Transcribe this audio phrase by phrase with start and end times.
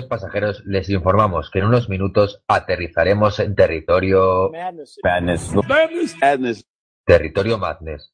[0.00, 4.50] Queridos pasajeros, les informamos que en unos minutos aterrizaremos en territorio...
[4.50, 5.52] Madness.
[6.18, 6.66] Madness.
[7.04, 8.10] Territorio Madness.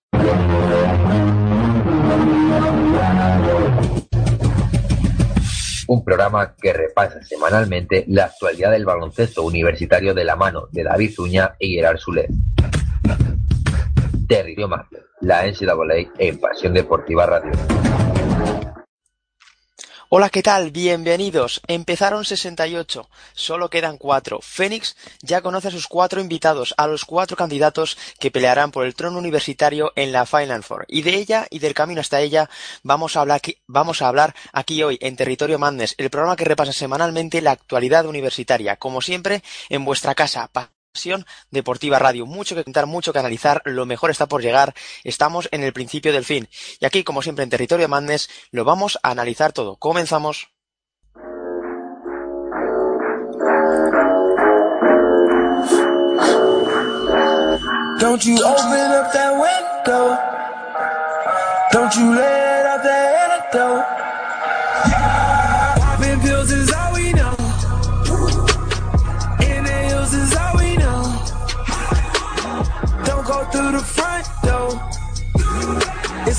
[5.87, 11.13] Un programa que repasa semanalmente la actualidad del baloncesto universitario de la mano de David
[11.15, 12.31] Zuña y Gerard Sulet.
[14.27, 17.53] Territorio Madness, la NCAA en Pasión Deportiva Radio.
[20.09, 20.71] Hola, ¿qué tal?
[20.71, 21.61] Bienvenidos.
[21.67, 24.39] Empezaron 68, solo quedan cuatro.
[24.41, 28.95] Fénix ya conoce a sus cuatro invitados, a los cuatro candidatos que pelearán por el
[28.95, 30.85] trono universitario en la Final Four.
[30.87, 32.49] Y de ella y del camino hasta ella
[32.85, 36.45] vamos a hablar aquí, vamos a hablar aquí hoy en Territorio Madness, el programa que
[36.45, 40.47] repasa semanalmente la actualidad universitaria, como siempre en vuestra casa.
[40.47, 40.76] Pasión
[41.51, 42.27] Deportiva Radio.
[42.27, 46.13] Mucho que contar, mucho que analizar, lo mejor está por llegar, estamos en el principio
[46.13, 46.49] del fin.
[46.81, 49.77] Y aquí, como siempre en Territorio Madness, lo vamos a analizar todo.
[49.77, 50.49] Comenzamos.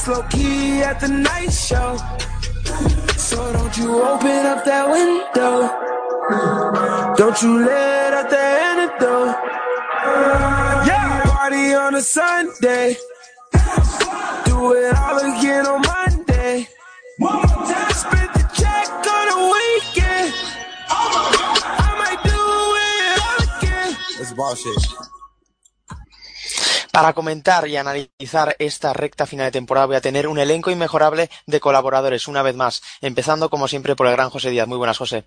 [0.07, 1.97] Low key at the night show.
[3.17, 5.55] So don't you open up that window.
[7.15, 9.35] Don't you let out the antidote.
[10.87, 12.95] Yeah, party on a Sunday.
[14.45, 16.67] Do it all again on Monday.
[17.93, 20.33] Spend the check on a weekend.
[20.89, 22.43] I might do
[22.87, 23.97] it all again.
[24.21, 25.16] It's bullshit.
[26.97, 31.29] Para comentar y analizar esta recta final de temporada voy a tener un elenco inmejorable
[31.45, 34.67] de colaboradores una vez más, empezando como siempre por el gran José Díaz.
[34.67, 35.23] Muy buenas, José.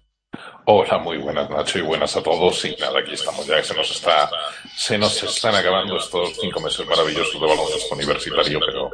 [0.64, 2.64] Hola, muy buenas Nacho y buenas a todos.
[2.64, 4.28] Y nada, aquí estamos ya, que se nos está,
[4.76, 8.90] se nos están acabando estos cinco meses maravillosos de baloncesto universitario, pero,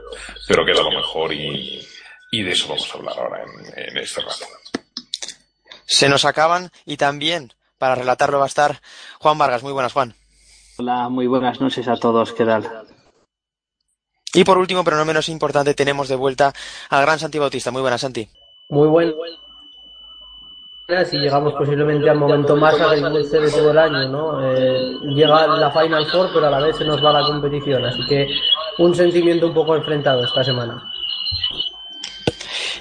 [0.47, 1.81] pero queda lo mejor y,
[2.31, 4.45] y de eso vamos a hablar ahora en, en este rato.
[5.87, 8.83] Se nos acaban y también para relatarlo va a estar
[9.19, 9.63] Juan Vargas.
[9.63, 10.15] Muy buenas, Juan.
[10.79, 12.71] Hola, muy buenas noches a todos, ¿qué tal?
[14.35, 16.53] Y por último, pero no menos importante, tenemos de vuelta
[16.91, 17.71] al gran Santi Bautista.
[17.71, 18.29] Muy buenas, Santi.
[18.69, 19.15] Muy buenas
[21.13, 24.55] y llegamos posiblemente al momento más agridulce de todo el año, ¿no?
[24.55, 28.07] Eh, llega la Final Four, pero a la vez se nos va la competición, así
[28.07, 28.29] que
[28.79, 30.93] un sentimiento un poco enfrentado esta semana.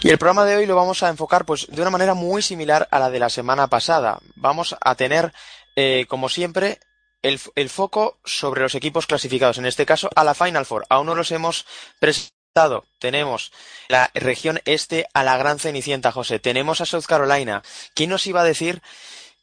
[0.01, 2.87] Y el programa de hoy lo vamos a enfocar pues de una manera muy similar
[2.91, 4.19] a la de la semana pasada.
[4.35, 5.33] Vamos a tener,
[5.75, 6.79] eh, como siempre,
[7.25, 10.85] el, foco sobre los equipos clasificados, en este caso a la Final Four.
[10.89, 11.65] Aún no los hemos
[11.99, 12.85] presentado.
[12.99, 13.51] Tenemos
[13.89, 16.39] la región este a la gran Cenicienta, José.
[16.39, 17.63] Tenemos a South Carolina.
[17.95, 18.81] ¿Quién nos iba a decir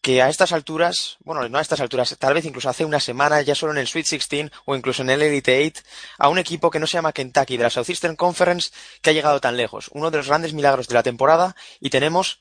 [0.00, 3.42] que a estas alturas, bueno, no a estas alturas, tal vez incluso hace una semana,
[3.42, 5.82] ya solo en el Sweet 16 o incluso en el Elite 8,
[6.18, 8.70] a un equipo que no se llama Kentucky, de la Southeastern Conference,
[9.00, 9.90] que ha llegado tan lejos?
[9.92, 12.40] Uno de los grandes milagros de la temporada y tenemos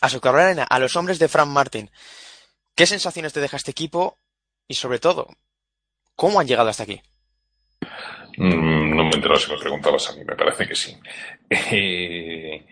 [0.00, 1.90] a South Carolina, a los hombres de Frank Martin.
[2.74, 4.18] ¿Qué sensaciones te deja este equipo?
[4.66, 5.28] Y sobre todo,
[6.16, 7.00] ¿cómo han llegado hasta aquí?
[8.36, 10.96] Mm, no me entero si me preguntabas a mí, me parece que sí.
[11.50, 12.66] Eh,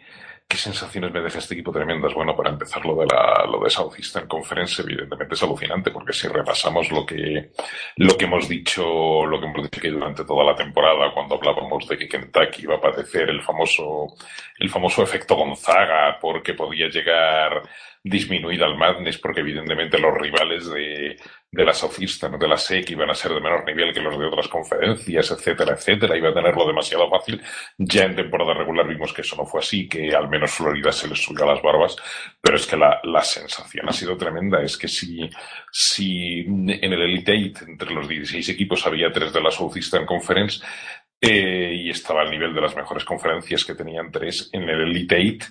[0.52, 2.12] ¿Qué sensaciones me deja este equipo tremendas?
[2.12, 6.28] Bueno, para empezar, lo de, la, lo de Southeastern Conference, evidentemente es alucinante, porque si
[6.28, 7.52] repasamos lo que,
[7.97, 11.88] lo que hemos dicho, lo que hemos dicho que durante toda la temporada, cuando hablábamos
[11.88, 14.08] de que Kentucky iba a padecer el famoso,
[14.58, 17.62] el famoso efecto Gonzaga, porque podía llegar
[18.04, 21.16] disminuida al Madness, porque evidentemente los rivales de,
[21.50, 24.26] de la Southeastern, de la SEC, iban a ser de menor nivel que los de
[24.26, 27.40] otras conferencias, etcétera, etcétera, iba a tenerlo demasiado fácil.
[27.78, 31.08] Ya en temporada regular vimos que eso no fue así, que al menos Florida se
[31.08, 31.96] les subió a las barbas,
[32.40, 34.60] pero es que la, la sensación ha sido tremenda.
[34.62, 35.30] Es que si,
[35.70, 40.60] si en el Elite Eight, entre los 16 equipos, había tres de la Southeastern Conference,
[41.20, 45.16] eh, y estaba al nivel de las mejores conferencias que tenían tres, en el Elite
[45.16, 45.44] Eight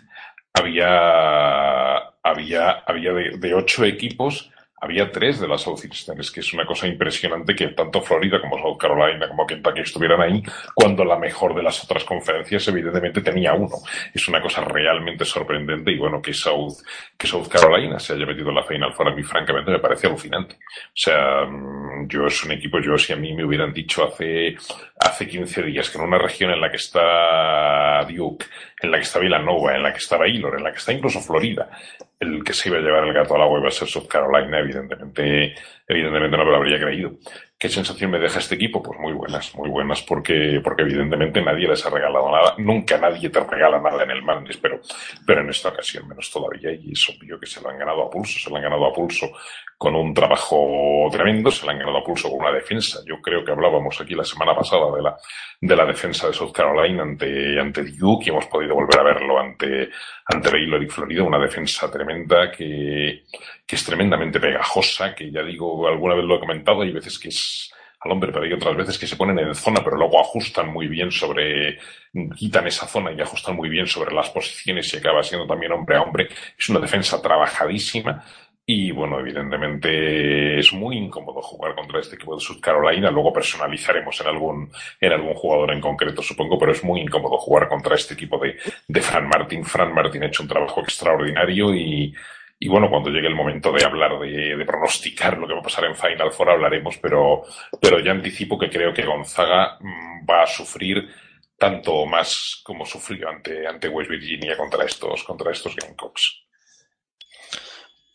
[0.54, 4.52] había, había, había de, de ocho equipos,
[4.82, 8.78] había tres de las Southeastern, que es una cosa impresionante que tanto Florida como South
[8.80, 10.42] Carolina como Kentucky estuvieran ahí,
[10.74, 13.76] cuando la mejor de las otras conferencias evidentemente tenía uno.
[14.12, 16.82] Es una cosa realmente sorprendente y bueno, que South,
[17.16, 20.08] que South Carolina se haya metido en la Final Four a mí francamente me parece
[20.08, 20.56] alucinante.
[20.56, 21.48] O sea,
[22.08, 24.56] yo es un equipo, yo si a mí me hubieran dicho hace,
[25.02, 28.46] hace 15 días que en una región en la que está Duke,
[28.82, 31.20] en la que está Villanova, en la que está Baylor, en la que está incluso
[31.22, 31.70] Florida,
[32.20, 34.60] el que se iba a llevar el gato al agua iba a ser South Carolina,
[34.60, 35.56] evidentemente,
[35.88, 37.14] evidentemente no me lo habría creído.
[37.58, 38.82] ¿Qué sensación me deja este equipo?
[38.82, 42.56] Pues muy buenas, muy buenas, porque, porque evidentemente nadie les ha regalado nada.
[42.58, 44.82] Nunca nadie te regala nada en el Madness, pero,
[45.26, 46.72] pero en esta ocasión menos todavía.
[46.72, 48.94] Y es obvio que se lo han ganado a pulso, se lo han ganado a
[48.94, 49.32] pulso
[49.82, 53.00] con un trabajo tremendo, se lo han ganado pulso con una defensa.
[53.04, 55.18] Yo creo que hablábamos aquí la semana pasada de la,
[55.60, 59.40] de la defensa de South Carolina ante, ante Duke y hemos podido volver a verlo
[59.40, 59.90] ante,
[60.26, 61.24] ante Baylor y Florida.
[61.24, 63.24] Una defensa tremenda que,
[63.66, 67.30] que es tremendamente pegajosa, que ya digo, alguna vez lo he comentado, hay veces que
[67.30, 70.72] es al hombre, pero hay otras veces que se ponen en zona, pero luego ajustan
[70.72, 71.80] muy bien sobre,
[72.36, 75.98] quitan esa zona y ajustan muy bien sobre las posiciones y acaba siendo también hombre
[75.98, 76.28] a hombre.
[76.56, 78.24] Es una defensa trabajadísima.
[78.66, 83.12] Y bueno, evidentemente es muy incómodo jugar contra este equipo de South Carolina.
[83.12, 87.68] Luego personalizaremos en algún, en algún jugador en concreto, supongo, pero es muy incómodo jugar
[87.68, 89.66] contra este equipo de, de Fran Martin.
[89.66, 92.14] Fran Martin ha hecho un trabajo extraordinario y,
[92.64, 95.86] y bueno, cuando llegue el momento de hablar, de, pronosticar lo que va a pasar
[95.86, 97.42] en Final Four, hablaremos, pero,
[97.82, 101.10] pero ya anticipo que creo que Gonzaga mm, va a sufrir
[101.58, 106.41] tanto más como sufrió ante, ante West Virginia contra estos, contra estos Gamecocks.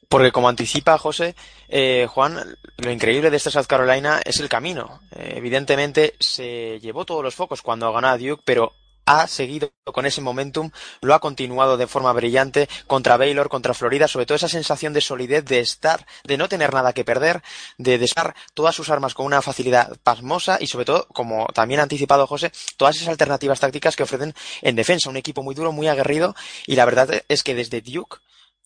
[0.09, 1.35] Porque como anticipa José,
[1.69, 5.01] eh, Juan, lo increíble de esta South Carolina es el camino.
[5.11, 8.73] Eh, evidentemente se llevó todos los focos cuando ganó a Duke, pero
[9.07, 10.71] ha seguido con ese momentum,
[11.01, 15.01] lo ha continuado de forma brillante contra Baylor, contra Florida, sobre todo esa sensación de
[15.01, 17.41] solidez, de estar, de no tener nada que perder,
[17.79, 21.85] de desar todas sus armas con una facilidad pasmosa y sobre todo, como también ha
[21.85, 25.87] anticipado José, todas esas alternativas tácticas que ofrecen en defensa, un equipo muy duro, muy
[25.87, 26.35] aguerrido
[26.67, 28.19] y la verdad es que desde Duke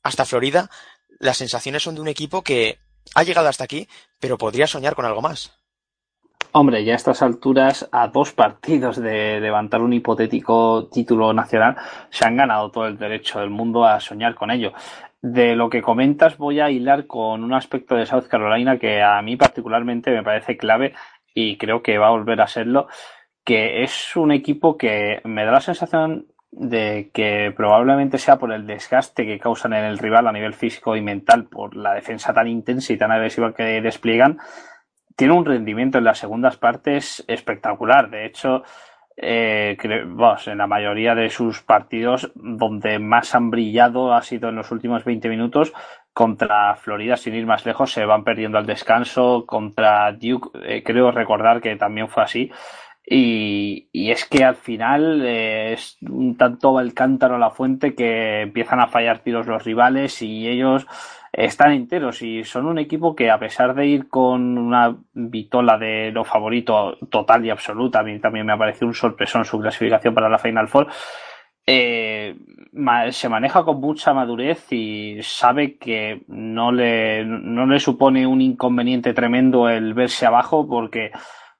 [0.02, 0.70] hasta Florida
[1.20, 2.78] las sensaciones son de un equipo que
[3.14, 3.86] ha llegado hasta aquí,
[4.18, 5.56] pero podría soñar con algo más.
[6.52, 11.76] Hombre, ya a estas alturas, a dos partidos de levantar un hipotético título nacional,
[12.10, 14.72] se han ganado todo el derecho del mundo a soñar con ello.
[15.22, 19.22] De lo que comentas, voy a hilar con un aspecto de South Carolina que a
[19.22, 20.94] mí particularmente me parece clave
[21.34, 22.88] y creo que va a volver a serlo,
[23.44, 28.66] que es un equipo que me da la sensación de que probablemente sea por el
[28.66, 32.48] desgaste que causan en el rival a nivel físico y mental por la defensa tan
[32.48, 34.38] intensa y tan agresiva que despliegan,
[35.16, 38.10] tiene un rendimiento en las segundas partes espectacular.
[38.10, 38.64] De hecho,
[39.16, 44.70] eh, en la mayoría de sus partidos donde más han brillado ha sido en los
[44.70, 45.72] últimos 20 minutos.
[46.12, 49.44] Contra Florida, sin ir más lejos, se van perdiendo al descanso.
[49.46, 52.50] Contra Duke, eh, creo recordar que también fue así.
[53.12, 58.42] Y, es que al final eh, es un tanto el cántaro a la fuente que
[58.42, 60.86] empiezan a fallar tiros los rivales y ellos
[61.32, 66.12] están enteros y son un equipo que a pesar de ir con una vitola de
[66.12, 70.14] lo favorito total y absoluta, a mí también me ha parecido un sorpresón su clasificación
[70.14, 70.86] para la Final Four,
[71.66, 72.36] eh,
[73.10, 79.14] se maneja con mucha madurez y sabe que no le, no le supone un inconveniente
[79.14, 81.10] tremendo el verse abajo porque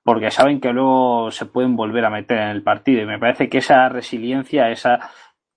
[0.03, 3.49] porque saben que luego se pueden volver a meter en el partido y me parece
[3.49, 5.11] que esa resiliencia, esa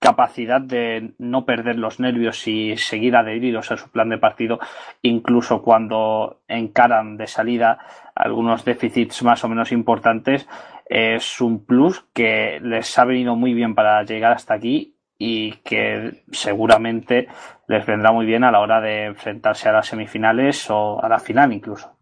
[0.04, 4.60] capacidad de no perder los nervios y seguir adheridos a su plan de partido,
[5.00, 7.78] incluso cuando encaran de salida
[8.14, 10.46] algunos déficits más o menos importantes,
[10.84, 16.24] es un plus que les ha venido muy bien para llegar hasta aquí y que
[16.32, 17.28] seguramente
[17.66, 21.18] les vendrá muy bien a la hora de enfrentarse a las semifinales o a la
[21.18, 21.93] final incluso.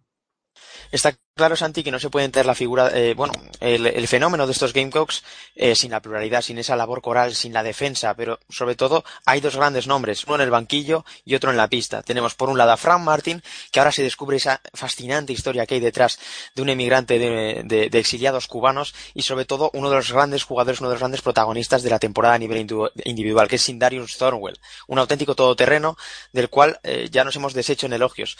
[0.92, 4.52] Está claro, Santi, que no se puede entender la figura, eh, bueno, el, fenómeno de
[4.52, 8.74] estos Gamecocks eh, sin la pluralidad, sin esa labor coral, sin la defensa, pero sobre
[8.74, 12.02] todo hay dos grandes nombres, uno en el banquillo y otro en la pista.
[12.02, 15.76] Tenemos por un lado a Frank Martin, que ahora se descubre esa fascinante historia que
[15.76, 16.18] hay detrás
[16.54, 20.90] de un emigrante de, exiliados cubanos y sobre todo uno de los grandes jugadores, uno
[20.90, 22.66] de los grandes protagonistas de la temporada a nivel
[23.04, 25.96] individual, que es Sindarius Thornwell, un auténtico todoterreno
[26.32, 28.36] del cual eh, ya nos hemos deshecho en elogios.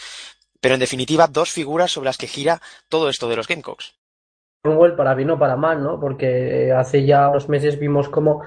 [0.63, 3.97] Pero en definitiva, dos figuras sobre las que gira todo esto de los Gamecocks.
[4.63, 5.99] Cromwell para bien o para mal, ¿no?
[5.99, 8.43] Porque hace ya unos meses vimos cómo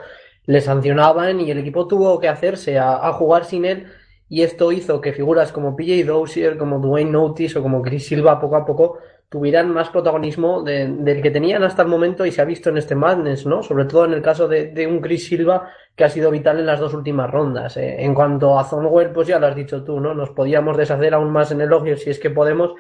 [0.46, 3.92] le sancionaban y el equipo tuvo que hacerse a, jugar sin él
[4.30, 8.40] y esto hizo que figuras como PJ Dozier, como Dwayne Notice o como Chris Silva
[8.40, 12.46] poco a poco tuvieran más protagonismo del que tenían hasta el momento y se ha
[12.46, 13.64] visto en este Madness, ¿no?
[13.64, 16.80] Sobre todo en el caso de, un Chris Silva que ha sido vital en las
[16.80, 17.78] dos últimas rondas.
[17.78, 18.04] ¿eh?
[18.04, 20.14] En cuanto a Zonwell, pues ya lo has dicho tú, ¿no?
[20.14, 22.74] Nos podíamos deshacer aún más en elogio si es que podemos,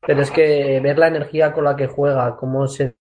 [0.00, 2.96] pero es que ver la energía con la que juega, cómo se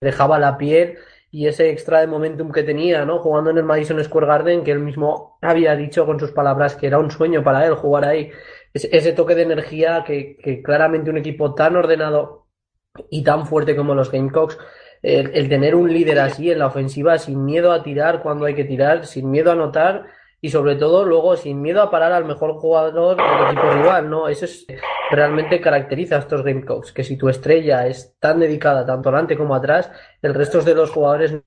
[0.00, 0.98] dejaba la piel
[1.30, 3.18] y ese extra de momentum que tenía, ¿no?
[3.18, 6.86] Jugando en el Madison Square Garden, que él mismo había dicho con sus palabras que
[6.86, 8.30] era un sueño para él jugar ahí
[8.74, 12.48] ese toque de energía que, claramente un equipo tan ordenado
[13.08, 14.58] y tan fuerte como los Gamecocks,
[15.02, 18.64] el, tener un líder así en la ofensiva, sin miedo a tirar cuando hay que
[18.64, 20.06] tirar, sin miedo a anotar
[20.40, 24.28] y sobre todo luego sin miedo a parar al mejor jugador del equipo rival, ¿no?
[24.28, 24.66] Eso es
[25.10, 29.54] realmente caracteriza a estos Gamecocks, que si tu estrella es tan dedicada tanto adelante como
[29.54, 29.90] atrás,
[30.20, 31.38] el resto de los jugadores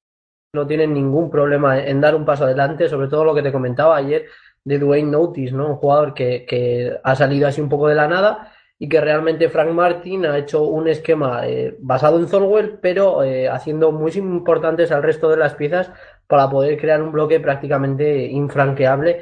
[0.53, 3.97] no tienen ningún problema en dar un paso adelante, sobre todo lo que te comentaba
[3.97, 4.25] ayer
[4.67, 5.69] de Dwayne Notice, ¿no?
[5.69, 9.47] Un jugador que, que ha salido así un poco de la nada y que realmente
[9.49, 14.91] Frank Martin ha hecho un esquema eh, basado en Thorwell, pero eh, haciendo muy importantes
[14.91, 15.89] al resto de las piezas
[16.27, 19.21] para poder crear un bloque prácticamente infranqueable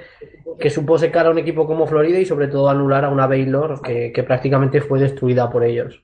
[0.59, 3.81] que supo secar a un equipo como Florida y sobre todo anular a una Baylor
[3.83, 6.03] que, que prácticamente fue destruida por ellos.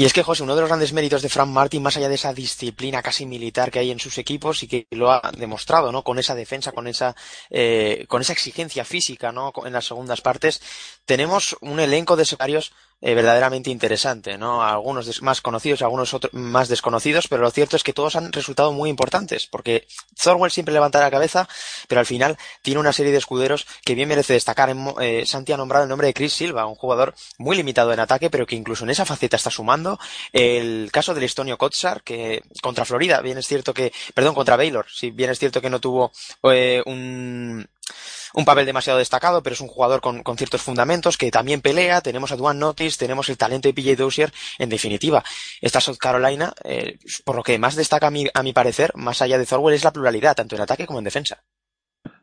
[0.00, 2.14] Y es que, José, uno de los grandes méritos de Frank Martin, más allá de
[2.14, 6.02] esa disciplina casi militar que hay en sus equipos y que lo ha demostrado, ¿no?
[6.02, 7.14] Con esa defensa, con esa,
[7.50, 9.52] eh, con esa exigencia física, ¿no?
[9.62, 10.62] En las segundas partes,
[11.04, 14.62] tenemos un elenco de secarios eh, verdaderamente interesante, ¿no?
[14.62, 18.72] Algunos más conocidos, algunos otros más desconocidos, pero lo cierto es que todos han resultado
[18.72, 19.86] muy importantes, porque
[20.22, 21.48] Thorwell siempre levanta la cabeza,
[21.88, 24.74] pero al final tiene una serie de escuderos que bien merece destacar.
[25.00, 28.28] Eh, Santi ha nombrado el nombre de Chris Silva, un jugador muy limitado en ataque,
[28.28, 29.98] pero que incluso en esa faceta está sumando.
[30.32, 34.86] El caso del Estonio Kotsar, que contra Florida, bien es cierto que, perdón, contra Baylor,
[34.90, 37.66] si bien es cierto que no tuvo eh, un
[38.34, 42.00] un papel demasiado destacado, pero es un jugador con, con ciertos fundamentos que también pelea.
[42.00, 44.32] Tenemos a Duan Notice, tenemos el talento de PJ Dozier.
[44.58, 45.24] En definitiva,
[45.60, 49.22] esta South Carolina, eh, por lo que más destaca a mi, a mi parecer, más
[49.22, 51.42] allá de Thorwell, es la pluralidad, tanto en ataque como en defensa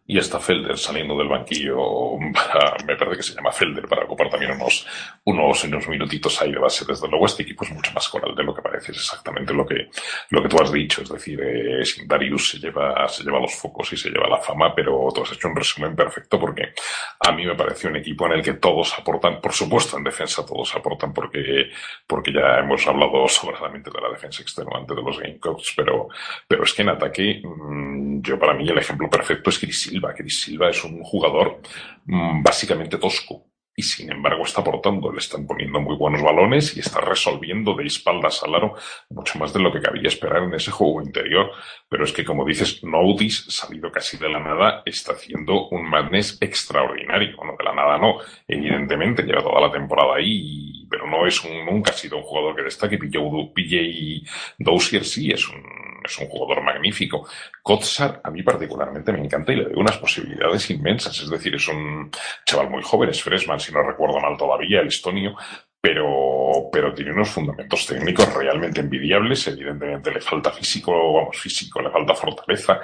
[0.10, 4.54] y está Felder saliendo del banquillo, me parece que se llama Felder, para ocupar también
[4.54, 4.88] unos,
[5.26, 6.86] unos, unos minutitos ahí de base.
[6.88, 9.66] Desde luego este equipo es mucho más coral de lo que parece, es exactamente lo
[9.66, 9.90] que,
[10.30, 13.92] lo que tú has dicho, es decir, eh, Darius se lleva, se lleva los focos
[13.92, 16.74] y se lleva la fama, pero tú has hecho un resumen perfecto porque
[17.20, 20.46] a mí me parece un equipo en el que todos aportan, por supuesto en defensa
[20.46, 21.70] todos aportan porque,
[22.08, 26.08] porque ya hemos hablado sobradamente de la defensa extenuante de los Gamecocks, pero,
[26.48, 30.14] pero es que en ataque, mm, yo para mí el ejemplo perfecto es Chris Silva.
[30.14, 31.62] Chris Silva es un jugador
[32.06, 33.48] mm, básicamente tosco
[33.80, 37.86] y sin embargo está aportando, le están poniendo muy buenos balones y está resolviendo de
[37.86, 38.74] espaldas al aro
[39.12, 41.52] mucho más de lo que cabía esperar en ese juego interior.
[41.88, 46.40] Pero es que, como dices, Noudis, salido casi de la nada, está haciendo un madness
[46.42, 47.38] extraordinario.
[47.38, 51.64] Bueno, de la nada no, evidentemente, lleva toda la temporada ahí, pero no es un,
[51.64, 52.98] nunca ha sido un jugador que destaque.
[52.98, 53.20] PJ,
[53.54, 54.28] PJ
[54.58, 55.62] Dozier sí es un
[56.08, 57.28] es un jugador magnífico.
[57.62, 61.20] Kotsar a mí particularmente me encanta y le doy unas posibilidades inmensas.
[61.20, 62.10] Es decir, es un
[62.46, 65.36] chaval muy joven, es freshman, si no recuerdo mal todavía, el estonio,
[65.80, 69.48] pero, pero tiene unos fundamentos técnicos realmente envidiables.
[69.48, 72.80] Evidentemente le falta físico, vamos, físico, le falta fortaleza.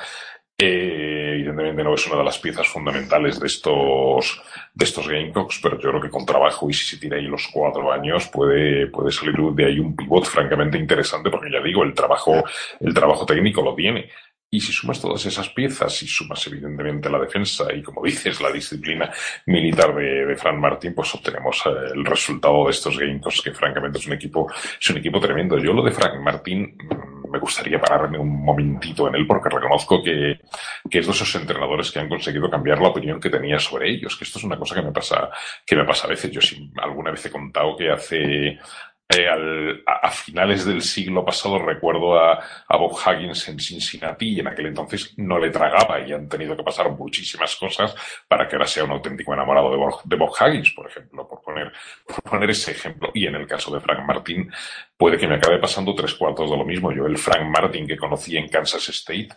[0.56, 4.42] Eh, evidentemente no es una de las piezas fundamentales de estos,
[4.74, 7.48] de estos Gamecocks, pero yo creo que con trabajo y si se tira ahí los
[7.52, 11.94] cuatro años puede, puede salir de ahí un pivot francamente interesante porque ya digo, el
[11.94, 12.44] trabajo,
[12.80, 14.10] el trabajo técnico lo tiene.
[14.52, 18.52] Y si sumas todas esas piezas y sumas evidentemente la defensa y como dices la
[18.52, 19.12] disciplina
[19.48, 23.98] militar de, de Fran Martín, pues obtenemos eh, el resultado de estos Gamecocks que francamente
[23.98, 24.48] es un equipo,
[24.80, 25.58] es un equipo tremendo.
[25.58, 26.78] Yo lo de Frank Martín
[27.34, 30.40] me gustaría pararme un momentito en él porque reconozco que,
[30.88, 34.16] que es de esos entrenadores que han conseguido cambiar la opinión que tenía sobre ellos,
[34.16, 35.30] que esto es una cosa que me pasa,
[35.66, 36.30] que me pasa a veces.
[36.30, 36.40] Yo
[36.78, 38.60] alguna vez he contado que hace,
[39.86, 45.14] a, finales del siglo pasado recuerdo a, Bob Huggins en Cincinnati y en aquel entonces
[45.18, 47.96] no le tragaba y han tenido que pasar muchísimas cosas
[48.28, 51.72] para que ahora sea un auténtico enamorado de Bob, Huggins, por ejemplo, por poner,
[52.06, 53.12] por poner ese ejemplo.
[53.14, 54.52] Y en el caso de Frank Martin,
[54.98, 56.92] puede que me acabe pasando tres cuartos de lo mismo.
[56.92, 59.30] Yo el Frank Martin que conocí en Kansas State,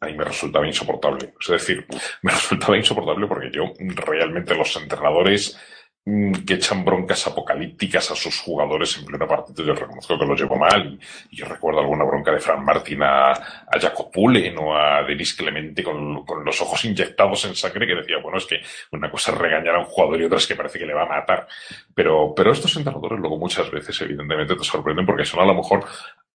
[0.00, 1.34] a mí me resultaba insoportable.
[1.40, 1.86] Es decir,
[2.22, 5.58] me resultaba insoportable porque yo realmente los entrenadores
[6.04, 9.64] que echan broncas apocalípticas a sus jugadores en pleno partido.
[9.64, 10.98] Yo reconozco que lo llevo mal
[11.30, 15.34] y, yo recuerdo alguna bronca de Fran Martín a, a Jacob Pullen o a Denis
[15.34, 19.30] Clemente con, con, los ojos inyectados en sangre que decía, bueno, es que una cosa
[19.30, 21.46] es regañar a un jugador y otra es que parece que le va a matar.
[21.94, 25.84] Pero, pero estos entrenadores luego muchas veces evidentemente te sorprenden porque son a lo mejor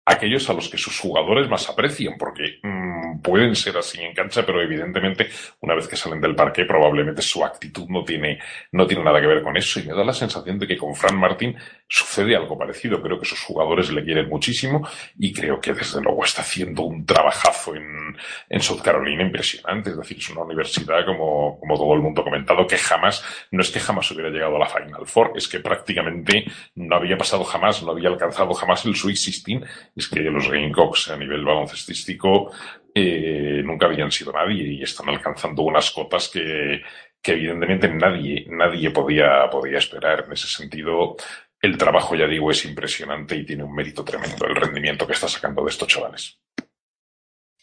[0.07, 4.45] aquellos a los que sus jugadores más aprecian, porque mmm, pueden ser así en cancha,
[4.45, 5.29] pero evidentemente
[5.61, 8.39] una vez que salen del parque probablemente su actitud no tiene,
[8.73, 9.81] no tiene nada que ver con eso.
[9.81, 11.57] Y me da la sensación de que con Fran Martín
[11.89, 13.01] sucede algo parecido.
[13.03, 14.87] Creo que sus jugadores le quieren muchísimo
[15.19, 18.17] y creo que desde luego está haciendo un trabajazo en,
[18.49, 19.91] en South Carolina impresionante.
[19.91, 23.61] Es decir, es una universidad como, como todo el mundo ha comentado que jamás, no
[23.61, 27.45] es que jamás hubiera llegado a la Final Four, es que prácticamente no había pasado
[27.45, 29.61] jamás, no había alcanzado jamás el Sweet 16
[29.97, 32.51] es que los Gamecocks a nivel baloncestístico
[32.95, 36.83] eh, nunca habían sido nadie y están alcanzando unas cotas que,
[37.21, 40.25] que evidentemente nadie, nadie podía, podía esperar.
[40.27, 41.17] En ese sentido,
[41.65, 45.29] el trabajo, ya digo, es impresionante y tiene un mérito tremendo el rendimiento que está
[45.29, 46.39] sacando de estos chavales.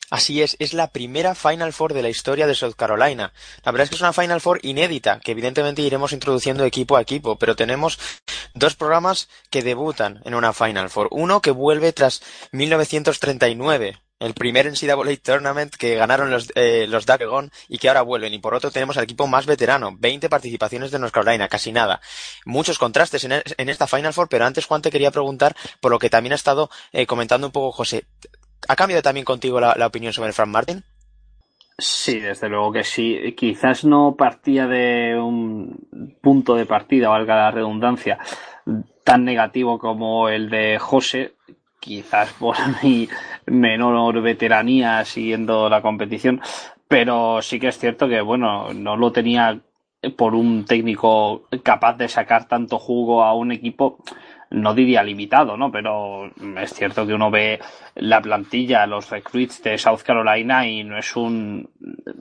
[0.10, 3.32] Así es, es la primera Final Four de la historia de South Carolina.
[3.64, 7.02] La verdad es que es una Final Four inédita, que evidentemente iremos introduciendo equipo a
[7.02, 7.98] equipo, pero tenemos
[8.54, 11.08] dos programas que debutan en una Final Four.
[11.12, 16.88] Uno que vuelve tras 1939, el primer NCAA Tournament que ganaron los, eh,
[17.68, 18.34] y que ahora vuelven.
[18.34, 22.02] Y por otro tenemos al equipo más veterano, 20 participaciones de North Carolina, casi nada.
[22.46, 26.12] Muchos contrastes en, esta Final Four, pero antes Juan te quería preguntar por lo que
[26.12, 28.06] también ha estado eh, comentando un poco José.
[28.68, 30.84] ¿Ha cambiado también contigo la, opinión sobre Frank Martin?
[31.80, 33.34] Sí, desde luego que sí.
[33.36, 38.20] Quizás no partía de un punto de partida, valga la redundancia,
[39.04, 41.34] tan negativo como el de José,
[41.82, 43.10] quizás por mi
[43.48, 46.40] menor veteranía siguiendo la competición,
[46.88, 49.60] pero sí que es cierto que, bueno, no lo tenía
[50.16, 53.98] por un técnico capaz de sacar tanto jugo a un equipo
[54.52, 55.72] no diría limitado, ¿no?
[55.72, 57.60] Pero es cierto que uno ve
[57.96, 61.70] la plantilla, los recruits de South Carolina y no es un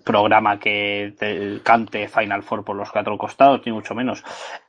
[0.04, 4.22] programa que te cante Final Four por los cuatro costados, ni mucho menos.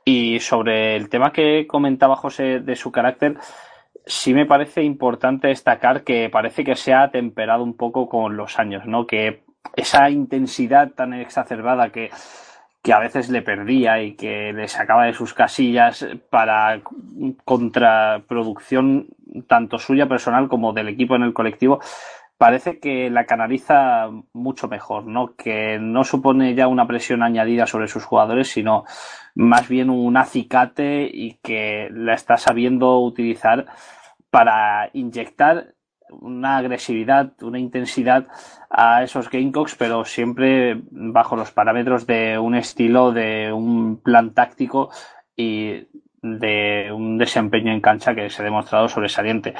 [0.04, 3.36] Y sobre el tema que comentaba José de su carácter,
[4.06, 8.58] sí me parece importante destacar que parece que se ha temperado un poco con los
[8.58, 9.06] años, ¿no?
[9.06, 9.42] Que
[9.76, 12.10] esa intensidad tan exacerbada que
[12.82, 16.80] que a veces le perdía y que le sacaba de sus casillas para
[17.44, 19.06] contraproducción
[19.46, 21.80] tanto suya personal como del equipo en el colectivo,
[22.36, 25.36] parece que la canaliza mucho mejor, ¿no?
[25.36, 28.84] Que no supone ya una presión añadida sobre sus jugadores, sino
[29.34, 33.66] más bien un acicate y que la está sabiendo utilizar
[34.30, 35.74] para inyectar
[36.20, 38.26] una agresividad, una intensidad
[38.70, 44.90] a esos Gamecocks, pero siempre bajo los parámetros de un estilo, de un plan táctico
[45.36, 45.86] y
[46.22, 49.54] de un desempeño en cancha que se ha demostrado sobresaliente.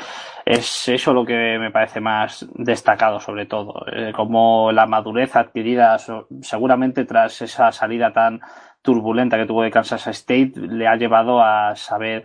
[0.45, 5.97] Es eso lo que me parece más destacado, sobre todo, eh, como la madurez adquirida
[6.41, 8.41] seguramente tras esa salida tan
[8.83, 12.25] turbulenta que tuvo de Kansas State le ha llevado a saber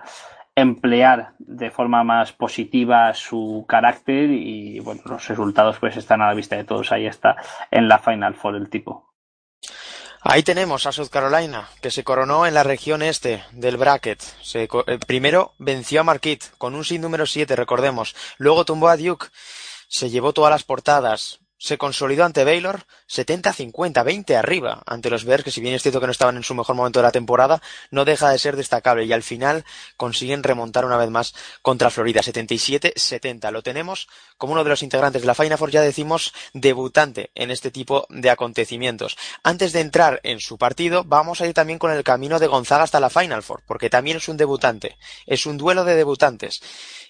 [0.55, 6.33] emplear de forma más positiva su carácter y bueno, los resultados pues están a la
[6.33, 6.91] vista de todos.
[6.91, 7.35] Ahí está
[7.69, 9.13] en la Final Four el tipo.
[10.21, 14.19] Ahí tenemos a South Carolina, que se coronó en la región este del bracket.
[14.19, 18.15] Se, eh, primero venció a Marquette con un sin número 7, recordemos.
[18.37, 19.27] Luego tumbó a Duke.
[19.87, 25.43] Se llevó todas las portadas se consolidó ante Baylor 70-50, 20 arriba ante los Bears,
[25.43, 27.61] que si bien es cierto que no estaban en su mejor momento de la temporada,
[27.89, 29.65] no deja de ser destacable y al final
[29.95, 33.51] consiguen remontar una vez más contra Florida, 77-70.
[33.51, 37.51] Lo tenemos como uno de los integrantes de la Final Four, ya decimos, debutante en
[37.51, 39.17] este tipo de acontecimientos.
[39.43, 42.83] Antes de entrar en su partido, vamos a ir también con el camino de Gonzaga
[42.83, 46.61] hasta la Final Four, porque también es un debutante, es un duelo de debutantes.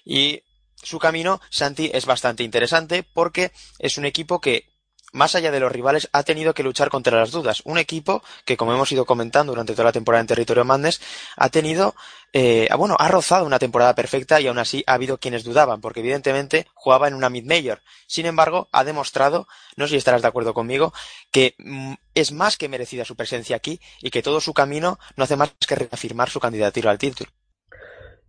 [0.04, 0.42] Y
[0.82, 4.66] su camino, Santi, es bastante interesante porque es un equipo que
[5.12, 7.62] más allá de los rivales, ha tenido que luchar contra las dudas.
[7.64, 11.00] Un equipo que, como hemos ido comentando durante toda la temporada en territorio Mandes,
[11.36, 11.94] ha tenido,
[12.32, 16.00] eh, bueno, ha rozado una temporada perfecta y aún así ha habido quienes dudaban, porque
[16.00, 17.82] evidentemente jugaba en una mid-major.
[18.06, 20.92] Sin embargo, ha demostrado, no sé si estarás de acuerdo conmigo,
[21.30, 25.24] que mm, es más que merecida su presencia aquí y que todo su camino no
[25.24, 27.30] hace más que reafirmar su candidatura al título.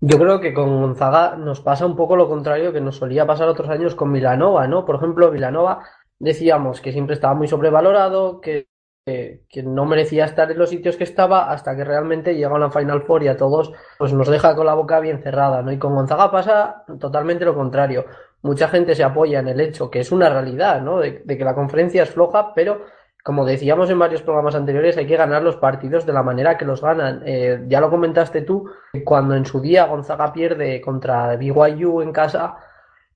[0.02, 3.50] Yo creo que con Gonzaga nos pasa un poco lo contrario que nos solía pasar
[3.50, 4.86] otros años con Milanova, ¿no?
[4.86, 5.84] Por ejemplo, Milanova
[6.18, 8.70] decíamos que siempre estaba muy sobrevalorado, que,
[9.06, 12.72] que, no merecía estar en los sitios que estaba hasta que realmente llega a una
[12.72, 15.72] Final Four y a todos pues nos deja con la boca bien cerrada, ¿no?
[15.72, 18.06] Y con Gonzaga pasa totalmente lo contrario.
[18.42, 21.00] Mucha gente se apoya en el hecho, que es una realidad, ¿no?
[21.00, 22.86] de que la conferencia es floja, pero
[23.24, 26.66] como decíamos en varios programas anteriores, hay que ganar los partidos de la manera que
[26.66, 27.22] los ganan.
[27.26, 28.70] Eh, ya lo comentaste tú,
[29.04, 32.58] cuando en su día Gonzaga pierde contra BYU en casa,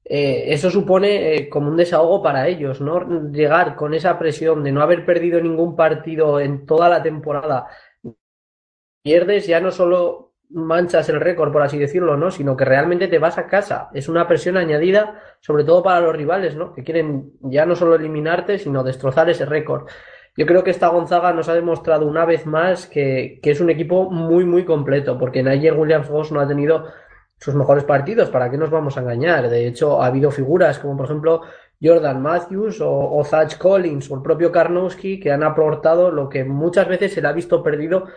[0.06, 3.32] eh, eso supone eh, como un desahogo para ellos, ¿no?
[3.32, 7.68] Llegar con esa presión de no haber perdido ningún partido en toda la temporada.
[9.02, 12.32] Pierdes ya no solo manchas el récord, por así decirlo, ¿no?
[12.32, 13.90] Sino que realmente te vas a casa.
[13.94, 16.74] Es una presión añadida, sobre todo para los rivales, ¿no?
[16.74, 19.88] Que quieren ya no solo eliminarte, sino destrozar ese récord.
[20.36, 24.10] Yo creo que esta Gonzaga nos ha demostrado una vez más que, es un equipo
[24.10, 26.88] muy, muy completo, porque Nigel Williams Goss no ha tenido
[27.38, 29.50] sus mejores partidos, ¿para qué nos vamos a engañar?
[29.50, 31.42] De hecho, ha habido figuras como, por ejemplo,
[31.82, 33.24] Jordan Matthews o, o
[33.60, 37.34] Collins o el propio Karnowski que han aportado lo que muchas veces se le ha
[37.34, 38.08] visto perdido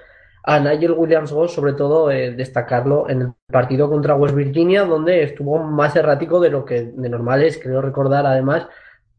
[0.48, 5.59] a Nigel Williams-Goss, sobre todo eh, destacarlo en el partido contra West Virginia, donde estuvo
[5.59, 7.59] más errático de lo que de normal es.
[7.59, 8.68] Creo recordar además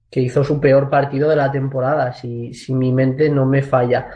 [0.10, 4.08] que hizo su peor partido de la temporada, si, si mi mente no me falla.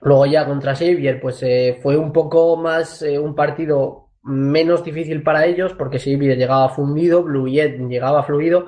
[0.00, 5.22] Luego ya contra Xavier, pues eh, fue un poco más eh, un partido menos difícil
[5.22, 8.66] para ellos, porque Xavier llegaba fundido, Blue Jet llegaba fluido,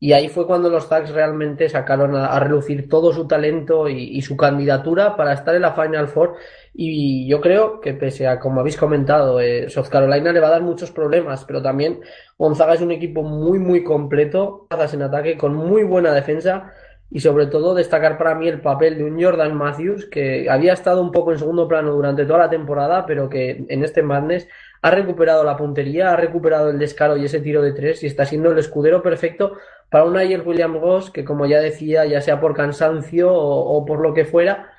[0.00, 4.36] Y ahí fue cuando los Zags realmente sacaron a, relucir todo su talento y, su
[4.36, 6.36] candidatura para estar en la Final Four.
[6.72, 10.52] Y yo creo que pese a, como habéis comentado, eh, South Carolina le va a
[10.52, 12.00] dar muchos problemas, pero también
[12.36, 16.72] Gonzaga es un equipo muy, muy completo, en ataque, con muy buena defensa
[17.10, 21.00] y sobre todo destacar para mí el papel de un Jordan Matthews que había estado
[21.00, 24.46] un poco en segundo plano durante toda la temporada, pero que en este Madness
[24.82, 28.26] ha recuperado la puntería, ha recuperado el descaro y ese tiro de tres y está
[28.26, 29.56] siendo el escudero perfecto
[29.90, 34.00] para un ayer William Goss que, como ya decía, ya sea por cansancio o, por
[34.00, 34.72] lo que fuera,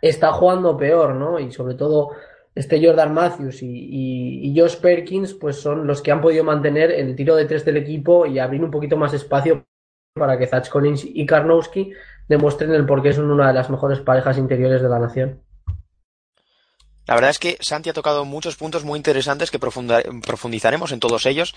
[0.00, 1.38] está jugando peor, ¿no?
[1.40, 2.10] Y sobre todo
[2.54, 7.36] este Jordan Matthews y, Josh Perkins, pues son los que han podido mantener el tiro
[7.36, 9.64] de tres del equipo y abrir un poquito más espacio
[10.14, 11.92] para que Zach Collins y Karnowski
[12.28, 15.40] demuestren el por qué son una de las mejores parejas interiores de la nación.
[17.10, 21.26] La verdad es que Santi ha tocado muchos puntos muy interesantes que profundizaremos en todos
[21.26, 21.56] ellos,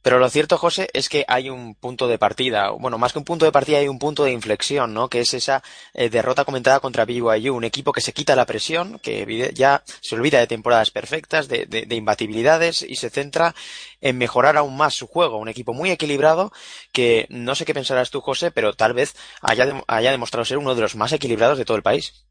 [0.00, 3.26] pero lo cierto, José, es que hay un punto de partida, bueno, más que un
[3.26, 5.10] punto de partida hay un punto de inflexión, ¿no?
[5.10, 5.62] Que es esa
[5.92, 10.14] eh, derrota comentada contra BYU, un equipo que se quita la presión, que ya se
[10.14, 13.54] olvida de temporadas perfectas, de, de, imbatibilidades y se centra
[14.00, 15.36] en mejorar aún más su juego.
[15.36, 16.50] Un equipo muy equilibrado
[16.92, 20.80] que no sé qué pensarás tú, José, pero tal vez haya demostrado ser uno de
[20.80, 22.24] los más equilibrados de todo el país.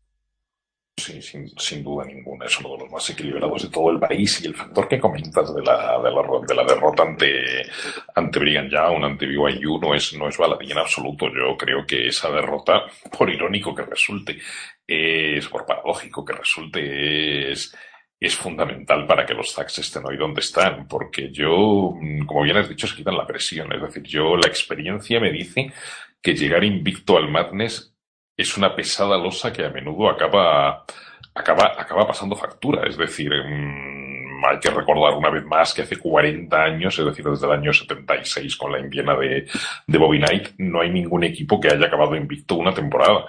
[0.95, 2.45] Sí, sin, duda ninguna.
[2.45, 4.41] Es uno de los más equilibrados de todo el país.
[4.41, 7.65] Y el factor que comentas de la, de la, de la derrota ante,
[8.15, 11.27] ante Brigham Young, ante BYU, no es, no es baladí en absoluto.
[11.27, 12.83] Yo creo que esa derrota,
[13.17, 14.37] por irónico que resulte,
[14.87, 17.75] es, por paradójico que resulte, es,
[18.19, 21.95] es fundamental para que los Zags estén hoy donde están, porque yo,
[22.27, 23.73] como bien has dicho, se quitan la presión.
[23.73, 25.73] Es decir, yo, la experiencia me dice
[26.21, 27.92] que llegar invicto al Madness
[28.35, 30.85] es una pesada losa que a menudo acaba,
[31.33, 32.87] acaba, acaba pasando factura.
[32.87, 37.25] Es decir, mm, hay que recordar una vez más que hace 40 años, es decir,
[37.25, 39.47] desde el año 76 con la Indiana de,
[39.87, 43.25] de Bobby Knight, no hay ningún equipo que haya acabado invicto una temporada.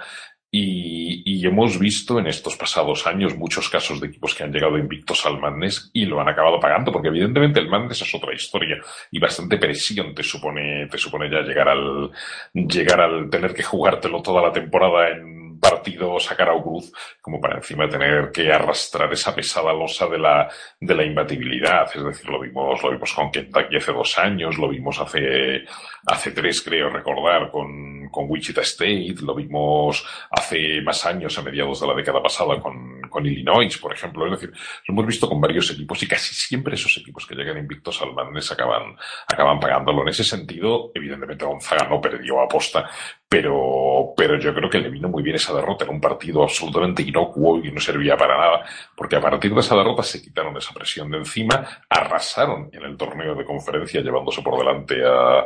[0.57, 5.25] Y, hemos visto en estos pasados años muchos casos de equipos que han llegado invictos
[5.25, 8.77] al Madness y lo han acabado pagando, porque evidentemente el Madness es otra historia
[9.11, 12.09] y bastante presión te supone, te supone ya llegar al,
[12.53, 16.91] llegar al tener que jugártelo toda la temporada en partido sacar a Cruz
[17.21, 21.87] como para encima tener que arrastrar esa pesada losa de la, de la imbatibilidad.
[21.93, 25.63] Es decir, lo vimos, lo vimos con Kentucky hace dos años, lo vimos hace,
[26.05, 31.87] hace tres, creo recordar, con, Wichita State, lo vimos hace más años, a mediados de
[31.87, 34.25] la década pasada, con, Illinois, por ejemplo.
[34.25, 34.51] Es decir,
[34.87, 38.13] lo hemos visto con varios equipos y casi siempre esos equipos que llegan invictos al
[38.13, 40.01] Madness acaban, acaban pagándolo.
[40.01, 42.89] En ese sentido, evidentemente Gonzaga no perdió aposta,
[43.27, 47.03] pero, pero yo creo que le vino muy bien esa derrota en un partido absolutamente
[47.03, 48.65] inocuo y no servía para nada,
[48.97, 52.97] porque a partir de esa derrota se quitaron esa presión de encima, arrasaron en el
[52.97, 55.45] torneo de conferencia llevándose por delante a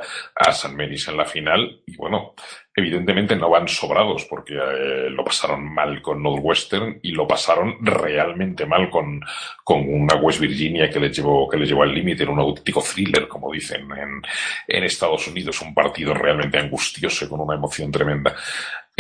[0.52, 2.34] San Menis en la final y bueno,
[2.76, 8.66] evidentemente no van sobrados porque eh, lo pasaron mal con Northwestern y lo pasaron realmente
[8.66, 9.22] mal con,
[9.64, 12.82] con una West Virginia que les llevó, que les llevó al límite en un auténtico
[12.82, 14.22] thriller, como dicen en,
[14.68, 18.36] en Estados Unidos, un partido realmente angustioso con una emoción tremenda.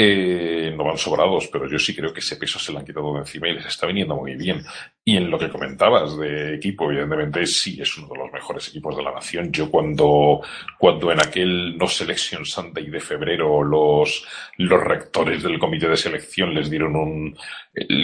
[0.02, 3.14] Eh, no van sobrados, pero yo sí creo que ese peso se le han quitado
[3.16, 4.64] de encima y les está viniendo muy bien.
[5.10, 8.96] Y en lo que comentabas de equipo, evidentemente sí es uno de los mejores equipos
[8.96, 9.52] de la nación.
[9.52, 10.40] Yo cuando,
[10.78, 14.24] cuando en aquel no Selection Sunday de febrero los,
[14.58, 17.36] los rectores del comité de selección les dieron un,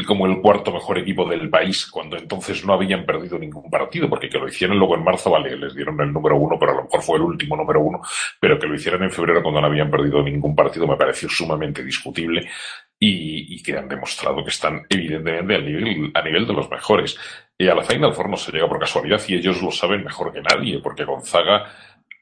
[0.07, 4.27] como el cuarto mejor equipo del país, cuando entonces no habían perdido ningún partido, porque
[4.27, 6.83] que lo hicieron luego en marzo, vale, les dieron el número uno, pero a lo
[6.85, 8.01] mejor fue el último número uno,
[8.39, 11.83] pero que lo hicieran en febrero cuando no habían perdido ningún partido me pareció sumamente
[11.83, 12.49] discutible
[12.99, 17.17] y, que han demostrado que están evidentemente a nivel, a nivel de los mejores.
[17.57, 20.33] Y a la Final Four no se llega por casualidad y ellos lo saben mejor
[20.33, 21.71] que nadie, porque Gonzaga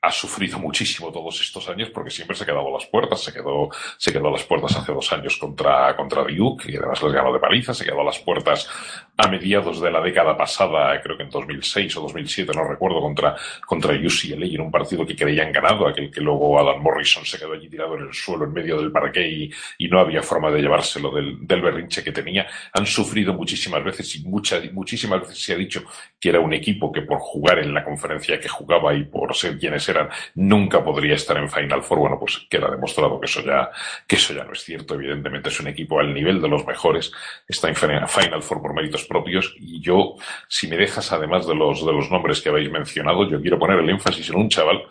[0.04, 3.24] ha sufrido muchísimo todos estos años porque siempre se ha quedado a las puertas.
[3.24, 7.02] Se quedó, se quedó a las puertas hace dos años contra, contra Duke y además
[7.02, 7.74] les ganó de paliza.
[7.74, 8.70] Se quedó a las puertas
[9.16, 13.36] a mediados de la década pasada, creo que en 2006 o 2007, no recuerdo, contra,
[13.66, 17.54] contra UCLA en un partido que creían ganado, aquel que luego Adam Morrison se quedó
[17.54, 20.62] allí tirado en el suelo en medio del parque y, y no había forma de
[20.62, 22.48] llevárselo del, del berrinche que tenía.
[22.74, 25.84] Han sufrido muchísimas veces y muchas, muchísimas veces se ha dicho
[26.20, 29.60] que era un equipo que por jugar en la conferencia que jugaba y por ser
[29.60, 29.84] quienes
[30.36, 32.00] nunca podría estar en Final Four.
[32.00, 33.70] Bueno, pues queda demostrado que eso ya,
[34.08, 34.96] que eso ya no es cierto.
[34.96, 37.12] Evidentemente es un equipo al nivel de los mejores.
[37.48, 39.56] Está en Final Four por méritos propios.
[39.60, 40.16] Y yo,
[40.48, 43.80] si me dejas, además de los, de los nombres que habéis mencionado, yo quiero poner
[43.80, 44.84] el énfasis en un chaval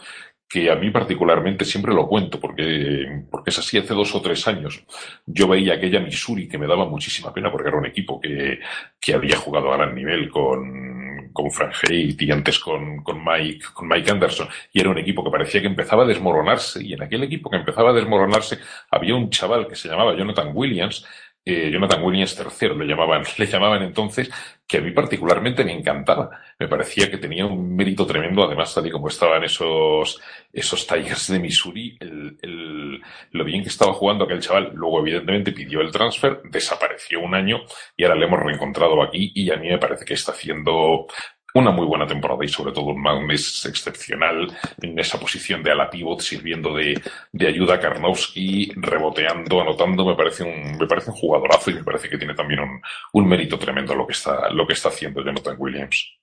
[0.52, 4.46] que a mí particularmente siempre lo cuento, porque, porque es así hace dos o tres
[4.46, 4.84] años.
[5.24, 8.60] Yo veía aquella Missouri que me daba muchísima pena porque era un equipo que,
[9.00, 13.64] que había jugado a gran nivel con, con Frank Haidt y antes con, con, Mike,
[13.72, 14.48] con Mike Anderson.
[14.74, 16.84] Y era un equipo que parecía que empezaba a desmoronarse.
[16.84, 18.58] Y en aquel equipo que empezaba a desmoronarse
[18.90, 21.06] había un chaval que se llamaba Jonathan Williams,
[21.44, 24.30] eh, Jonathan Williams III le llamaban, le llamaban entonces,
[24.66, 26.30] que a mí particularmente me encantaba.
[26.58, 30.20] Me parecía que tenía un mérito tremendo, además, tal y como estaban esos,
[30.52, 33.00] esos Tigers de Missouri, el, el,
[33.32, 34.70] lo bien que estaba jugando aquel chaval.
[34.74, 37.58] Luego, evidentemente, pidió el transfer, desapareció un año
[37.96, 41.06] y ahora le hemos reencontrado aquí y a mí me parece que está haciendo
[41.54, 44.48] una muy buena temporada y sobre todo un mes excepcional
[44.80, 47.00] en esa posición de ala pivot sirviendo de,
[47.32, 51.84] de, ayuda a Karnowski, reboteando, anotando, me parece un, me parece un jugadorazo y me
[51.84, 52.80] parece que tiene también un,
[53.12, 56.21] un mérito tremendo lo que está, lo que está haciendo Jonathan Williams.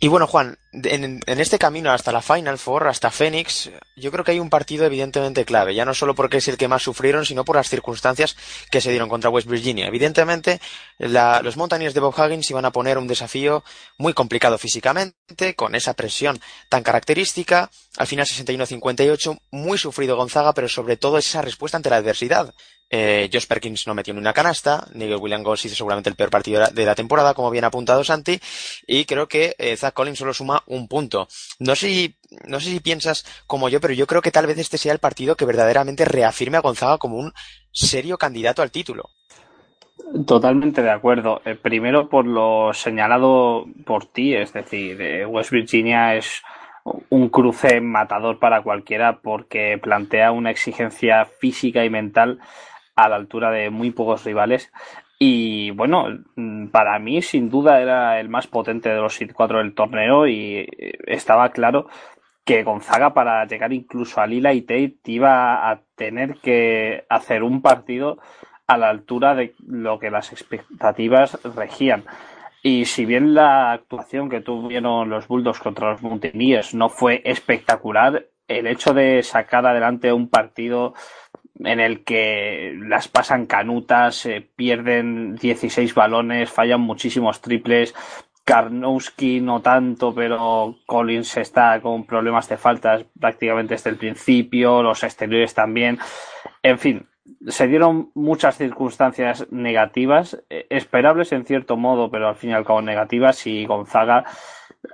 [0.00, 4.24] Y bueno, Juan, en, en, este camino hasta la Final Four, hasta Phoenix, yo creo
[4.24, 7.26] que hay un partido evidentemente clave, ya no solo porque es el que más sufrieron,
[7.26, 8.36] sino por las circunstancias
[8.70, 9.88] que se dieron contra West Virginia.
[9.88, 10.60] Evidentemente,
[10.98, 13.64] la, los Mountaineers de Bob Huggins iban a poner un desafío
[13.96, 20.68] muy complicado físicamente, con esa presión tan característica, al final 61-58, muy sufrido Gonzaga, pero
[20.68, 22.54] sobre todo esa respuesta ante la adversidad.
[22.90, 24.86] Eh, Josh Perkins no metió ni una canasta.
[24.94, 28.40] Nigel William Goss hizo seguramente el peor partido de la temporada, como bien apuntado Santi.
[28.86, 31.28] Y creo que eh, Zach Collins solo suma un punto.
[31.58, 34.58] No sé, si, no sé si piensas como yo, pero yo creo que tal vez
[34.58, 37.32] este sea el partido que verdaderamente reafirme a Gonzaga como un
[37.70, 39.10] serio candidato al título.
[40.26, 41.42] Totalmente de acuerdo.
[41.44, 46.42] Eh, primero por lo señalado por ti, es decir, West Virginia es
[47.10, 52.38] un cruce matador para cualquiera porque plantea una exigencia física y mental
[52.98, 54.72] a la altura de muy pocos rivales.
[55.20, 56.06] Y bueno,
[56.72, 60.66] para mí sin duda era el más potente de los 7-4 del torneo y
[61.06, 61.86] estaba claro
[62.44, 67.62] que Gonzaga para llegar incluso a Lila y Tate iba a tener que hacer un
[67.62, 68.18] partido
[68.66, 72.04] a la altura de lo que las expectativas regían.
[72.62, 78.26] Y si bien la actuación que tuvieron los Bulldogs contra los Mountaineers no fue espectacular,
[78.48, 80.94] el hecho de sacar adelante un partido
[81.64, 87.94] en el que las pasan canutas, eh, pierden 16 balones, fallan muchísimos triples.
[88.44, 95.02] Karnowski no tanto, pero Collins está con problemas de faltas prácticamente desde el principio, los
[95.04, 95.98] exteriores también.
[96.62, 97.06] En fin,
[97.46, 102.64] se dieron muchas circunstancias negativas, eh, esperables en cierto modo, pero al fin y al
[102.64, 104.24] cabo negativas, y Gonzaga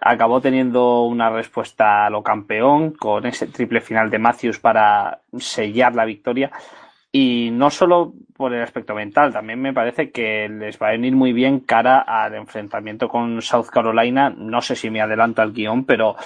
[0.00, 5.94] acabó teniendo una respuesta a lo campeón con ese triple final de Matthews para sellar
[5.94, 6.50] la victoria.
[7.12, 11.14] Y no solo por el aspecto mental, también me parece que les va a venir
[11.14, 14.30] muy bien cara al enfrentamiento con South Carolina.
[14.36, 16.16] No sé si me adelanto al guion, pero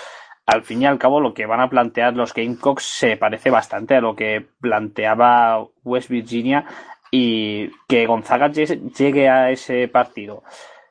[0.47, 3.97] al fin y al cabo lo que van a plantear los Gamecocks se parece bastante
[3.97, 6.64] a lo que planteaba West Virginia
[7.11, 10.42] y que Gonzaga llegue a ese partido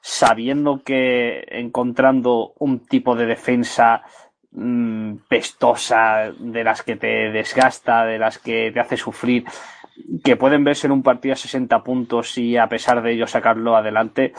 [0.10, 4.04] sabiendo que encontrando un tipo de defensa
[4.52, 9.44] mmm, pestosa, de las que te desgasta, de las que te hace sufrir,
[10.24, 13.76] que pueden verse en un partido a 60 puntos y a pesar de ello sacarlo
[13.76, 14.32] adelante,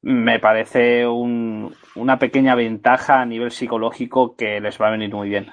[0.00, 5.28] me parece un, una pequeña ventaja a nivel psicológico que les va a venir muy
[5.28, 5.50] bien.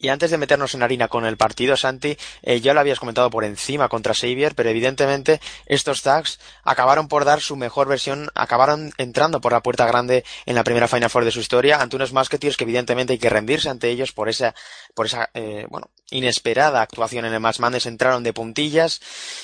[0.00, 3.30] Y antes de meternos en harina con el partido, Santi, eh, ya lo habías comentado
[3.30, 8.92] por encima contra Xavier, pero evidentemente estos tags acabaron por dar su mejor versión, acabaron
[8.96, 12.12] entrando por la puerta grande en la primera Final Four de su historia ante unos
[12.12, 14.54] Musketeers que evidentemente hay que rendirse ante ellos por esa,
[14.94, 17.86] por esa, eh, bueno, inesperada actuación en el Match Madness.
[17.86, 19.00] Entraron de puntillas,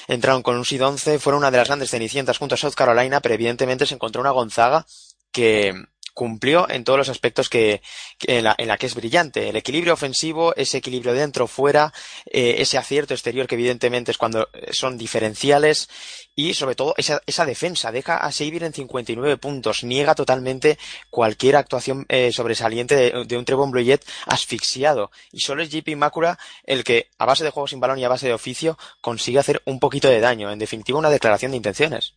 [0.07, 3.21] entraron con un SID 11, fueron una de las grandes cenicientas junto a South Carolina,
[3.21, 4.87] pero evidentemente se encontró una Gonzaga
[5.33, 5.75] que,
[6.15, 7.83] cumplió en todos los aspectos que,
[8.27, 9.49] en, la, en, la, que es brillante.
[9.49, 11.93] El equilibrio ofensivo, ese equilibrio dentro, fuera,
[12.27, 15.89] eh, ese acierto exterior que evidentemente es cuando son diferenciales
[16.37, 17.93] y sobre todo esa, esa defensa.
[17.93, 20.79] Deja a Xavier en 59 puntos, niega totalmente
[21.11, 25.11] cualquier actuación eh, sobresaliente de, de, un Trevon Bloyet asfixiado.
[25.33, 28.09] Y solo es JP Makura el que, a base de juegos sin balón y a
[28.09, 30.51] base de oficio, consigue hacer un poquito de daño.
[30.51, 32.15] En definitiva, una declaración de intenciones.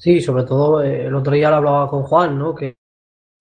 [0.00, 2.54] Sí, sobre todo eh, el otro día lo hablaba con Juan, ¿no?
[2.54, 2.79] Que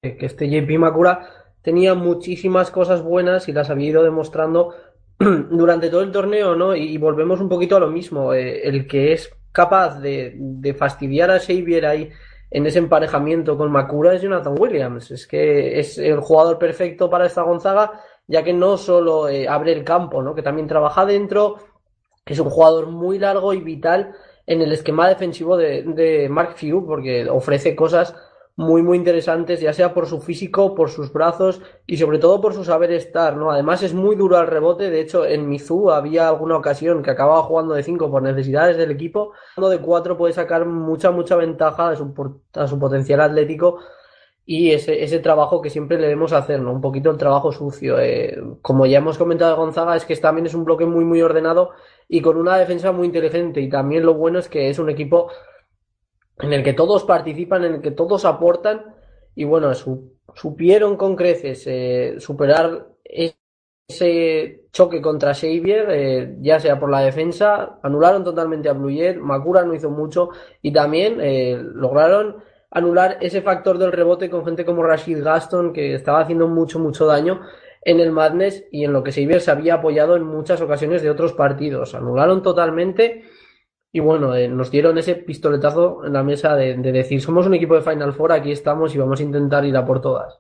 [0.02, 1.30] que este JP Makura
[1.62, 4.74] tenía muchísimas cosas buenas y las había ido demostrando
[5.20, 6.76] durante todo el torneo, ¿no?
[6.76, 8.34] Y, volvemos un poquito a lo mismo.
[8.34, 12.10] Eh, el que es capaz de, fastidiar a Xavier ahí
[12.50, 15.12] en ese emparejamiento con Makura es Jonathan Williams.
[15.12, 19.74] Es que es el jugador perfecto para esta Gonzaga, ya que no solo eh, abre
[19.74, 20.34] el campo, ¿no?
[20.34, 21.58] Que también trabaja dentro,
[22.26, 24.14] es un jugador muy largo y vital
[24.48, 28.16] en el esquema defensivo de, de Mark Few, porque ofrece cosas
[28.60, 32.54] muy, muy interesantes, ya sea por su físico, por sus brazos y sobre todo por
[32.54, 33.52] su saber estar, ¿no?
[33.52, 37.42] Además es muy duro al rebote, de hecho en Mizu había alguna ocasión que acababa
[37.44, 41.96] jugando de 5 por necesidades del equipo, de 4 puede sacar mucha, mucha ventaja a
[41.96, 42.14] su,
[42.54, 43.80] a su potencial atlético
[44.46, 46.74] y ese, ese trabajo que siempre le debemos hacer, ¿no?
[46.74, 47.98] Un poquito el trabajo sucio.
[47.98, 51.22] Eh, como ya hemos comentado de Gonzaga, es que también es un bloque muy, muy
[51.22, 51.70] ordenado
[52.10, 53.62] y con una defensa muy inteligente.
[53.62, 55.30] Y también lo bueno es que es un equipo
[56.40, 58.96] en el que todos participan, en el que todos aportan
[59.36, 59.72] y bueno,
[60.36, 67.80] supieron con creces eh, superar ese choque contra Xavier, eh, ya sea por la defensa,
[67.84, 70.30] anularon totalmente a Bluyer, Makura no hizo mucho
[70.62, 72.38] y también eh, lograron
[72.72, 77.06] anular ese factor del rebote con gente como Rashid Gaston que estaba haciendo mucho, mucho
[77.06, 77.42] daño
[77.82, 81.10] en el Madness y en lo que Xavier se había apoyado en muchas ocasiones de
[81.10, 81.96] otros partidos.
[81.96, 83.24] Anularon totalmente
[83.92, 87.56] y bueno, eh, nos dieron ese pistoletazo en la mesa de, de decir, somos un
[87.56, 90.40] equipo de Final Four, aquí estamos y vamos a intentar ir a por todas.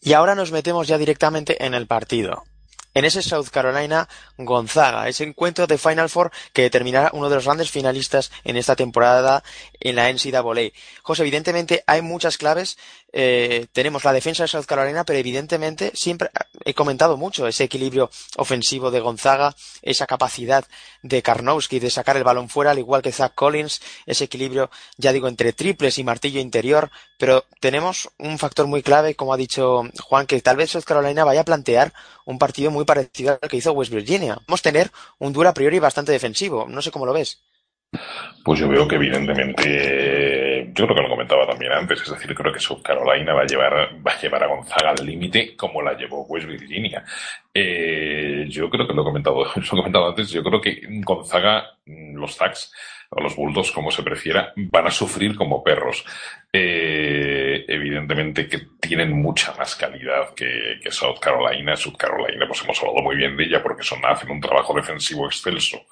[0.00, 2.44] Y ahora nos metemos ya directamente en el partido.
[2.94, 7.44] En ese South Carolina Gonzaga, ese encuentro de Final Four que determinará uno de los
[7.44, 9.44] grandes finalistas en esta temporada
[9.80, 10.72] en la NCAA.
[11.02, 12.76] José, evidentemente hay muchas claves
[13.10, 16.30] eh, tenemos la defensa de South Carolina, pero evidentemente siempre
[16.64, 20.66] he comentado mucho ese equilibrio ofensivo de Gonzaga, esa capacidad
[21.02, 25.12] de Karnowski de sacar el balón fuera, al igual que Zach Collins, ese equilibrio, ya
[25.12, 29.84] digo, entre triples y martillo interior, pero tenemos un factor muy clave, como ha dicho
[30.02, 31.94] Juan, que tal vez South Carolina vaya a plantear
[32.26, 34.38] un partido muy parecido al que hizo West Virginia.
[34.46, 37.40] Vamos a tener un duelo a priori bastante defensivo, no sé cómo lo ves.
[38.44, 42.52] Pues yo veo que evidentemente, yo creo que lo comentaba también antes, es decir, creo
[42.52, 43.72] que South Carolina va a llevar,
[44.06, 47.04] va a llevar a Gonzaga al límite como la llevó West Virginia.
[47.52, 51.64] Eh, yo creo que lo he comentado, lo he comentado antes, yo creo que Gonzaga,
[51.86, 52.72] los Zags,
[53.10, 56.04] o los Bulldogs, como se prefiera, van a sufrir como perros.
[56.52, 61.74] Eh, evidentemente que tienen mucha más calidad que, que South Carolina.
[61.74, 65.26] South Carolina, pues hemos hablado muy bien de ella porque son, hacen un trabajo defensivo
[65.26, 65.86] excelso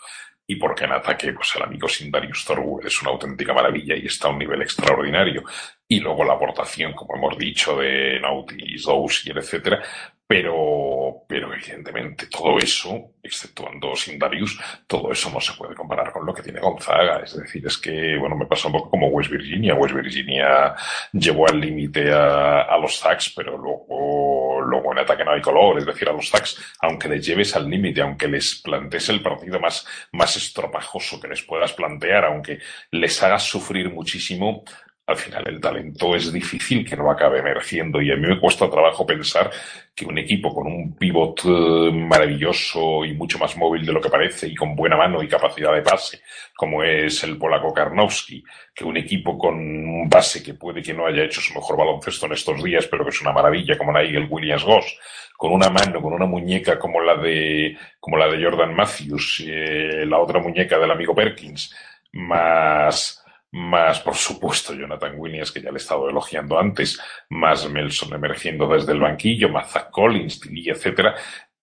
[0.46, 4.28] y porque en ataque, pues el amigo Sindarius Thorwood es una auténtica maravilla y está
[4.28, 5.42] a un nivel extraordinario.
[5.88, 9.82] Y luego la aportación, como hemos dicho, de Nautis, Dozier, etcétera,
[10.28, 16.34] pero, pero evidentemente todo eso, exceptuando Sindarius, todo eso no se puede comparar con lo
[16.34, 17.20] que tiene Gonzaga.
[17.22, 19.76] Es decir, es que, bueno, me pasa un poco como West Virginia.
[19.76, 20.74] West Virginia
[21.12, 25.78] llevó al límite a, a, los Zags, pero luego, luego en ataque no hay color.
[25.78, 29.60] Es decir, a los Zags, aunque les lleves al límite, aunque les plantees el partido
[29.60, 32.58] más, más estropajoso que les puedas plantear, aunque
[32.90, 34.64] les hagas sufrir muchísimo,
[35.06, 38.68] al final el talento es difícil que no acabe emergiendo y a mí me cuesta
[38.68, 39.50] trabajo pensar
[39.94, 44.10] que un equipo con un pivot eh, maravilloso y mucho más móvil de lo que
[44.10, 46.20] parece y con buena mano y capacidad de pase,
[46.56, 48.42] como es el polaco Karnowski,
[48.74, 52.26] que un equipo con un base que puede que no haya hecho su mejor baloncesto
[52.26, 54.98] en estos días, pero que es una maravilla, como Nigel Williams Goss,
[55.36, 60.04] con una mano, con una muñeca como la de, como la de Jordan Matthews, eh,
[60.04, 61.72] la otra muñeca del amigo Perkins,
[62.12, 63.15] más,
[63.56, 68.68] más por supuesto Jonathan Williams, que ya le he estado elogiando antes, más Melson emergiendo
[68.68, 71.14] desde el banquillo, más Zach Collins, Tilly, etcétera,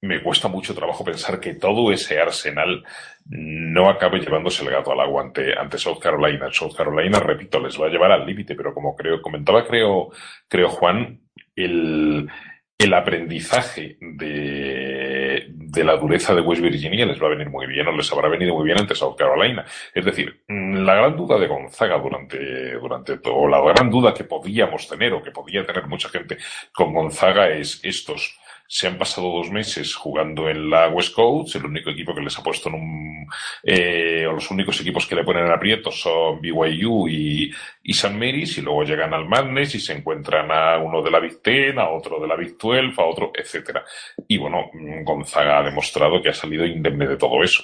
[0.01, 2.83] me cuesta mucho trabajo pensar que todo ese arsenal
[3.25, 6.51] no acabe llevándose el gato al agua ante, South Carolina.
[6.51, 10.09] South Carolina, repito, les va a llevar al límite, pero como creo, comentaba, creo,
[10.49, 11.21] creo Juan,
[11.55, 12.27] el,
[12.77, 15.02] el aprendizaje de,
[15.49, 18.29] de, la dureza de West Virginia les va a venir muy bien o les habrá
[18.29, 19.65] venido muy bien ante South Carolina.
[19.93, 24.87] Es decir, la gran duda de Gonzaga durante, durante todo, la gran duda que podíamos
[24.87, 26.37] tener o que podía tener mucha gente
[26.71, 28.37] con Gonzaga es estos
[28.73, 32.35] se han pasado dos meses jugando en la West Coast, el único equipo que les
[32.39, 33.27] ha puesto en un,
[33.61, 38.17] eh, o los únicos equipos que le ponen en aprietos son BYU y, y San
[38.17, 41.77] Mary's, y luego llegan al Madness y se encuentran a uno de la Big Ten,
[41.77, 43.85] a otro de la Big 12, a otro, etcétera.
[44.27, 44.71] Y bueno,
[45.03, 47.63] Gonzaga ha demostrado que ha salido indemne de todo eso.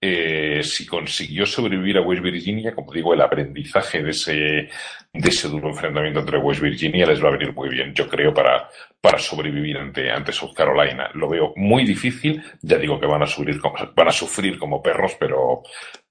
[0.00, 5.48] Eh, si consiguió sobrevivir a West Virginia, como digo, el aprendizaje de ese, de ese
[5.48, 8.68] duro enfrentamiento entre West Virginia les va a venir muy bien, yo creo, para,
[9.00, 11.10] para sobrevivir ante, ante South Carolina.
[11.14, 15.16] Lo veo muy difícil, ya digo que van a, subir van a sufrir como perros,
[15.18, 15.62] pero,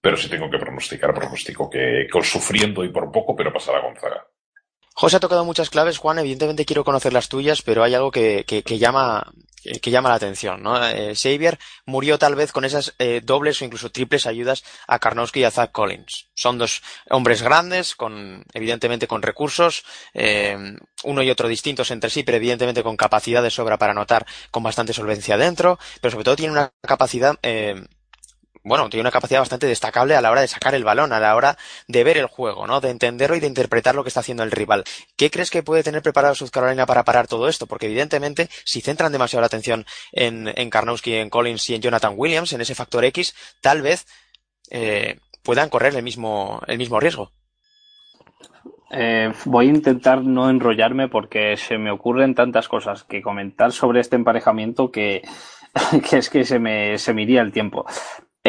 [0.02, 4.28] pero si tengo que pronosticar, pronostico que, que sufriendo y por poco, pero pasará Gonzaga.
[4.96, 6.20] José ha tocado muchas claves, Juan.
[6.20, 9.32] Evidentemente quiero conocer las tuyas, pero hay algo que, que llama
[9.82, 10.86] que llama la atención, ¿no?
[10.88, 15.42] Eh, Xavier murió tal vez con esas eh, dobles o incluso triples ayudas a Karnowski
[15.42, 16.30] y a Zach Collins.
[16.34, 20.58] Son dos hombres grandes, con evidentemente con recursos, eh,
[21.04, 24.64] uno y otro distintos entre sí, pero evidentemente con capacidad de sobra para anotar con
[24.64, 27.38] bastante solvencia dentro, pero sobre todo tiene una capacidad
[28.68, 31.36] bueno, tiene una capacidad bastante destacable a la hora de sacar el balón, a la
[31.36, 31.58] hora
[31.88, 32.82] de ver el juego, ¿no?
[32.82, 34.84] De entenderlo y de interpretar lo que está haciendo el rival.
[35.16, 37.68] ¿Qué crees que puede tener preparado South Carolina para parar todo esto?
[37.68, 42.14] Porque evidentemente, si centran demasiado la atención en, en Karnowski, en Collins y en Jonathan
[42.16, 44.06] Williams, en ese factor X, tal vez
[44.70, 47.32] eh, puedan correr el mismo, el mismo riesgo.
[48.90, 54.00] Eh, voy a intentar no enrollarme porque se me ocurren tantas cosas que comentar sobre
[54.00, 55.22] este emparejamiento que,
[56.10, 57.86] que es que se me, se me iría el tiempo.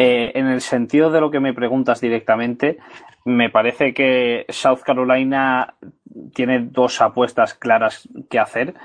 [0.01, 2.77] Eh, en el sentido de lo que me preguntas directamente,
[3.25, 5.75] me parece que South Carolina
[6.33, 8.75] tiene dos apuestas claras que hacer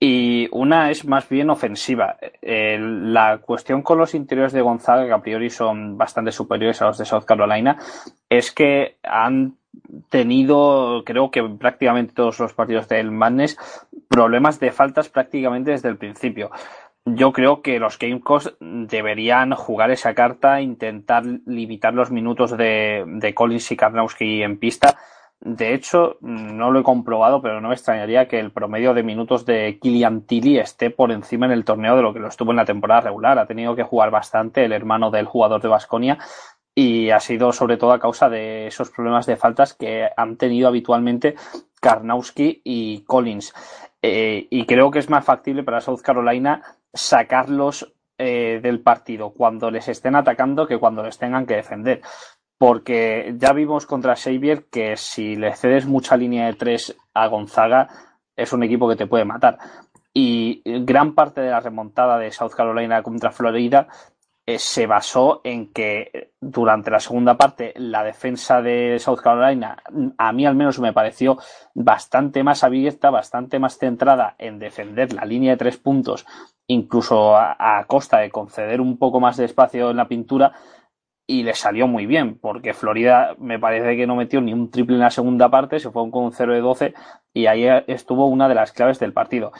[0.00, 2.16] y una es más bien ofensiva.
[2.40, 6.86] Eh, la cuestión con los interiores de Gonzaga, que a priori son bastante superiores a
[6.86, 7.76] los de South Carolina,
[8.30, 9.58] es que han
[10.08, 13.58] tenido, creo que prácticamente todos los partidos del Madness,
[14.08, 16.50] problemas de faltas prácticamente desde el principio.
[17.06, 23.72] Yo creo que los Gamecocks deberían jugar esa carta, intentar limitar los minutos de, Collins
[23.72, 24.96] y Karnowski en pista.
[25.38, 29.44] De hecho, no lo he comprobado, pero no me extrañaría que el promedio de minutos
[29.44, 32.56] de Killian Tilly esté por encima en el torneo de lo que lo estuvo en
[32.56, 33.38] la temporada regular.
[33.38, 36.18] Ha tenido que jugar bastante el hermano del jugador de Basconia
[36.74, 40.68] y ha sido sobre todo a causa de esos problemas de faltas que han tenido
[40.68, 41.34] habitualmente
[41.82, 43.52] Karnowski y Collins.
[44.00, 46.62] Eh, y creo que es más factible para South Carolina
[46.94, 52.00] sacarlos eh, del partido cuando les estén atacando que cuando les tengan que defender.
[52.56, 57.88] Porque ya vimos contra Xavier que si le cedes mucha línea de tres a Gonzaga,
[58.36, 59.58] es un equipo que te puede matar.
[60.12, 63.88] Y gran parte de la remontada de South Carolina contra Florida
[64.46, 69.82] eh, se basó en que durante la segunda parte la defensa de South Carolina
[70.18, 71.38] a mí al menos me pareció
[71.74, 76.26] bastante más abierta, bastante más centrada en defender la línea de tres puntos,
[76.66, 80.52] incluso a, costa de conceder un poco más de espacio en la pintura
[81.26, 84.96] y le salió muy bien, porque Florida me parece que no metió ni un triple
[84.96, 86.94] en la segunda parte, se fue con un 0 de 12
[87.32, 89.52] y ahí estuvo una de las claves del partido.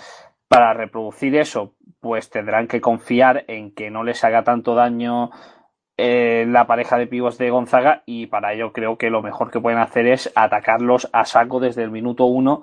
[0.49, 5.31] Para reproducir eso, pues tendrán que confiar en que no les haga tanto daño
[5.97, 9.61] eh, la pareja de pibos de Gonzaga y para ello creo que lo mejor que
[9.61, 12.63] pueden hacer es atacarlos a saco desde el minuto uno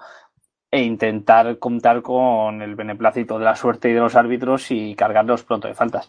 [0.71, 5.43] e intentar contar con el beneplácito de la suerte y de los árbitros y cargarlos
[5.43, 6.07] pronto de faltas.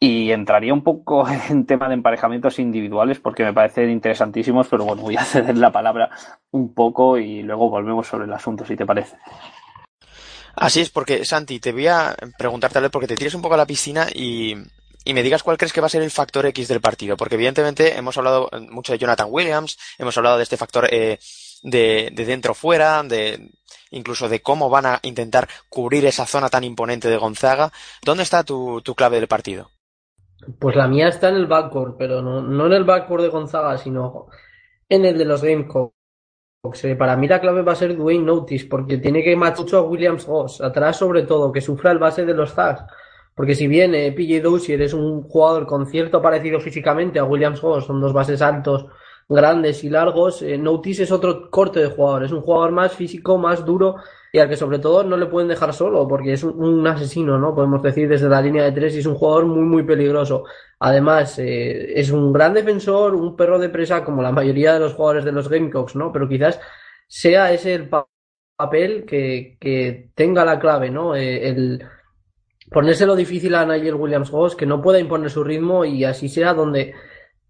[0.00, 5.02] Y entraría un poco en tema de emparejamientos individuales porque me parecen interesantísimos, pero bueno,
[5.02, 6.10] voy a ceder la palabra
[6.50, 9.16] un poco y luego volvemos sobre el asunto, si te parece.
[10.56, 13.54] Así es, porque Santi, te voy a preguntar tal vez porque te tires un poco
[13.54, 14.56] a la piscina y,
[15.04, 17.36] y me digas cuál crees que va a ser el factor X del partido, porque
[17.36, 21.20] evidentemente hemos hablado mucho de Jonathan Williams, hemos hablado de este factor eh,
[21.62, 23.50] de, de dentro fuera, de
[23.90, 27.72] incluso de cómo van a intentar cubrir esa zona tan imponente de Gonzaga.
[28.04, 29.70] ¿Dónde está tu, tu clave del partido?
[30.58, 33.76] Pues la mía está en el backcourt, pero no, no en el backcourt de Gonzaga,
[33.78, 34.28] sino
[34.88, 35.94] en el de los Gamecocks.
[36.98, 40.26] Para mí la clave va a ser Dwayne Notice, porque tiene que mucho a Williams
[40.26, 42.82] Goss, atrás sobre todo, que sufra el base de los Zags.
[43.34, 47.60] Porque si bien eh, PJ Dozier es un jugador con cierto parecido físicamente a Williams
[47.60, 48.86] Goss, son dos bases altos,
[49.28, 53.36] grandes y largos, eh, Notice es otro corte de jugador, es un jugador más físico,
[53.36, 53.96] más duro
[54.32, 57.54] y al que sobre todo no le pueden dejar solo porque es un, asesino, ¿no?
[57.54, 60.44] Podemos decir desde la línea de tres y es un jugador muy, muy peligroso.
[60.80, 64.94] Además, eh, es un gran defensor, un perro de presa como la mayoría de los
[64.94, 66.12] jugadores de los Gamecocks, ¿no?
[66.12, 66.60] Pero quizás
[67.06, 67.88] sea ese el
[68.56, 71.14] papel que, que tenga la clave, ¿no?
[71.14, 71.84] Eh, el
[72.70, 76.54] ponérselo difícil a Nigel Williams Goss, que no pueda imponer su ritmo y así sea
[76.54, 76.94] donde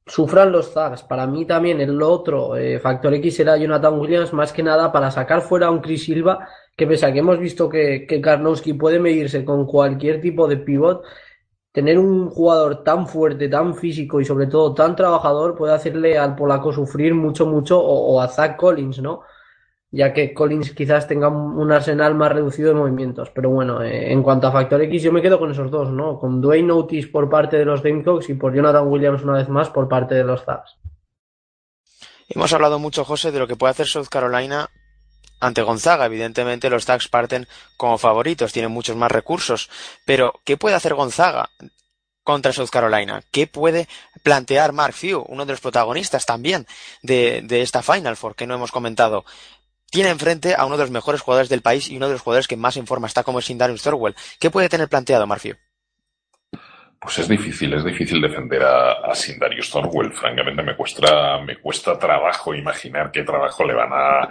[0.08, 1.02] sufran los Zags.
[1.02, 5.10] Para mí también el otro eh, factor X será Jonathan Williams, más que nada para
[5.10, 8.72] sacar fuera a un Chris Silva, que pese a que hemos visto que, que Karnowski
[8.74, 11.04] puede medirse con cualquier tipo de pivot,
[11.72, 16.34] tener un jugador tan fuerte, tan físico y sobre todo tan trabajador puede hacerle al
[16.34, 19.22] polaco sufrir mucho, mucho, o, o a Zach Collins, ¿no?
[19.90, 23.30] Ya que Collins quizás tenga un arsenal más reducido de movimientos.
[23.30, 26.18] Pero bueno, eh, en cuanto a Factor X, yo me quedo con esos dos, ¿no?
[26.18, 29.70] Con Dwayne Otis por parte de los Gamecocks y por Jonathan Williams una vez más
[29.70, 30.76] por parte de los Zags.
[32.28, 34.68] Hemos hablado mucho, José, de lo que puede hacer South Carolina
[35.40, 36.04] ante Gonzaga.
[36.04, 39.70] Evidentemente, los Zags parten como favoritos, tienen muchos más recursos.
[40.04, 41.48] Pero, ¿qué puede hacer Gonzaga?
[42.28, 43.22] contra South Carolina.
[43.30, 43.88] ¿Qué puede
[44.22, 46.66] plantear Mark Few, uno de los protagonistas también
[47.00, 49.24] de, de esta Final Four que no hemos comentado?
[49.90, 52.48] Tiene enfrente a uno de los mejores jugadores del país y uno de los jugadores
[52.48, 54.14] que más en forma está como es Darius Thorwell.
[54.38, 55.56] ¿Qué puede tener planteado Marfio?
[57.00, 60.12] Pues es difícil, es difícil defender a, a Sindarius Thorwell.
[60.12, 64.28] Francamente me cuesta, me cuesta trabajo imaginar qué trabajo le van a,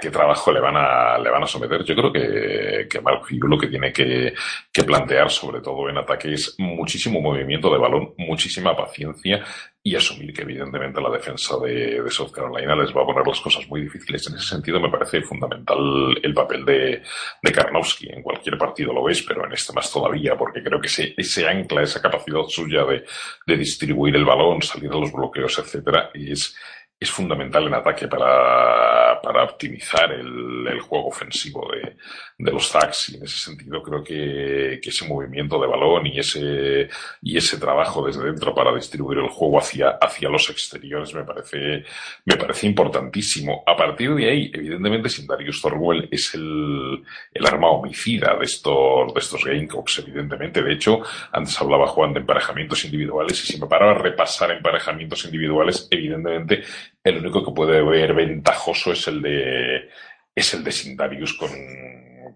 [0.00, 1.84] qué trabajo le van a, le van a someter.
[1.84, 4.32] Yo creo que, que Mark lo que tiene que,
[4.72, 9.44] que plantear, sobre todo en ataque, es muchísimo movimiento de balón, muchísima paciencia
[9.86, 13.40] y asumir que evidentemente la defensa de, de, South Carolina les va a poner las
[13.40, 14.26] cosas muy difíciles.
[14.26, 15.78] En ese sentido me parece fundamental
[16.20, 17.02] el papel de,
[17.40, 18.08] de Karnowski.
[18.08, 21.46] En cualquier partido lo ves, pero en este más todavía, porque creo que ese, ese
[21.46, 23.04] ancla, esa capacidad suya de,
[23.46, 26.56] de distribuir el balón, salir a los bloqueos, etcétera, es,
[26.98, 31.96] es fundamental en ataque para, para, optimizar el, el juego ofensivo de,
[32.38, 36.88] de los Zags y en ese sentido creo que, ese movimiento de balón y ese,
[37.20, 41.84] y ese trabajo desde dentro para distribuir el juego hacia, hacia los exteriores me parece,
[42.24, 43.64] me parece importantísimo.
[43.66, 47.02] A partir de ahí, evidentemente, sin Darius Thorwell es el,
[47.34, 50.62] el arma homicida de estos, de estos Gamecocks, evidentemente.
[50.62, 51.00] De hecho,
[51.32, 56.62] antes hablaba Juan de emparejamientos individuales y si me paraba a repasar emparejamientos individuales, evidentemente
[57.06, 59.88] el único que puede ver ventajoso es el de,
[60.34, 61.50] es el de Sindarius con,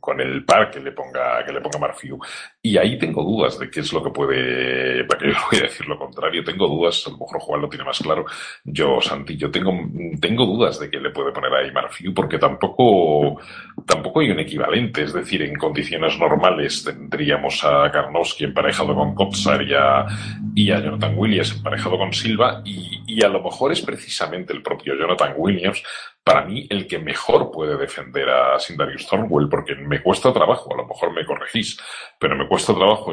[0.00, 2.18] con el par que le ponga, que le ponga Marfiu.
[2.62, 5.62] Y ahí tengo dudas de qué es lo que puede, para que yo voy a
[5.62, 8.24] decir lo contrario, tengo dudas, a lo mejor Juan lo tiene más claro.
[8.64, 9.72] Yo, Santi, yo tengo,
[10.20, 13.40] tengo dudas de que le puede poner ahí Marfiu porque tampoco,
[13.86, 15.02] tampoco hay un equivalente.
[15.02, 20.06] Es decir, en condiciones normales tendríamos a Karnowski emparejado con Kotsar y a,
[20.54, 24.62] y a Jonathan Williams emparejado con Silva y, y a lo mejor es precisamente el
[24.62, 25.82] propio Jonathan Williams
[26.30, 30.76] para mí el que mejor puede defender a Sindarius Thornwell, porque me cuesta trabajo, a
[30.76, 31.76] lo mejor me corregís,
[32.20, 33.12] pero me cuesta trabajo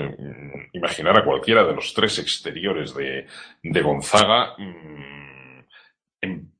[0.71, 3.25] imaginar a cualquiera de los tres exteriores de,
[3.81, 5.63] Gonzaga mmm,
[6.21, 6.51] en,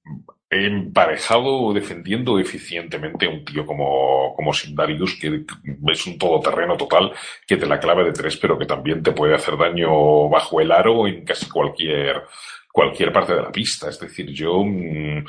[0.50, 5.46] emparejado defendiendo eficientemente a un tío como, como Sindarius, que
[5.92, 7.12] es un todoterreno total,
[7.46, 10.72] que te la clave de tres, pero que también te puede hacer daño bajo el
[10.72, 12.24] aro en casi cualquier,
[12.72, 13.90] cualquier parte de la pista.
[13.90, 15.24] Es decir, yo mmm,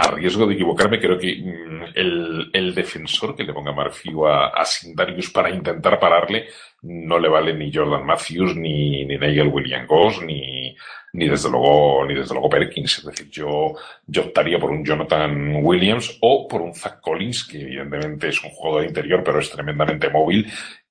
[0.00, 4.48] a riesgo de equivocarme, creo que mmm, el, el, defensor que le ponga Marfiu a,
[4.48, 6.46] a Sindarius para intentar pararle
[6.82, 10.76] no le vale ni Jordan Matthews, ni, ni Nigel William Goss, ni,
[11.14, 12.98] ni desde luego, ni desde luego Perkins.
[12.98, 13.74] Es decir, yo,
[14.06, 18.50] yo optaría por un Jonathan Williams o por un Zach Collins, que evidentemente es un
[18.50, 20.46] jugador interior, pero es tremendamente móvil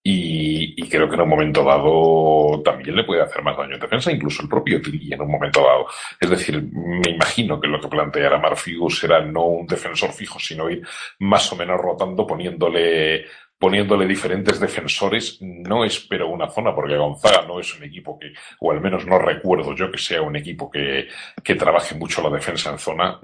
[0.09, 3.81] y, y, creo que en un momento dado también le puede hacer más daño en
[3.81, 5.85] defensa, incluso el propio Tilly en un momento dado.
[6.17, 10.69] Es decir, me imagino que lo que planteará Marfiu será no un defensor fijo, sino
[10.69, 10.81] ir
[11.19, 13.25] más o menos rotando, poniéndole
[13.57, 15.39] poniéndole diferentes defensores.
[15.41, 19.19] No espero una zona, porque Gonzaga no es un equipo que, o al menos no
[19.19, 21.07] recuerdo yo que sea un equipo que,
[21.43, 23.19] que trabaje mucho la defensa en zona.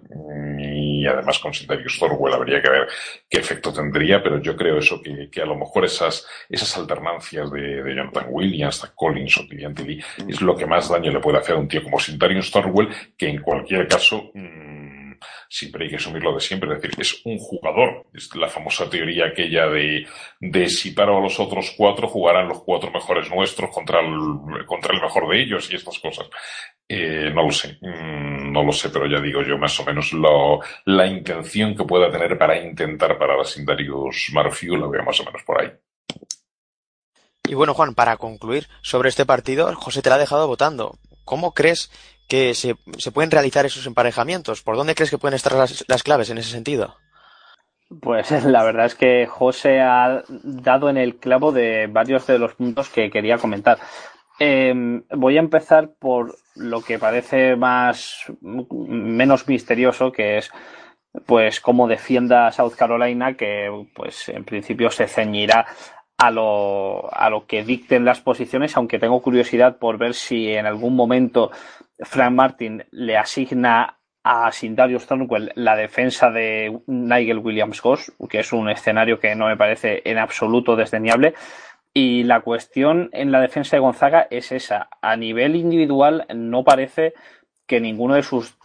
[0.59, 2.88] Y además con Sindarius Thorwell habría que ver
[3.29, 7.51] qué efecto tendría, pero yo creo eso, que, que a lo mejor esas, esas alternancias
[7.51, 11.38] de, de Jonathan Williams, a Collins o Tilly es lo que más daño le puede
[11.38, 15.02] hacer a un tío como Sindarius Thorwell, que en cualquier caso, mmm,
[15.49, 18.05] siempre hay que asumirlo de siempre, es decir, es un jugador.
[18.13, 20.07] Es la famosa teoría aquella de,
[20.39, 24.95] de si paro a los otros cuatro, jugarán los cuatro mejores nuestros contra el, contra
[24.95, 26.28] el mejor de ellos y estas cosas.
[26.88, 30.11] Eh, no lo sé, mm, no lo sé, pero ya digo yo más o menos
[30.13, 35.19] lo, la intención que pueda tener para intentar parar a Sindarius Marfiu la veo más
[35.19, 35.71] o menos por ahí.
[37.45, 40.97] Y bueno, Juan, para concluir sobre este partido, José te la ha dejado votando.
[41.26, 41.91] ¿Cómo crees
[42.28, 42.76] que se,
[43.11, 44.61] pueden realizar esos emparejamientos?
[44.61, 46.95] ¿Por dónde crees que pueden estar las, las, claves en ese sentido?
[48.01, 52.55] Pues la verdad es que José ha dado en el clavo de varios de los
[52.55, 53.78] puntos que quería comentar.
[54.39, 54.74] Eh,
[55.11, 60.51] voy a empezar por lo que parece más menos misterioso, que es
[61.26, 65.65] pues cómo defienda South Carolina, que pues en principio se ceñirá
[66.17, 70.65] a lo, a lo que dicten las posiciones, aunque tengo curiosidad por ver si en
[70.65, 71.51] algún momento
[71.99, 78.53] Frank Martin le asigna a Sindarius Thornwell la defensa de Nigel Williams Goss, que es
[78.53, 81.33] un escenario que no me parece en absoluto desdeñable.
[81.93, 84.89] Y la cuestión en la defensa de Gonzaga es esa.
[85.01, 87.13] A nivel individual no parece
[87.67, 88.57] que ninguno de sus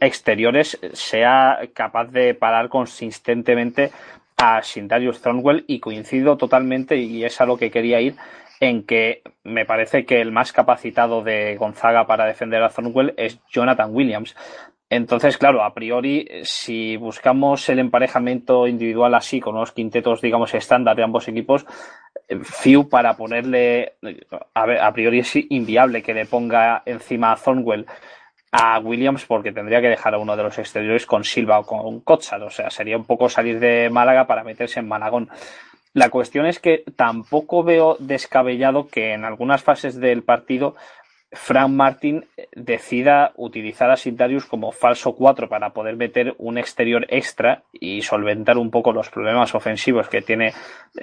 [0.00, 3.92] exteriores sea capaz de parar consistentemente
[4.36, 8.16] a Sindarius Thornwell y coincido totalmente y es a lo que quería ir
[8.60, 13.38] en que me parece que el más capacitado de Gonzaga para defender a Thornwell es
[13.48, 14.34] Jonathan Williams.
[14.88, 20.96] Entonces, claro, a priori, si buscamos el emparejamiento individual así, con unos quintetos, digamos, estándar
[20.96, 21.66] de ambos equipos,
[22.42, 23.94] Fiu para ponerle,
[24.54, 27.86] a, ver, a priori es inviable que le ponga encima a Thornwell
[28.50, 32.00] a Williams porque tendría que dejar a uno de los exteriores con Silva o con
[32.00, 32.42] Kotsar.
[32.42, 35.28] O sea, sería un poco salir de Málaga para meterse en Malagón.
[35.96, 40.76] La cuestión es que tampoco veo descabellado que en algunas fases del partido
[41.32, 47.62] Frank Martin decida utilizar a Sintarius como falso 4 para poder meter un exterior extra
[47.72, 50.52] y solventar un poco los problemas ofensivos que tiene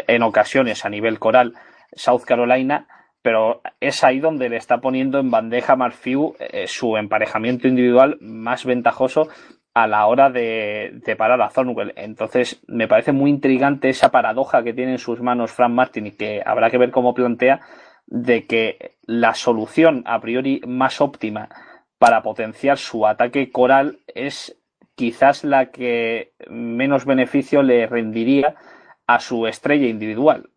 [0.05, 1.55] en ocasiones a nivel coral
[1.93, 2.85] South Carolina,
[3.23, 8.63] pero es ahí donde le está poniendo en bandeja Marfiu eh, su emparejamiento individual más
[8.63, 9.27] ventajoso
[9.73, 11.93] a la hora de, parar a Thornwell.
[11.95, 16.11] Entonces, me parece muy intrigante esa paradoja que tiene en sus manos Frank Martin y
[16.11, 17.61] que habrá que ver cómo plantea
[18.05, 21.49] de que la solución a priori más óptima
[21.97, 24.59] para potenciar su ataque coral es
[24.95, 28.55] quizás la que menos beneficio le rendiría
[29.07, 30.49] a su estrella individual.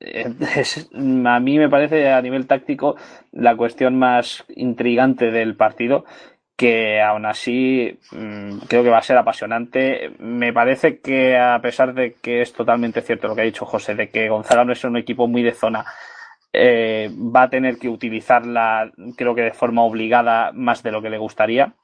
[0.00, 2.96] a mí me parece a nivel táctico
[3.32, 6.04] la cuestión más intrigante del partido
[6.58, 10.10] que aún así mm, creo que va a ser apasionante.
[10.18, 13.94] Me parece que a pesar de que es totalmente cierto lo que ha dicho José,
[13.94, 15.84] de que Gonzaga no es un equipo muy de zona,
[16.52, 21.10] eh, va a tener que utilizarla creo que de forma obligada más de lo que
[21.10, 21.74] le gustaría.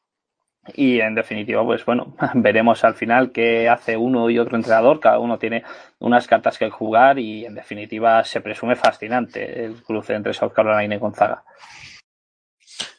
[0.74, 4.98] Y en definitiva, pues bueno, veremos al final qué hace uno y otro entrenador.
[4.98, 5.62] Cada uno tiene
[6.00, 10.96] unas cartas que jugar y en definitiva se presume fascinante el cruce entre South Carolina
[10.96, 11.44] y Gonzaga.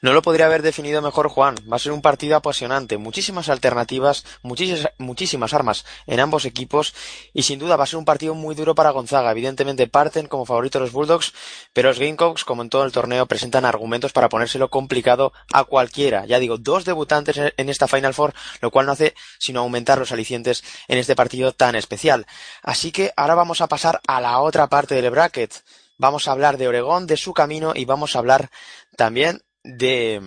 [0.05, 1.55] No lo podría haber definido mejor Juan.
[1.67, 6.93] Va a ser un partido apasionante, muchísimas alternativas, muchísimas, muchísimas armas en ambos equipos
[7.33, 9.31] y sin duda va a ser un partido muy duro para Gonzaga.
[9.31, 11.33] Evidentemente parten como favoritos los Bulldogs,
[11.73, 16.27] pero los Gamecocks, como en todo el torneo, presentan argumentos para ponérselo complicado a cualquiera.
[16.27, 20.11] Ya digo, dos debutantes en esta Final Four, lo cual no hace sino aumentar los
[20.11, 22.27] alicientes en este partido tan especial.
[22.61, 25.63] Así que ahora vamos a pasar a la otra parte del bracket.
[25.97, 28.51] Vamos a hablar de Oregón, de su camino y vamos a hablar
[28.97, 30.21] también de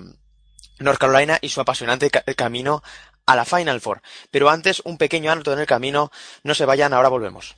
[0.78, 2.82] North Carolina y su apasionante camino
[3.26, 4.02] a la Final Four.
[4.30, 6.10] Pero antes, un pequeño alto en el camino.
[6.42, 7.56] No se vayan, ahora volvemos.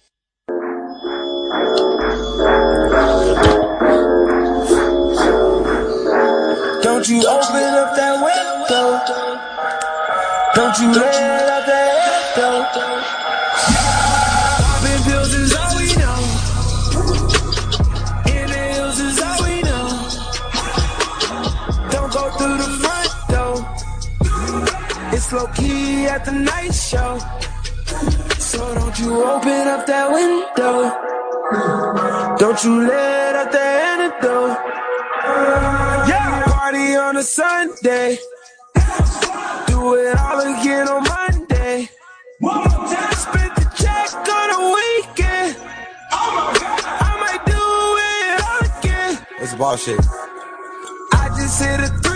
[25.33, 27.19] Low key at the night show.
[28.39, 30.77] So don't you open up that window.
[32.37, 34.59] Don't you let out the antidote.
[36.09, 38.19] Yeah, party on a Sunday.
[39.67, 41.89] Do it all again on Monday.
[43.25, 45.57] Spend the check on a weekend.
[46.11, 47.65] I might do
[48.11, 49.27] it all again.
[49.39, 50.01] It's bullshit.
[51.13, 52.10] I just hit a.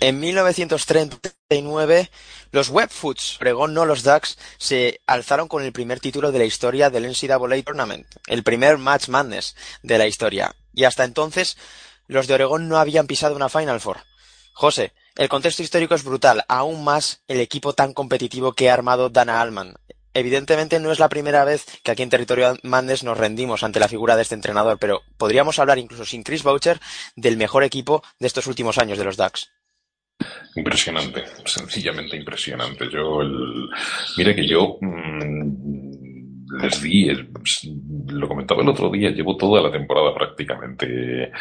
[0.00, 2.10] En 1939,
[2.52, 6.90] los Webfoots, Oregón no los Ducks, se alzaron con el primer título de la historia
[6.90, 10.54] del NCAA Tournament, el primer Match Madness de la historia.
[10.74, 11.56] Y hasta entonces,
[12.06, 13.98] los de Oregón no habían pisado una Final Four.
[14.52, 19.08] José, el contexto histórico es brutal, aún más el equipo tan competitivo que ha armado
[19.10, 19.74] Dana Allman,
[20.18, 23.86] Evidentemente no es la primera vez que aquí en territorio Mandes nos rendimos ante la
[23.86, 26.80] figura de este entrenador, pero podríamos hablar incluso sin Chris Boucher
[27.16, 29.50] del mejor equipo de estos últimos años de los Ducks.
[30.54, 32.88] Impresionante, sencillamente impresionante.
[32.90, 33.68] Yo, el...
[34.16, 36.15] mira que yo mm,
[36.48, 37.10] les di,
[38.08, 41.32] lo comentaba el otro día, llevo toda la temporada prácticamente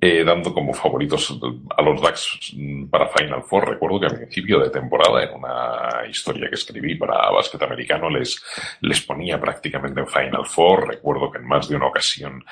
[0.00, 1.38] eh, dando como favoritos
[1.76, 2.54] a los Ducks
[2.90, 3.70] para Final Four.
[3.70, 8.42] Recuerdo que a principio de temporada, en una historia que escribí para Básquet Americano, les,
[8.80, 10.88] les ponía prácticamente en Final Four.
[10.88, 12.44] Recuerdo que en más de una ocasión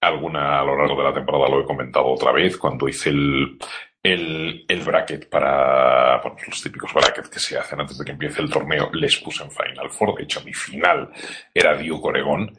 [0.00, 3.58] alguna a lo largo de la temporada lo he comentado otra vez, cuando hice el,
[4.02, 8.40] el, el bracket para bueno, los típicos brackets que se hacen antes de que empiece
[8.40, 10.16] el torneo, les puse en Final Four.
[10.16, 11.10] De hecho, mi final
[11.54, 12.56] era Duke Oregón.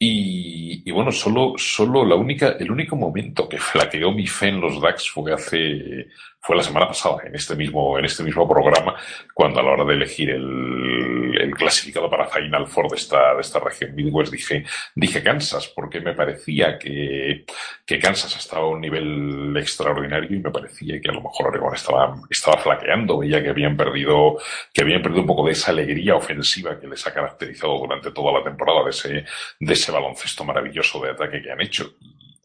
[0.00, 4.60] Y, y, bueno, solo, solo la única, el único momento que flaqueó mi fe en
[4.60, 6.06] los DAX fue hace,
[6.40, 8.94] fue la semana pasada, en este mismo, en este mismo programa,
[9.34, 13.40] cuando a la hora de elegir el, el clasificado para Final Four de esta, de
[13.40, 14.64] esta región Midwest dije,
[14.94, 17.44] dije Kansas, porque me parecía que,
[17.84, 21.74] que Kansas estaba a un nivel extraordinario y me parecía que a lo mejor Oregon
[21.74, 24.38] estaba, estaba flaqueando, veía que habían perdido,
[24.72, 28.32] que habían perdido un poco de esa alegría ofensiva que les ha caracterizado durante toda
[28.32, 29.24] la temporada de ese,
[29.60, 31.94] de ese baloncesto maravilloso de ataque que han hecho.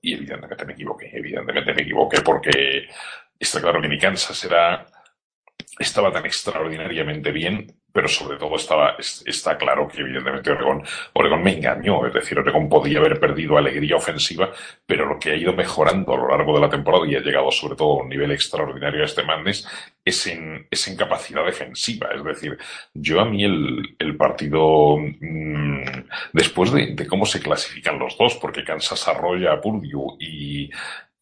[0.01, 2.87] Y evidentemente me equivoqué, evidentemente me equivoqué porque
[3.43, 4.85] Está claro que mi Kansas era,
[5.77, 12.07] estaba tan extraordinariamente bien, pero sobre todo estaba, está claro que evidentemente Oregón, me engañó,
[12.07, 14.49] es decir, Oregón podía haber perdido alegría ofensiva,
[14.85, 17.51] pero lo que ha ido mejorando a lo largo de la temporada y ha llegado
[17.51, 19.67] sobre todo a un nivel extraordinario a este Mandes
[20.05, 22.57] es en, es en capacidad defensiva, es decir,
[22.93, 25.83] yo a mí el, el partido, mmm,
[26.31, 30.71] después de, de, cómo se clasifican los dos, porque Kansas arrolla a Purdue y,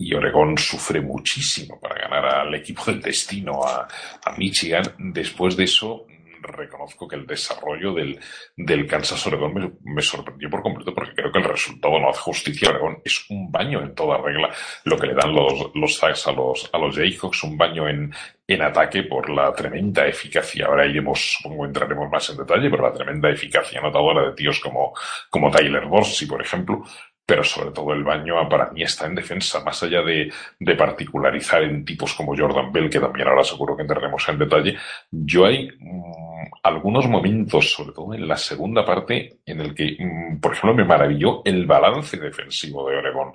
[0.02, 3.88] y Oregón sufre muchísimo para ganar al equipo del destino, a,
[4.26, 4.84] a Michigan.
[4.98, 6.08] Después de eso,
[6.42, 8.20] reconozco que el desarrollo del,
[8.56, 12.70] del Kansas Oregón me, sorprendió por completo porque creo que el resultado no hace justicia
[12.70, 13.02] a Oregón.
[13.04, 14.50] Es un baño en toda regla
[14.86, 18.12] lo que le dan los, los a los, a los Jayhawks, un baño en,
[18.48, 20.66] en ataque por la tremenda eficacia.
[20.66, 24.94] Ahora iremos, supongo, entraremos más en detalle, pero la tremenda eficacia anotadora de tíos como,
[25.30, 26.84] como Tyler Dorsey, por ejemplo,
[27.32, 30.30] pero sobre todo el baño para mí está en defensa, más allá de,
[30.76, 34.76] particularizar en tipos como Jordan Bell, que también ahora seguro que entraremos en detalle,
[35.10, 40.42] yo hay mm, algunos momentos, sobre todo en la segunda parte, en el que, mm,
[40.42, 43.32] por ejemplo, me maravilló el balance defensivo de Oregón.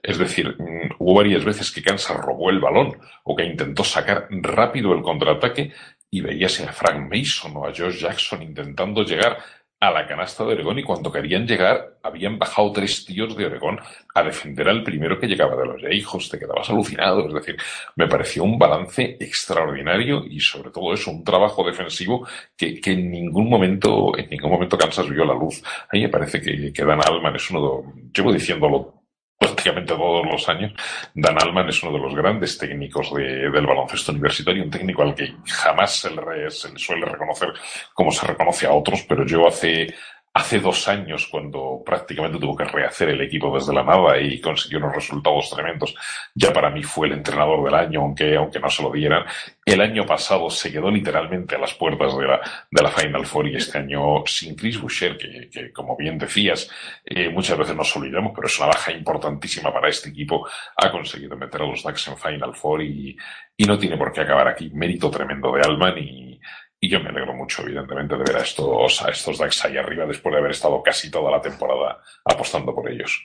[0.00, 4.28] Es decir, mm, hubo varias veces que Kansas robó el balón o que intentó sacar
[4.30, 5.72] rápido el contraataque
[6.12, 9.38] y veíase a Frank Mason o a Josh Jackson intentando llegar
[9.82, 13.80] a la canasta de Oregón y cuando querían llegar habían bajado tres tíos de Oregón
[14.14, 17.56] a defender al primero que llegaba de los hijos, te quedabas alucinado, es decir,
[17.96, 22.24] me pareció un balance extraordinario y sobre todo eso, un trabajo defensivo
[22.56, 25.60] que, que en ningún momento, en ningún momento Kansas vio la luz.
[25.64, 29.01] A mí me parece que, que Dan Alman es uno de, llevo diciéndolo
[29.42, 30.72] prácticamente todos los años,
[31.14, 35.14] Dan Alman es uno de los grandes técnicos de, del baloncesto universitario, un técnico al
[35.14, 37.52] que jamás se le, se le, suele reconocer
[37.92, 39.94] como se reconoce a otros, pero yo hace
[40.34, 44.78] hace dos años, cuando prácticamente tuvo que rehacer el equipo desde la nada y consiguió
[44.78, 45.94] unos resultados tremendos,
[46.34, 49.24] ya para mí fue el entrenador del año, aunque, aunque no se lo dieran.
[49.64, 53.48] El año pasado se quedó literalmente a las puertas de la, de la Final Four
[53.48, 56.70] y este año sin Chris Boucher, que, que como bien decías,
[57.04, 61.36] eh, muchas veces nos olvidamos, pero es una baja importantísima para este equipo, ha conseguido
[61.36, 63.16] meter a los Ducks en Final Four y,
[63.56, 64.70] y no tiene por qué acabar aquí.
[64.72, 66.40] Mérito tremendo de Alman y,
[66.84, 70.04] y yo me alegro mucho, evidentemente, de ver a estos, a estos Ducks ahí arriba
[70.04, 73.22] después de haber estado casi toda la temporada apostando por ellos.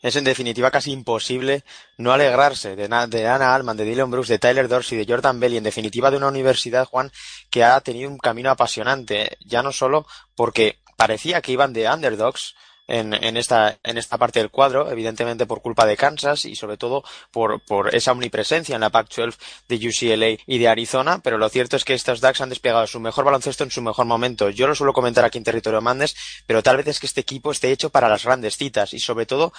[0.00, 1.64] Es en definitiva casi imposible
[1.98, 5.52] no alegrarse de, de Anna Alman, de Dylan Brooks, de Tyler Dorsey, de Jordan Bell
[5.52, 7.12] y en definitiva de una universidad, Juan,
[7.50, 12.54] que ha tenido un camino apasionante, ya no solo porque parecía que iban de underdogs,
[12.88, 16.76] en, en, esta, en esta parte del cuadro, evidentemente por culpa de Kansas y sobre
[16.76, 19.36] todo por, por esa omnipresencia en la Pac-12
[19.68, 23.00] de UCLA y de Arizona, pero lo cierto es que estos Ducks han desplegado su
[23.00, 24.50] mejor baloncesto en su mejor momento.
[24.50, 26.16] Yo lo suelo comentar aquí en territorio Mandes,
[26.46, 29.26] pero tal vez es que este equipo esté hecho para las grandes citas y sobre
[29.26, 29.52] todo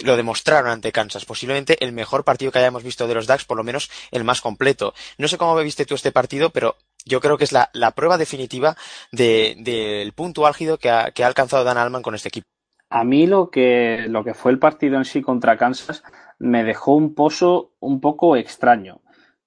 [0.00, 3.56] lo demostraron ante Kansas, posiblemente el mejor partido que hayamos visto de los Ducks, por
[3.56, 4.94] lo menos el más completo.
[5.16, 8.18] No sé cómo viste tú este partido, pero yo creo que es la, la prueba
[8.18, 8.76] definitiva
[9.10, 12.46] del de, de punto álgido que ha, que ha alcanzado Dan Alman con este equipo.
[12.90, 16.02] A mí lo que, lo que fue el partido en sí contra Kansas
[16.38, 19.00] me dejó un pozo un poco extraño,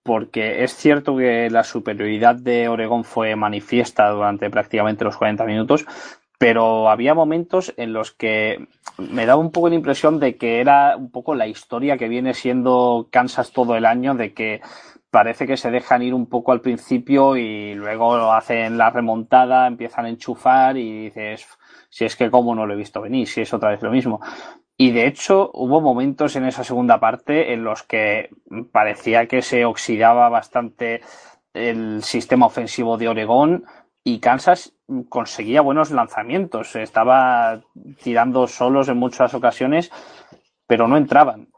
[0.04, 5.86] porque es cierto que la superioridad de Oregón fue manifiesta durante prácticamente los 40 minutos,
[6.38, 8.68] pero había momentos en los que
[8.98, 12.34] me daba un poco la impresión de que era un poco la historia que viene
[12.34, 14.62] siendo Kansas todo el año, de que
[15.12, 20.06] parece que se dejan ir un poco al principio y luego hacen la remontada, empiezan
[20.06, 21.48] a enchufar y dices,
[21.92, 24.22] si es que como no lo he visto venir, si es otra vez lo mismo.
[24.78, 28.30] Y de hecho hubo momentos en esa segunda parte en los que
[28.72, 31.02] parecía que se oxidaba bastante
[31.54, 33.66] el sistema ofensivo de Oregón
[34.04, 34.74] y Kansas
[35.10, 36.76] conseguía buenos lanzamientos.
[36.76, 37.62] Estaba
[38.02, 39.92] tirando solos en muchas ocasiones,
[40.66, 41.51] pero no entraban.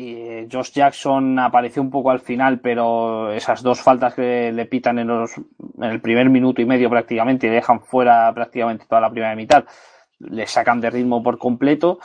[0.00, 5.00] Y Josh Jackson apareció un poco al final, pero esas dos faltas que le pitan
[5.00, 9.10] en, los, en el primer minuto y medio prácticamente y dejan fuera prácticamente toda la
[9.10, 9.64] primera mitad,
[10.20, 11.98] le sacan de ritmo por completo.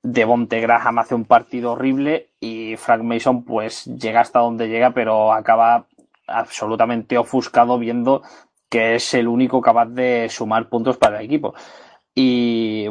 [0.00, 5.32] Devonte Graham hace un partido horrible y Frank Mason pues llega hasta donde llega, pero
[5.32, 5.86] acaba
[6.28, 8.22] absolutamente ofuscado viendo
[8.68, 11.54] que es el único capaz de sumar puntos para el equipo.
[12.14, 12.86] Y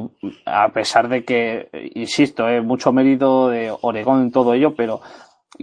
[0.45, 5.01] a pesar de que, insisto, es mucho mérito de Oregón en todo ello, pero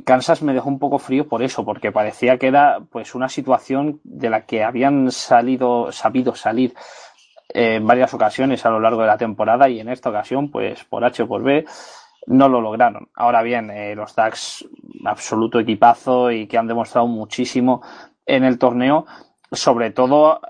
[0.05, 4.01] Kansas me dejó un poco frío por eso, porque parecía que era pues una situación
[4.05, 6.75] de la que habían salido, sabido salir
[7.49, 11.05] en varias ocasiones a lo largo de la temporada y en esta ocasión, pues por
[11.05, 11.65] H o por B,
[12.27, 13.09] no lo lograron.
[13.15, 14.69] Ahora bien, eh, los DAX,
[15.05, 17.83] absoluto equipazo y que han demostrado muchísimo
[18.27, 19.07] en el torneo,
[19.53, 20.41] sobre todo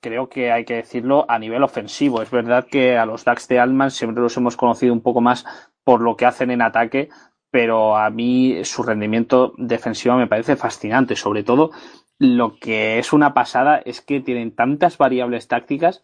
[0.00, 2.22] creo que hay que decirlo a nivel ofensivo.
[2.22, 5.44] Es verdad que a los DAX de Alman siempre los hemos conocido un poco más
[5.84, 7.08] por lo que hacen en ataque,
[7.50, 11.16] pero a mí su rendimiento defensivo me parece fascinante.
[11.16, 11.70] Sobre todo,
[12.18, 16.02] lo que es una pasada es que tienen tantas variables tácticas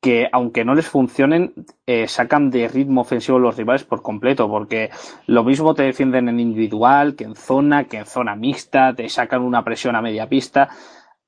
[0.00, 1.52] que aunque no les funcionen,
[1.86, 4.90] eh, sacan de ritmo ofensivo los rivales por completo, porque
[5.26, 9.42] lo mismo te defienden en individual, que en zona, que en zona mixta, te sacan
[9.42, 10.68] una presión a media pista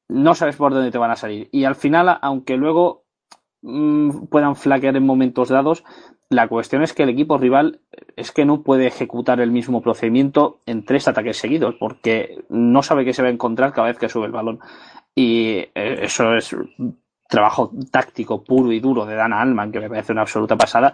[0.09, 1.49] no sabes por dónde te van a salir.
[1.53, 3.05] Y al final, aunque luego
[3.63, 5.85] mmm, puedan flaquear en momentos dados,
[6.31, 7.81] la cuestión es que el equipo rival
[8.17, 13.05] es que no puede ejecutar el mismo procedimiento en tres ataques seguidos, porque no sabe
[13.05, 14.61] qué se va a encontrar cada vez que sube el balón.
[15.15, 16.55] Y eh, eso es
[17.29, 20.93] trabajo táctico puro y duro de Dana Alman, que me parece una absoluta pasada.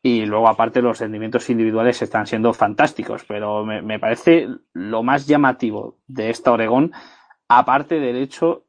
[0.00, 5.26] Y luego, aparte, los rendimientos individuales están siendo fantásticos, pero me, me parece lo más
[5.26, 6.92] llamativo de esta Oregón
[7.48, 8.64] aparte del hecho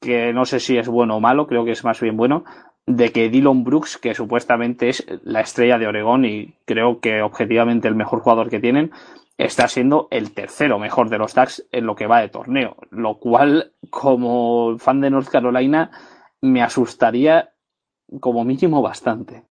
[0.00, 2.44] que no sé si es bueno o malo, creo que es más bien bueno,
[2.86, 7.88] de que Dylan Brooks, que supuestamente es la estrella de Oregón y creo que objetivamente
[7.88, 8.90] el mejor jugador que tienen,
[9.38, 13.18] está siendo el tercero mejor de los Ducks en lo que va de torneo, lo
[13.18, 15.90] cual como fan de North Carolina
[16.40, 17.50] me asustaría
[18.20, 19.44] como mínimo bastante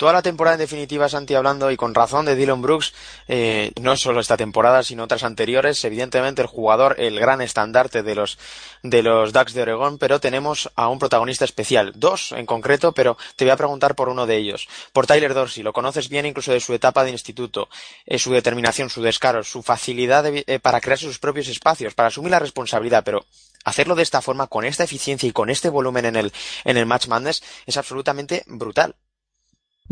[0.00, 2.94] toda la temporada en definitiva, Santi, hablando y con razón de Dylan Brooks,
[3.28, 8.14] eh, no solo esta temporada, sino otras anteriores, evidentemente el jugador, el gran estandarte de
[8.14, 8.38] los,
[8.82, 13.18] de los Ducks de Oregón, pero tenemos a un protagonista especial, dos en concreto, pero
[13.36, 16.50] te voy a preguntar por uno de ellos, por Tyler Dorsey, lo conoces bien incluso
[16.50, 17.68] de su etapa de instituto,
[18.06, 22.30] eh, su determinación, su descaro, su facilidad eh, para crear sus propios espacios, para asumir
[22.30, 23.26] la responsabilidad, pero
[23.66, 26.32] hacerlo de esta forma, con esta eficiencia y con este volumen en el,
[26.64, 28.96] en el Match Madness, es absolutamente brutal.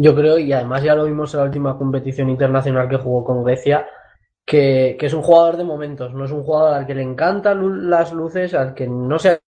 [0.01, 3.43] Yo creo, y además ya lo vimos en la última competición internacional que jugó con
[3.43, 3.89] Grecia,
[4.47, 8.13] que, es un jugador de momentos, no es un jugador al que le encantan las
[8.13, 9.41] luces, al que no se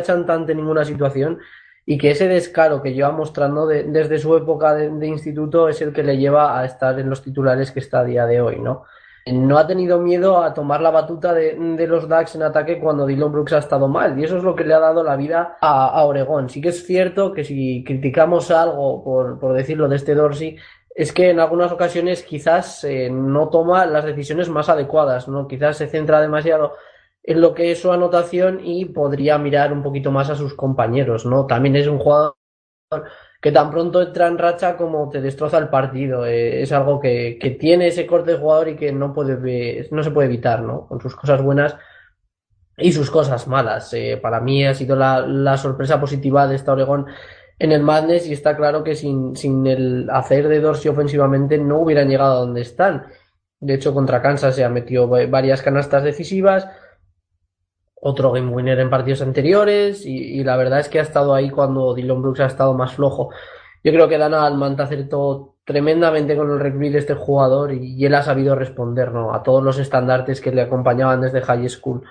[0.00, 1.40] chantante en ninguna situación
[1.84, 5.92] y que ese descaro que lleva mostrando desde su época de, de, instituto es el
[5.92, 8.84] que le lleva a estar en los titulares que está a día de hoy, ¿no?
[9.26, 13.30] No ha tenido miedo a tomar la batuta de, los Ducks en ataque cuando Dylan
[13.30, 14.18] Brooks ha estado mal.
[14.18, 16.48] Y eso es lo que le ha dado la vida a, a Oregón.
[16.48, 20.56] Sí que es cierto que si criticamos algo, por, por decirlo, de este Dorsey,
[20.94, 25.46] es que en algunas ocasiones quizás eh, no toma las decisiones más adecuadas, ¿no?
[25.48, 26.74] Quizás se centra demasiado
[27.22, 31.24] en lo que es su anotación y podría mirar un poquito más a sus compañeros,
[31.24, 31.46] ¿no?
[31.46, 32.34] También es un jugador
[33.42, 36.24] que tan pronto entra en racha como te destroza el partido.
[36.24, 40.12] Eh, es algo que, tiene ese corte de jugador y que no, puede, no se
[40.12, 40.86] puede evitar, ¿no?
[40.86, 41.76] Con sus cosas buenas
[42.78, 43.92] y sus cosas malas.
[43.94, 47.06] Eh, para mí ha sido la, sorpresa positiva de esta Oregón
[47.58, 51.80] en el Madness y está claro que sin, sin el hacer de Dorsey ofensivamente no
[51.80, 53.06] hubieran llegado a donde están.
[53.58, 56.68] De hecho, contra Kansas se ha metido varias canastas decisivas
[58.04, 61.94] otro game winner en partidos anteriores y, la verdad es que ha estado ahí cuando
[61.94, 63.30] Dylan Brooks ha estado más flojo.
[63.84, 68.14] Yo creo que Dana Almant acertó tremendamente con el recruit de este jugador y, él
[68.14, 69.32] ha sabido responder ¿no?
[69.32, 72.02] a todos los estandartes que le acompañaban desde high school.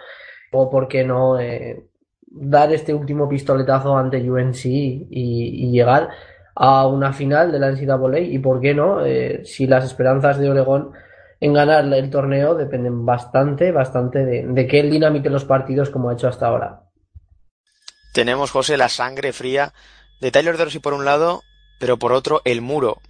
[0.53, 1.85] O por qué no eh,
[2.25, 6.09] dar este último pistoletazo ante UNC y, llegar
[6.55, 10.49] a una final de la NCAA y por qué no, eh, si las esperanzas de
[10.49, 10.91] Oregón
[11.41, 16.13] en ganar el torneo dependen bastante, bastante de, que él dinamite los partidos como ha
[16.13, 16.83] hecho hasta ahora.
[18.13, 19.73] Tenemos, José, la sangre fría
[20.21, 21.41] de Tyler Dorsey por un lado,
[21.79, 23.01] pero por otro el muro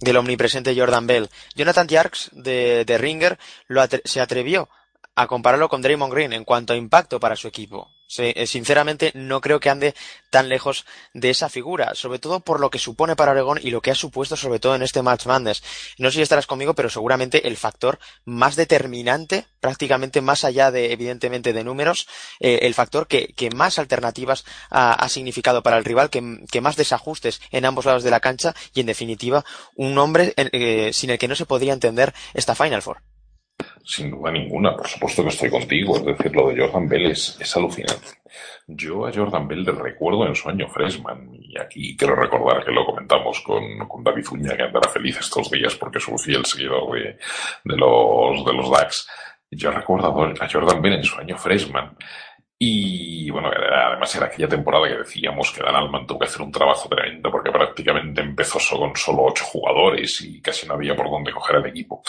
[0.00, 1.30] del omnipresente Jordan Bell.
[1.56, 4.68] Jonathan Tjarks de, de Ringer lo se atrevió
[5.16, 7.88] a compararlo con Draymond Green en cuanto a impacto para su equipo.
[8.16, 9.94] Eh, sinceramente, no creo que ande
[10.30, 13.80] tan lejos de esa figura, sobre todo por lo que supone para Oregón y lo
[13.80, 15.62] que ha supuesto sobre todo en este Match Madness.
[15.98, 20.92] No sé si estarás conmigo, pero seguramente el factor más determinante, prácticamente más allá de,
[20.92, 22.08] evidentemente, de números,
[22.40, 27.64] eh, el factor que, más alternativas ha, significado para el rival, que, más desajustes en
[27.64, 29.44] ambos lados de la cancha y, en definitiva,
[29.74, 33.07] un hombre eh, sin el que no se podría entender esta Final Four.
[33.88, 35.96] Sin duda ninguna, por supuesto que estoy contigo.
[35.96, 38.08] Es decir, lo de Jordan Bell es, alucinante.
[38.66, 42.70] Yo a Jordan Bell le recuerdo en su año freshman, y aquí quiero recordar que
[42.70, 46.92] lo comentamos con, David Uña, que andará feliz estos días porque es un fiel seguidor
[46.92, 47.18] de,
[47.64, 49.08] de los, de los DAX.
[49.52, 50.08] Yo recuerdo
[50.38, 51.96] a Jordan Bell en su año freshman.
[52.60, 56.50] Y bueno, además era aquella temporada que decíamos que Dan Alman tuvo que hacer un
[56.50, 61.32] trabajo tremendo porque prácticamente empezó con solo ocho jugadores y casi no había por dónde
[61.32, 62.02] coger el equipo.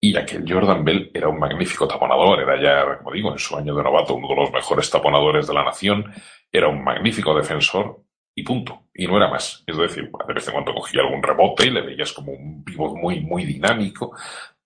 [0.00, 3.74] Y aquel Jordan Bell era un magnífico taponador, era ya, como digo, en su año
[3.74, 6.12] de novato uno de los mejores taponadores de la nación,
[6.52, 8.02] era un magnífico defensor
[8.34, 8.84] y punto.
[8.94, 9.64] Y no era más.
[9.66, 13.20] Es decir, de vez en cuando cogía algún rebote le veías como un pivot muy,
[13.20, 14.12] muy dinámico,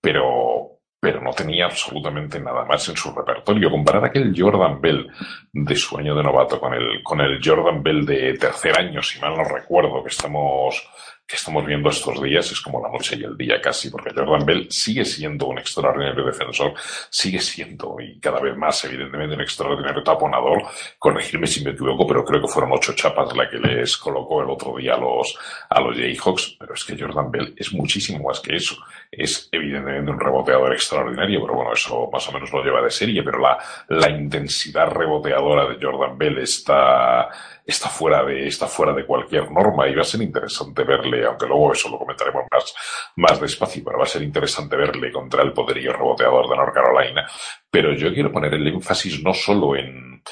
[0.01, 3.70] pero, pero no tenía absolutamente nada más en su repertorio.
[3.70, 5.09] Comparar aquel Jordan Bell
[5.53, 9.20] de su año de novato con el, con el Jordan Bell de tercer año, si
[9.20, 10.89] mal no recuerdo, que estamos
[11.31, 14.45] que estamos viendo estos días es como la noche y el día casi, porque Jordan
[14.45, 16.74] Bell sigue siendo un extraordinario defensor,
[17.09, 20.64] sigue siendo, y cada vez más, evidentemente, un extraordinario taponador.
[20.99, 24.51] Corregirme si me equivoco, pero creo que fueron ocho chapas la que les colocó el
[24.51, 28.41] otro día a los, a los Jayhawks, pero es que Jordan Bell es muchísimo más
[28.41, 28.76] que eso.
[29.13, 33.25] Es evidentemente un reboteador extraordinario, pero bueno, eso más o menos lo lleva de serie,
[33.25, 33.59] pero la,
[33.89, 37.29] la intensidad reboteadora de Jordan Bell está,
[37.67, 41.47] está fuera de, está fuera de cualquier norma y va a ser interesante verle, aunque
[41.47, 42.75] luego eso lo comentaremos más,
[43.17, 47.27] más despacio, pero va a ser interesante verle contra el poderío reboteador de North Carolina.
[47.69, 50.23] Pero yo quiero poner el énfasis no solo en,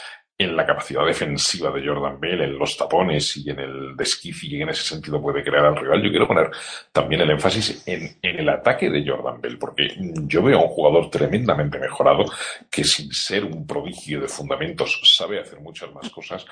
[0.40, 4.62] en la capacidad defensiva de Jordan Bell, en los tapones y en el desquife y
[4.62, 6.00] en ese sentido puede crear al rival.
[6.00, 6.48] Yo quiero poner
[6.92, 10.68] también el énfasis en, en, el ataque de Jordan Bell, porque yo veo a un
[10.68, 12.24] jugador tremendamente mejorado
[12.70, 16.46] que sin ser un prodigio de fundamentos sabe hacer muchas más cosas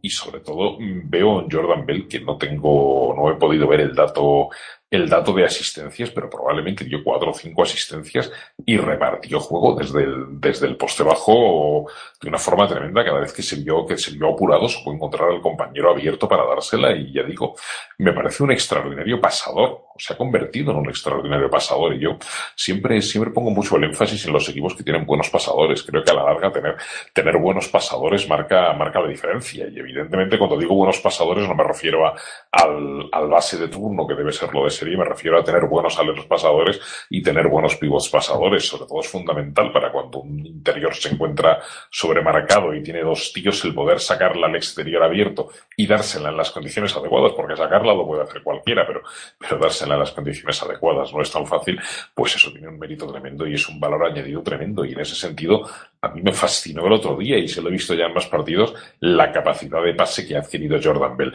[0.00, 3.94] y sobre todo veo en Jordan Bell que no tengo, no he podido ver el
[3.94, 4.50] dato
[4.92, 8.30] el dato de asistencias, pero probablemente dio cuatro o cinco asistencias
[8.66, 11.86] y repartió juego desde el, desde el poste bajo
[12.20, 13.02] de una forma tremenda.
[13.02, 16.44] Cada vez que se vio, que se vio apurado, puede encontrar al compañero abierto para
[16.44, 17.56] dársela y ya digo,
[17.98, 19.86] me parece un extraordinario pasador.
[19.96, 22.18] Se ha convertido en un extraordinario pasador y yo
[22.54, 25.82] siempre, siempre pongo mucho el énfasis en los equipos que tienen buenos pasadores.
[25.84, 26.76] Creo que a la larga tener,
[27.14, 31.64] tener buenos pasadores marca, marca la diferencia y evidentemente cuando digo buenos pasadores no me
[31.64, 32.14] refiero a,
[32.50, 35.98] al, al base de turno que debe ser lo de me refiero a tener buenos
[35.98, 38.66] aleros pasadores y tener buenos pivots pasadores.
[38.66, 41.60] Sobre todo es fundamental para cuando un interior se encuentra
[41.90, 46.50] sobremarcado y tiene dos tíos el poder sacarla al exterior abierto y dársela en las
[46.50, 49.02] condiciones adecuadas, porque sacarla lo puede hacer cualquiera, pero,
[49.38, 51.78] pero dársela en las condiciones adecuadas no es tan fácil,
[52.14, 54.84] pues eso tiene un mérito tremendo y es un valor añadido tremendo.
[54.84, 55.68] Y en ese sentido,
[56.00, 58.26] a mí me fascinó el otro día y se lo he visto ya en más
[58.26, 61.34] partidos, la capacidad de pase que ha adquirido Jordan Bell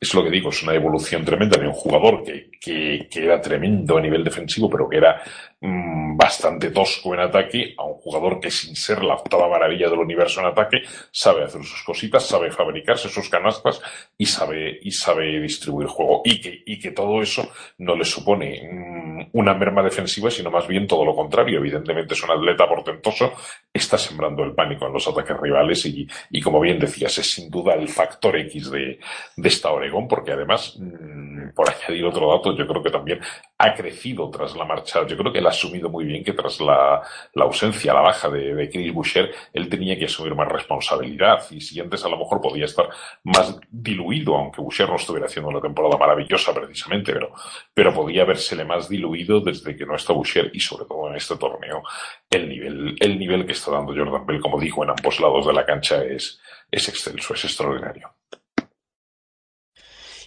[0.00, 3.40] es lo que digo, es una evolución tremenda de un jugador que, que, que era
[3.40, 5.20] tremendo a nivel defensivo, pero que era
[5.60, 9.98] mmm, bastante tosco en ataque, a un jugador que sin ser la octava maravilla del
[9.98, 13.80] universo en ataque, sabe hacer sus cositas, sabe fabricarse sus canastas
[14.16, 16.22] y sabe, y sabe distribuir juego.
[16.24, 20.66] Y que, y que todo eso no le supone mmm, una merma defensiva, sino más
[20.66, 21.58] bien todo lo contrario.
[21.58, 23.32] Evidentemente es un atleta portentoso,
[23.72, 27.50] está sembrando el pánico en los ataques rivales y, y como bien decías, es sin
[27.50, 28.98] duda el factor X de,
[29.36, 33.20] de esta hora porque además, mm, por añadir otro dato, yo creo que también
[33.58, 35.06] ha crecido tras la marcha.
[35.06, 37.02] Yo creo que ha asumido muy bien que tras la,
[37.36, 41.44] ausencia, la baja de, de, Chris Boucher, él tenía que asumir más responsabilidad.
[41.50, 42.88] Y si antes a lo mejor podía estar
[43.24, 47.32] más diluido, aunque Boucher no estuviera haciendo una temporada maravillosa precisamente, pero,
[47.74, 51.36] pero podía habérsele más diluido desde que no está Boucher y sobre todo en este
[51.36, 51.82] torneo,
[52.30, 55.52] el nivel, el nivel que está dando Jordan Bell, como dijo en ambos lados de
[55.52, 56.40] la cancha, es,
[56.70, 58.19] es excelso, es extraordinario.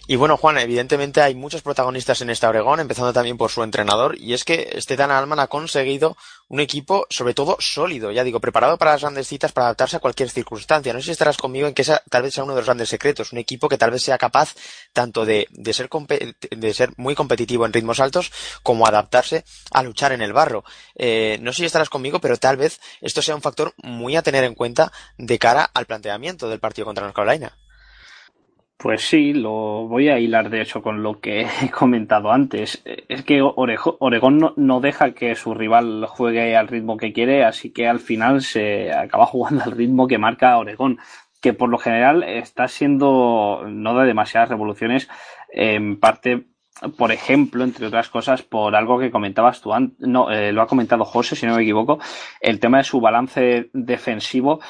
[0.06, 4.18] Y bueno, Juan, evidentemente hay muchos protagonistas en esta Oregón, empezando también por su entrenador,
[4.18, 6.16] y es que Dan Alman ha conseguido
[6.48, 10.00] un equipo, sobre todo sólido, ya digo, preparado para las grandes citas, para adaptarse a
[10.00, 10.92] cualquier circunstancia.
[10.92, 12.90] No sé si estarás conmigo en que esa tal vez sea uno de los grandes
[12.90, 14.54] secretos, un equipo que tal vez sea capaz
[14.92, 18.30] tanto de, de ser, de ser muy competitivo en ritmos altos,
[18.62, 20.64] como adaptarse a luchar en el barro.
[20.96, 24.22] Eh, no sé si estarás conmigo, pero tal vez esto sea un factor muy a
[24.22, 27.56] tener en cuenta de cara al planteamiento del partido contra North Carolina.
[28.76, 32.82] Pues sí, lo voy a hilar de hecho con lo que he comentado antes.
[32.84, 37.88] Es que Oregón no, deja que su rival juegue al ritmo que quiere, así que
[37.88, 40.98] al final se acaba jugando al ritmo que marca Oregón,
[41.40, 45.08] que por lo general está siendo no de demasiadas revoluciones,
[45.50, 46.46] en parte
[46.96, 50.66] por ejemplo, entre otras cosas, por algo que comentabas tú antes, no, eh, lo ha
[50.66, 52.00] comentado José, si no me equivoco,
[52.40, 54.60] el tema de su balance defensivo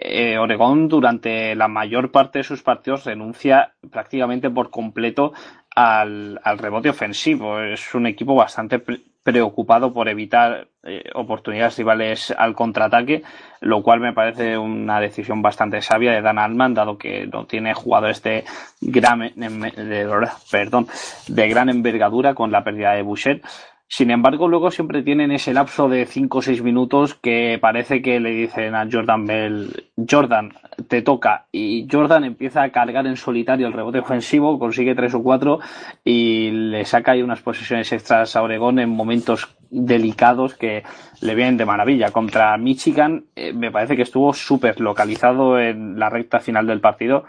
[0.00, 5.32] eh, Oregón durante la mayor parte de sus partidos renuncia prácticamente por completo
[5.74, 7.60] al, al rebote ofensivo.
[7.60, 13.22] Es un equipo bastante pre preocupado por evitar eh, oportunidades rivales al contraataque,
[13.60, 17.74] lo cual me parece una decisión bastante sabia de Dan Altman, dado que no tiene
[17.74, 18.44] jugadores de
[18.80, 20.86] gran, de, perdón,
[21.26, 23.42] de gran envergadura con la pérdida de Boucher.
[23.90, 28.20] Sin embargo, luego siempre tienen ese lapso de 5 o 6 minutos que parece que
[28.20, 30.52] le dicen a Jordan Bell, Jordan,
[30.88, 31.46] te toca.
[31.52, 35.58] Y Jordan empieza a cargar en solitario el rebote ofensivo, consigue 3 o 4
[36.04, 40.82] y le saca ahí unas posesiones extras a Oregón en momentos delicados que
[41.22, 42.10] le vienen de maravilla.
[42.10, 47.24] Contra Michigan eh, me parece que estuvo súper localizado en la recta final del partido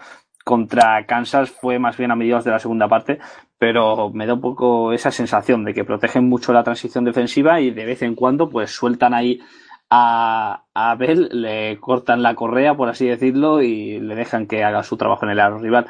[0.50, 3.20] contra Kansas fue más bien a mediados de la segunda parte,
[3.60, 7.70] pero me da un poco esa sensación de que protegen mucho la transición defensiva y
[7.70, 9.40] de vez en cuando pues sueltan ahí
[9.92, 14.82] a, a Bell, le cortan la correa, por así decirlo, y le dejan que haga
[14.82, 15.86] su trabajo en el aro rival.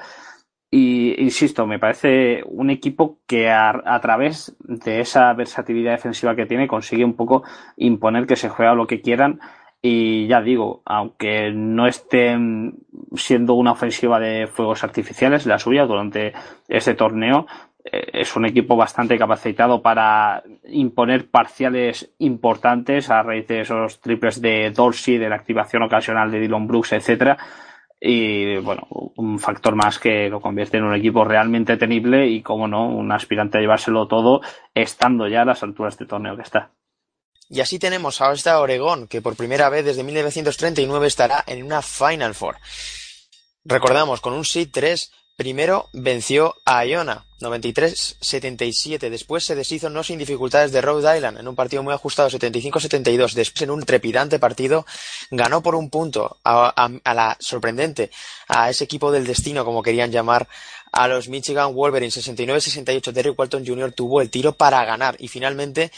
[0.70, 6.46] Y insisto, me parece un equipo que a, a, través de esa versatilidad defensiva que
[6.48, 7.44] tiene consigue un poco
[7.78, 9.40] imponer que se juega lo que quieran
[9.82, 12.80] y ya digo, aunque no estén
[13.16, 16.34] siendo una ofensiva de fuegos artificiales la suya durante
[16.68, 17.48] este torneo,
[17.84, 24.42] eh, es un equipo bastante capacitado para imponer parciales importantes a raíz de esos triples
[24.42, 27.38] de Dorsey, de la activación ocasional de Dylan Brooks, etcétera.
[28.02, 32.68] Y bueno, un factor más que lo convierte en un equipo realmente tenible y, como
[32.68, 34.42] no, un aspirante a llevárselo todo
[34.74, 36.72] estando ya a las alturas de torneo que está.
[37.50, 41.82] Y así tenemos a esta Oregón, que por primera vez desde 1939 estará en una
[41.82, 42.58] Final Four.
[43.66, 49.10] Recordamos, con un seed 3 Primero venció a Iona 93-77.
[49.10, 53.32] Después se deshizo no sin dificultades de Rhode Island en un partido muy ajustado 75-72.
[53.36, 54.86] Después en un trepidante partido
[55.32, 58.12] ganó por un punto a, la sorprendente
[58.50, 60.50] a ese equipo del destino como querían llamar
[60.92, 63.14] a los Michigan Wolverines 69-68.
[63.14, 63.94] Derrick Walton Jr.
[63.94, 65.90] tuvo el tiro para ganar y finalmente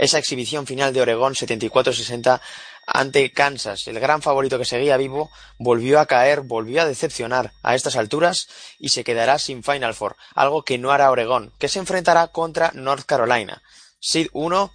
[0.00, 2.40] esa exhibición final de Oregón 74-60
[2.86, 7.74] ante Kansas, el gran favorito que seguía vivo, volvió a caer, volvió a decepcionar a
[7.74, 8.48] estas alturas
[8.78, 12.72] y se quedará sin Final Four, algo que no hará Oregón, que se enfrentará contra
[12.74, 13.62] North Carolina.
[14.00, 14.72] Sid 1,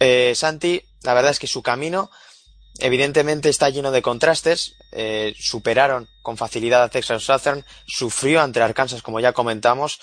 [0.00, 2.10] eh, Santi, la verdad es que su camino
[2.80, 4.76] evidentemente está lleno de contrastes.
[4.92, 10.00] Eh, superaron con facilidad a Texas Southern, sufrió ante Arkansas, como ya comentamos,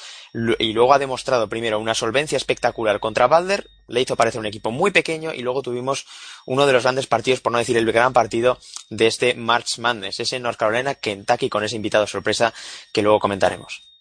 [0.60, 4.72] y luego ha demostrado primero una solvencia espectacular contra Balder, le hizo parecer un equipo
[4.72, 6.06] muy pequeño, y luego tuvimos
[6.46, 8.58] uno de los grandes partidos, por no decir el gran partido,
[8.90, 12.54] de este March Madness, ese North Carolina Kentucky con ese invitado sorpresa
[12.94, 13.93] que luego comentaremos.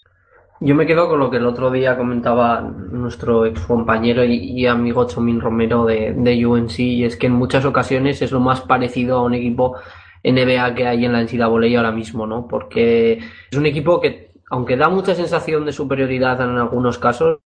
[0.64, 5.08] Yo me quedo con lo que el otro día comentaba nuestro ex compañero y, amigo
[5.08, 9.18] Chomín Romero de, de, UNC, y es que en muchas ocasiones es lo más parecido
[9.18, 9.74] a un equipo
[10.22, 12.46] NBA que hay en la NCAA ahora mismo, ¿no?
[12.46, 13.14] Porque
[13.50, 17.40] es un equipo que, aunque da mucha sensación de superioridad en algunos casos,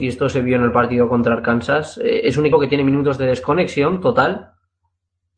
[0.00, 2.82] y esto se vio en el partido contra Arkansas, eh, es un equipo que tiene
[2.82, 4.55] minutos de desconexión total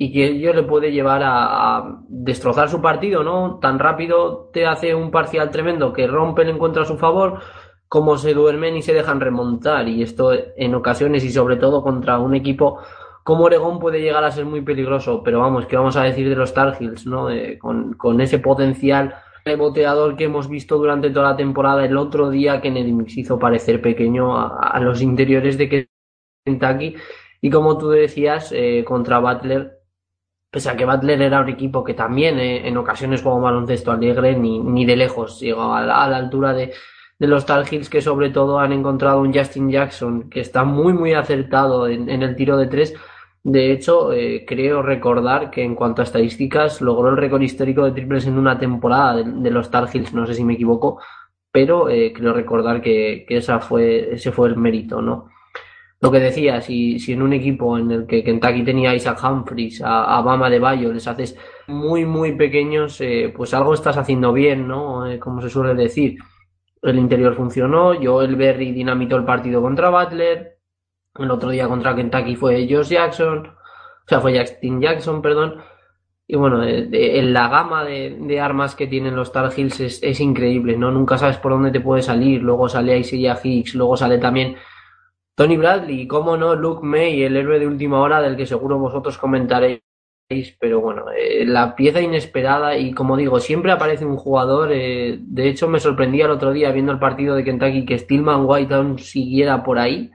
[0.00, 3.58] y que ello le puede llevar a, destrozar su partido, ¿no?
[3.60, 7.40] Tan rápido te hace un parcial tremendo que rompe el encuentro a su favor,
[7.88, 9.88] como se duermen y se dejan remontar.
[9.88, 12.78] Y esto en ocasiones y sobre todo contra un equipo
[13.24, 15.22] como Oregón puede llegar a ser muy peligroso.
[15.24, 17.28] Pero vamos, ¿qué vamos a decir de los Tar Heels, ¿no?
[17.30, 21.84] Eh, con, ese potencial reboteador que hemos visto durante toda la temporada.
[21.84, 25.88] El otro día que Mix hizo parecer pequeño a, los interiores de
[26.44, 26.94] Kentucky.
[27.40, 29.77] Y como tú decías, eh, contra Butler
[30.50, 34.36] pese a que Butler era un equipo que también eh, en ocasiones jugó baloncesto alegre,
[34.36, 36.72] ni, ni de lejos llegó a la, altura de,
[37.18, 40.92] de los Tar Heels que sobre todo han encontrado un Justin Jackson que está muy
[40.92, 42.94] muy acertado en, el tiro de tres.
[43.44, 47.92] De hecho, eh, creo recordar que en cuanto a estadísticas logró el récord histórico de
[47.92, 51.00] triples en una temporada de, los Tar Heels, no sé si me equivoco,
[51.52, 55.28] pero eh, creo recordar que, que esa fue, ese fue el mérito, ¿no?
[56.00, 59.18] Lo que decía, si, si en un equipo en el que Kentucky tenía a Isaac
[59.24, 61.36] Humphries, a, Bama de Bayo, les haces
[61.66, 65.10] muy, muy pequeños, eh, pues algo estás haciendo bien, ¿no?
[65.10, 66.18] Eh, como se suele decir.
[66.80, 70.58] El interior funcionó, Joel Berry dinamitó el partido contra Butler,
[71.16, 75.56] el otro día contra Kentucky fue Josh Jackson, o sea, fue Justin Jackson, perdón.
[76.28, 80.20] Y bueno, en eh, la gama de, armas que tienen los Tar Heels es, es,
[80.20, 80.92] increíble, ¿no?
[80.92, 82.42] Nunca sabes por dónde te puede salir.
[82.42, 84.54] Luego sale Isaiah Hicks, luego sale también
[85.38, 89.18] Tony Bradley, cómo no, Luke May, el héroe de última hora del que seguro vosotros
[89.18, 89.80] comentaréis,
[90.58, 95.48] pero bueno, eh, la pieza inesperada y como digo, siempre aparece un jugador, eh, de
[95.48, 98.98] hecho me sorprendía el otro día viendo el partido de Kentucky que Stillman White aún
[98.98, 100.10] siguiera por ahí,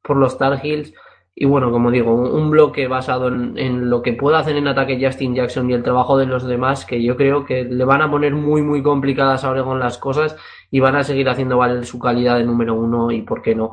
[0.00, 0.94] por los Tar Heels,
[1.34, 5.34] y bueno, como digo, un, bloque basado en, lo que pueda hacer en ataque Justin
[5.34, 8.32] Jackson y el trabajo de los demás, que yo creo que le van a poner
[8.32, 10.36] muy, muy complicadas a Oregon las cosas
[10.70, 13.72] y van a seguir haciendo valer su calidad de número uno y por qué no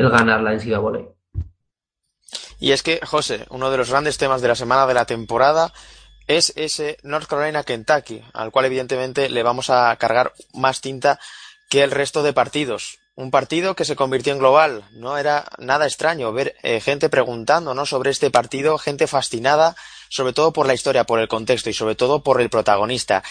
[0.00, 1.08] el ganar la NCAA.
[2.58, 5.72] Y es que, José, uno de los grandes temas de la semana de la temporada
[6.26, 11.18] es ese North Carolina Kentucky, al cual evidentemente le vamos a cargar más tinta
[11.68, 12.98] que el resto de partidos.
[13.14, 14.84] Un partido que se convirtió en global.
[14.92, 17.84] No era nada extraño ver eh, gente preguntando ¿no?
[17.84, 19.76] sobre este partido, gente fascinada,
[20.08, 23.22] sobre todo por la historia, por el contexto y sobre todo por el protagonista.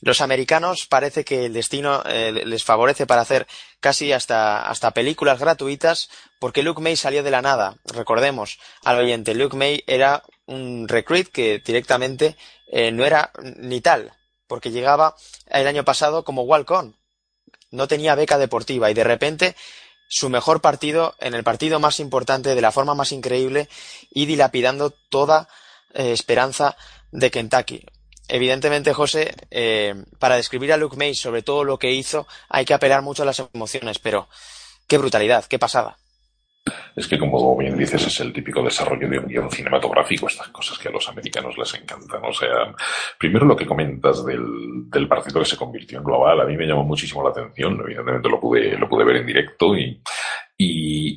[0.00, 3.46] Los americanos parece que el destino eh, les favorece para hacer
[3.80, 6.08] casi hasta, hasta películas gratuitas
[6.38, 7.76] porque Luke May salió de la nada.
[7.84, 12.36] Recordemos al oyente, Luke May era un recruit que directamente
[12.70, 14.12] eh, no era ni tal,
[14.46, 16.96] porque llegaba el año pasado como walk-on.
[17.70, 19.56] No tenía beca deportiva y de repente
[20.08, 23.68] su mejor partido en el partido más importante de la forma más increíble
[24.10, 25.48] y dilapidando toda
[25.92, 26.76] eh, esperanza
[27.12, 27.84] de Kentucky.
[28.28, 32.74] Evidentemente, José, eh, para describir a Luke May sobre todo lo que hizo, hay que
[32.74, 34.28] apelar mucho a las emociones, pero
[34.86, 35.96] qué brutalidad, qué pasada.
[36.94, 40.78] Es que, como bien dices, es el típico desarrollo de un guion cinematográfico, estas cosas
[40.78, 42.22] que a los americanos les encantan.
[42.24, 42.74] O sea,
[43.18, 46.84] primero lo que comentas del, partido que se convirtió en global, a mí me llamó
[46.84, 47.80] muchísimo la atención.
[47.80, 50.00] Evidentemente lo pude, lo pude ver en directo y,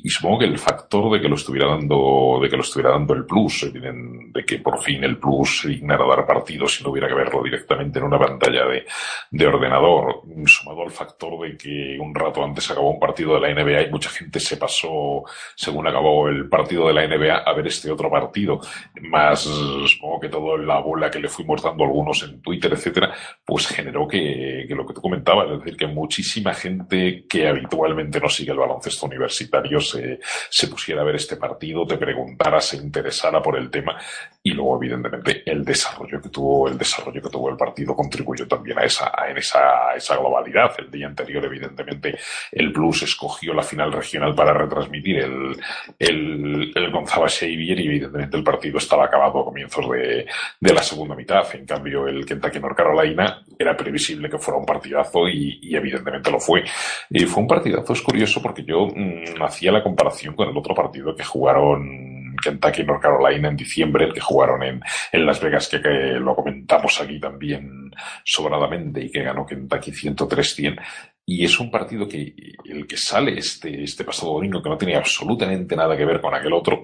[0.02, 3.14] y, supongo que el factor de que lo estuviera dando, de que lo estuviera dando
[3.14, 7.08] el plus, de que por fin el plus se dignara dar partidos si no hubiera
[7.08, 8.86] que verlo directamente en una pantalla de,
[9.30, 13.54] de ordenador, sumado al factor de que un rato antes acabó un partido de la
[13.54, 15.24] NBA y mucha gente se pasó,
[15.54, 18.60] según acabó el partido de la NBA, a ver este otro partido,
[19.02, 23.12] más supongo que toda la bola que le fuimos dando algunos en Twitter, etcétera,
[23.44, 28.20] pues generó que, que lo que tú comentabas, es decir, que muchísima gente que habitualmente
[28.20, 32.76] no sigue el baloncesto universitario se, se pusiera a ver este partido, te preguntara, se
[32.76, 33.98] interesara por el tema
[34.42, 38.78] y luego, evidentemente, el desarrollo que tuvo, el desarrollo que tuvo el partido contribuyó también
[38.78, 40.72] a esa, a esa, esa globalidad.
[40.78, 42.18] El día anterior, evidentemente,
[42.50, 45.56] el Plus escogió la final regional para retransmitir el,
[45.98, 50.26] el, el Gonzalo Xavier y evidentemente el partido estaba acabado a comienzos de,
[50.60, 51.42] de la segunda mitad.
[51.54, 56.40] En cambio, el Kentucky North Carolina era previsible que fuera un partidazo y, evidentemente lo
[56.40, 56.64] fue.
[57.10, 60.74] Y fue un partidazo, es curioso porque yo mmm, hacía la comparación con el otro
[60.74, 62.12] partido que jugaron
[62.42, 64.80] Kentucky y North Carolina en diciembre, el que jugaron en,
[65.12, 67.90] en Las Vegas, que, lo comentamos aquí también
[68.24, 70.80] sobradamente y que ganó Kentucky 103-100.
[71.24, 72.34] Y es un partido que
[72.64, 76.34] el que sale este, este pasado domingo, que no tenía absolutamente nada que ver con
[76.34, 76.82] aquel otro,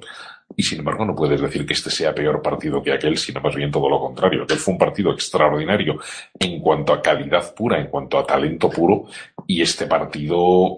[0.57, 3.55] y sin embargo no puedes decir que este sea peor partido que aquel, sino más
[3.55, 4.45] bien todo lo contrario.
[4.45, 5.99] Aquel fue un partido extraordinario
[6.39, 9.07] en cuanto a calidad pura, en cuanto a talento puro,
[9.47, 10.77] y este partido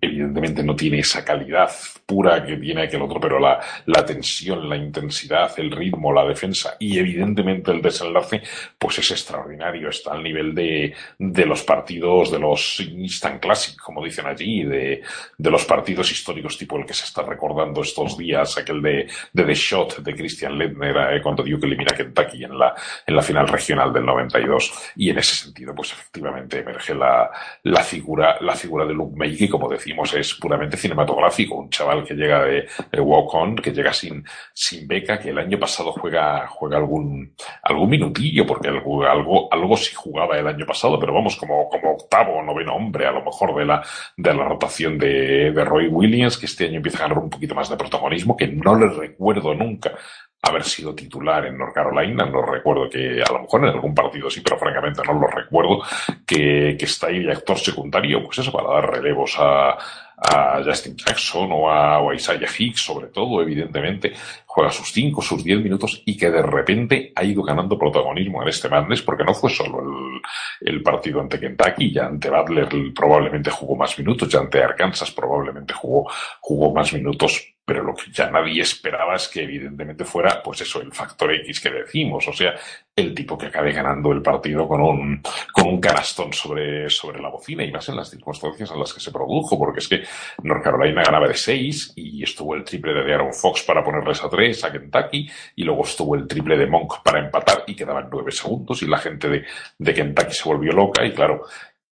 [0.00, 1.70] evidentemente no tiene esa calidad
[2.06, 6.76] pura que tiene aquel otro, pero la, la tensión, la intensidad, el ritmo, la defensa
[6.78, 8.42] y evidentemente el desenlace,
[8.78, 9.88] pues es extraordinario.
[9.88, 15.02] Está al nivel de, de los partidos, de los instant classic, como dicen allí, de,
[15.36, 19.44] de los partidos históricos tipo el que se está recordando estos días, aquel de, de
[19.44, 22.74] The Shot de Christian Ledner, eh, cuando que elimina Kentucky en la,
[23.06, 24.92] en la final regional del 92.
[24.96, 27.30] Y en ese sentido, pues efectivamente emerge la,
[27.64, 29.68] la figura, la figura de Luke May, como
[30.14, 34.86] es puramente cinematográfico, un chaval que llega de, de Walk On, que llega sin, sin
[34.86, 39.94] beca, que el año pasado juega, juega algún, algún minutillo, porque algo, algo, algo sí
[39.94, 43.54] jugaba el año pasado, pero vamos, como, como octavo o noveno hombre, a lo mejor
[43.56, 43.82] de la,
[44.16, 47.54] de la rotación de, de Roy Williams, que este año empieza a ganar un poquito
[47.54, 49.92] más de protagonismo, que no le recuerdo nunca
[50.42, 52.24] haber sido titular en North Carolina.
[52.26, 55.82] No recuerdo que, a lo mejor en algún partido sí, pero francamente no lo recuerdo,
[56.26, 59.76] que, que está ahí de actor secundario, pues eso, para dar relevos a,
[60.64, 64.12] Justin Jackson o a, o a Isaiah Hicks, sobre todo, evidentemente,
[64.46, 68.48] juega sus 5, sus 10 minutos y que de repente ha ido ganando protagonismo en
[68.48, 73.50] este Madness porque no fue solo el, el partido ante Kentucky, ya ante Butler probablemente
[73.52, 76.10] jugó más minutos, ya ante Arkansas probablemente jugó,
[76.40, 80.80] jugó más minutos, pero lo que ya nadie esperaba es que evidentemente fuera, pues eso,
[80.80, 82.54] el factor X que decimos, o sea,
[82.96, 85.22] el tipo que acabe ganando el partido con un,
[85.52, 89.00] con un canastón sobre, sobre la bocina y más en las circunstancias en las que
[89.00, 90.02] se produjo, porque es que
[90.44, 94.30] North Carolina ganaba de 6 y estuvo el triple de Aaron Fox para ponerles a
[94.30, 98.32] 3 a Kentucky y luego estuvo el triple de Monk para empatar y quedaban 9
[98.32, 99.44] segundos y la gente de,
[99.76, 101.44] de Kentucky se volvió loca y claro,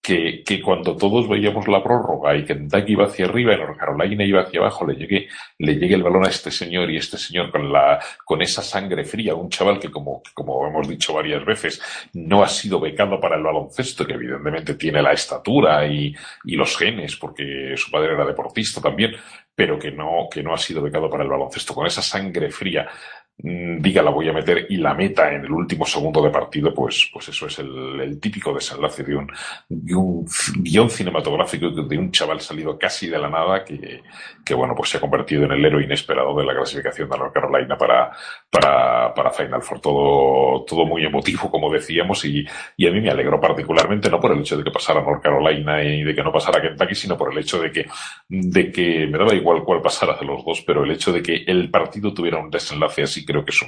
[0.06, 4.23] que, que, cuando todos veíamos la prórroga y Kentucky iba hacia arriba y North Carolina
[4.23, 5.27] iba hacia abajo, le llegue,
[5.57, 9.03] le llegue el balón a este señor y este señor con la, con esa sangre
[9.03, 11.82] fría, un chaval que como, como hemos dicho varias veces,
[12.14, 16.14] no ha sido becado para el baloncesto, que evidentemente tiene la estatura y,
[16.44, 19.15] y los genes, porque su padre era deportista también,
[19.56, 22.88] pero que no, que no ha sido becado para el baloncesto, con esa sangre fría,
[23.37, 27.09] diga la voy a meter y la meta en el último segundo de partido, pues,
[27.11, 29.29] pues eso es el, el típico desenlace de un,
[29.67, 30.25] de un
[30.59, 34.01] guion cinematográfico de un chaval salido casi de la nada que,
[34.43, 37.33] que bueno, pues se ha convertido en el héroe inesperado de la clasificación de North
[37.33, 38.11] Carolina para,
[38.49, 39.81] para, para Final Four.
[39.81, 42.45] Todo, todo muy emotivo, como decíamos, y,
[42.77, 45.83] y a mí me alegró particularmente, no por el hecho de que pasara North Carolina
[45.83, 47.85] y de que no pasara Kentucky, sino por el hecho de que,
[48.29, 51.43] de que me daba igual cuál pasara de los dos, pero el hecho de que
[51.45, 53.61] el partido tuviera un desenlace así creo que es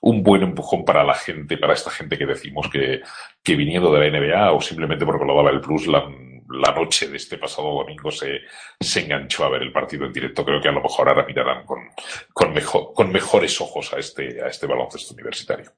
[0.00, 3.02] un, buen empujón para la gente, para esta gente que decimos que,
[3.42, 6.04] que viniendo de la NBA o simplemente porque lo daba el plus, la,
[6.48, 8.40] la noche de este pasado domingo se,
[8.80, 10.44] se enganchó a ver el partido en directo.
[10.44, 11.80] Creo que a lo mejor ahora mirarán con,
[12.32, 15.72] con, mejor, con mejores ojos a este, a este baloncesto universitario.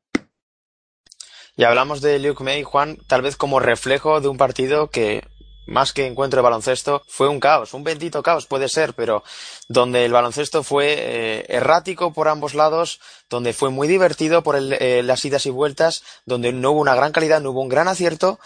[1.57, 5.25] Y hablamos de Luke May, Juan, tal vez como reflejo de un partido que
[5.67, 9.23] más que encuentro de baloncesto, fue un caos, un bendito caos puede ser, pero
[9.69, 14.73] donde el baloncesto fue eh, errático por ambos lados, donde fue muy divertido por el,
[14.75, 17.89] eh, las idas y vueltas, donde no hubo una gran calidad, no hubo un gran
[17.89, 18.39] acierto,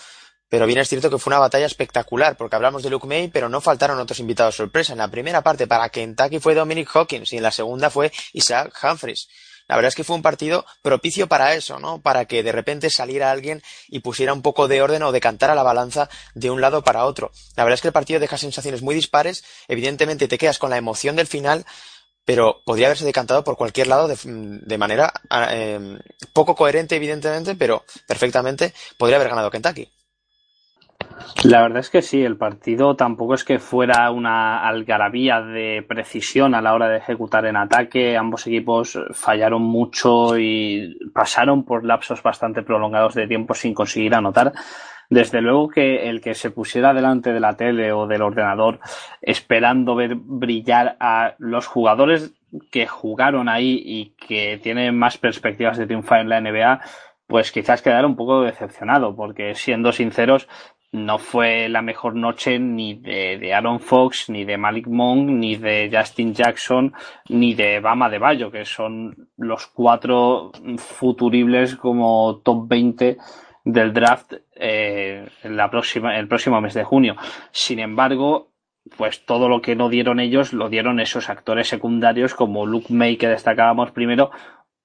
[0.50, 3.48] pero bien es cierto que fue una batalla espectacular, porque hablamos de Luke May, pero
[3.48, 4.92] no faltaron otros invitados sorpresa.
[4.92, 8.76] En la primera parte para Kentucky fue Dominic Hawkins y en la segunda fue Isaac
[8.82, 9.28] Humphries.
[9.70, 12.02] La verdad es que fue un partido propicio para eso, ¿no?
[12.02, 15.62] Para que de repente saliera alguien y pusiera un poco de orden o decantara la
[15.62, 17.30] balanza de un lado para otro.
[17.54, 19.44] La verdad es que el partido deja sensaciones muy dispares.
[19.68, 21.64] Evidentemente te quedas con la emoción del final,
[22.24, 25.12] pero podría haberse decantado por cualquier lado de, manera
[25.52, 25.78] eh,
[26.32, 29.88] poco coherente, evidentemente, pero perfectamente podría haber ganado Kentucky.
[31.44, 36.54] La verdad es que sí, el partido tampoco es que fuera una algarabía de precisión
[36.54, 38.16] a la hora de ejecutar en ataque.
[38.16, 44.52] Ambos equipos fallaron mucho y pasaron por lapsos bastante prolongados de tiempo sin conseguir anotar.
[45.08, 48.78] Desde luego que el que se pusiera delante de la tele o del ordenador
[49.20, 52.32] esperando ver brillar a los jugadores
[52.70, 56.80] que jugaron ahí y que tienen más perspectivas de triunfar en la NBA,
[57.26, 60.48] pues quizás quedara un poco decepcionado, porque siendo sinceros,
[60.92, 65.90] no fue la mejor noche ni de, Aaron Fox, ni de Malik Monk, ni de
[65.92, 66.92] Justin Jackson,
[67.28, 73.18] ni de Bama de Bayo, que son los cuatro futuribles como top 20
[73.64, 77.16] del draft eh, la próxima, el próximo mes de junio.
[77.52, 78.50] Sin embargo,
[78.96, 83.16] pues todo lo que no dieron ellos lo dieron esos actores secundarios como Luke May
[83.16, 84.30] que destacábamos primero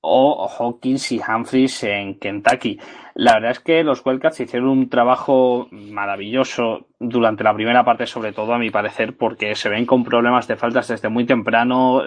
[0.07, 2.79] o Hawkins y Humphries en Kentucky.
[3.15, 8.33] La verdad es que los Wildcats hicieron un trabajo maravilloso durante la primera parte, sobre
[8.33, 12.01] todo a mi parecer, porque se ven con problemas de faltas desde muy temprano.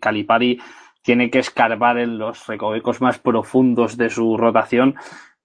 [0.00, 0.58] Calipari
[1.02, 4.96] tiene que escarbar en los recovecos más profundos de su rotación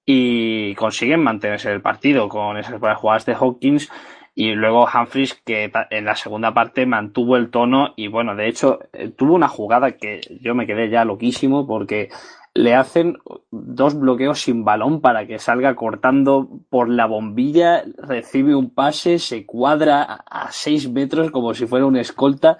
[0.05, 3.91] y consiguen mantenerse el partido con esas jugadas de Hawkins
[4.33, 8.79] y luego Humphries que en la segunda parte mantuvo el tono y bueno, de hecho
[8.93, 12.09] eh, tuvo una jugada que yo me quedé ya loquísimo porque
[12.53, 13.17] le hacen
[13.49, 19.45] dos bloqueos sin balón para que salga cortando por la bombilla, recibe un pase, se
[19.45, 22.57] cuadra a seis metros como si fuera una escolta,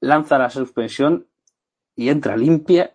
[0.00, 1.26] lanza la suspensión
[1.96, 2.94] y entra limpia.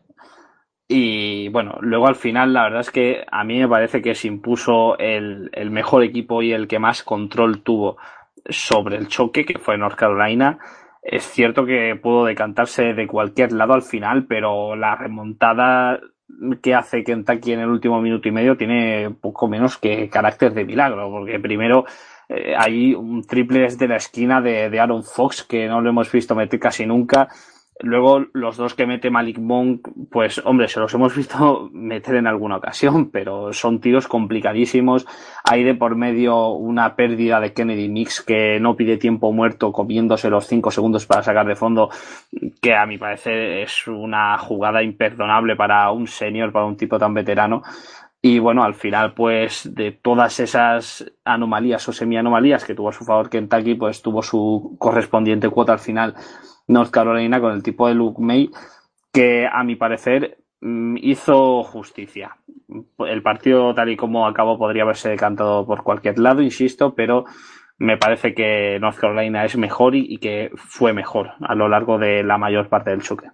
[0.87, 4.27] Y bueno, luego al final la verdad es que a mí me parece que se
[4.27, 7.97] impuso el, el mejor equipo y el que más control tuvo
[8.47, 10.59] sobre el choque, que fue North Carolina.
[11.01, 15.99] Es cierto que pudo decantarse de cualquier lado al final, pero la remontada
[16.61, 20.65] que hace Kentucky en el último minuto y medio tiene poco menos que carácter de
[20.65, 21.85] milagro, porque primero
[22.27, 26.11] eh, hay un triple de la esquina de, de Aaron Fox que no lo hemos
[26.11, 27.29] visto meter casi nunca
[27.81, 32.25] Luego, los dos que mete Malik Monk, pues hombre, se los hemos visto meter en
[32.25, 35.05] alguna ocasión, pero son tiros complicadísimos.
[35.43, 40.29] Hay de por medio una pérdida de Kennedy Mix que no pide tiempo muerto comiéndose
[40.29, 41.89] los cinco segundos para sacar de fondo,
[42.61, 47.13] que a mi parecer es una jugada imperdonable para un senior, para un tipo tan
[47.13, 47.61] veterano.
[48.21, 53.03] Y bueno, al final, pues de todas esas anomalías o semi-anomalías que tuvo a su
[53.03, 56.15] favor Kentucky, pues tuvo su correspondiente cuota al final
[56.67, 58.49] North Carolina con el tipo de Luke May
[59.11, 62.37] que a mi parecer mm, hizo justicia.
[62.99, 67.25] El partido tal y como acabó podría haberse decantado por cualquier lado, insisto, pero
[67.77, 72.23] me parece que North Carolina es mejor y, que fue mejor a lo largo de
[72.23, 73.29] la mayor parte del choque.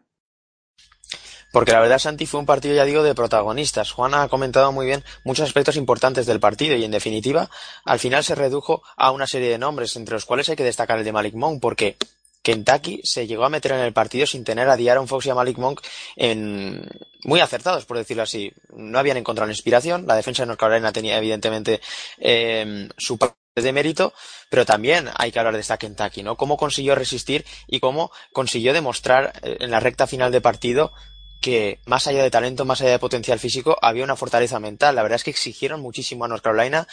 [1.52, 3.91] Porque la verdad, Santi, fue un partido, ya digo, de protagonistas.
[3.91, 7.49] Juan ha comentado muy bien muchos aspectos importantes del partido y, en definitiva,
[7.84, 10.98] al final se redujo a una serie de nombres, entre los cuales hay que destacar
[10.98, 11.98] el de Malik Monk, porque
[12.41, 15.35] Kentucky se llegó a meter en el partido sin tener a Diaron Fox y a
[15.35, 15.81] Malik Monk
[16.15, 16.88] en...
[17.23, 18.51] muy acertados, por decirlo así.
[18.76, 20.05] No habían encontrado inspiración.
[20.07, 21.81] La defensa de North Carolina tenía, evidentemente,
[22.18, 24.13] eh, su parte de mérito,
[24.49, 26.38] pero también hay que hablar de esta Kentucky, ¿no?
[26.38, 30.93] Cómo consiguió resistir y cómo consiguió demostrar eh, en la recta final de partido
[31.41, 34.95] que más allá de talento, más allá de potencial físico, había una fortaleza mental.
[34.95, 36.88] La verdad es que exigieron muchísimo a North Carolina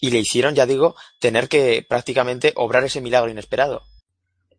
[0.00, 3.84] y le hicieron, ya digo, tener que prácticamente obrar ese milagro inesperado.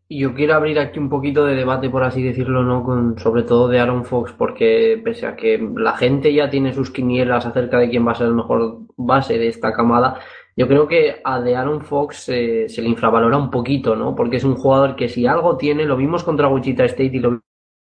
[0.10, 2.84] Yo quiero abrir aquí un poquito de debate, por así decirlo, ¿no?
[2.84, 6.92] Con, sobre todo de Aaron Fox, porque pese a que la gente ya tiene sus
[6.92, 10.20] quinielas acerca de quién va a ser el mejor base de esta camada,
[10.56, 14.14] yo creo que a de Aaron Fox eh, se le infravalora un poquito, ¿no?
[14.16, 17.42] Porque es un jugador que si algo tiene, lo vimos contra Wichita State y lo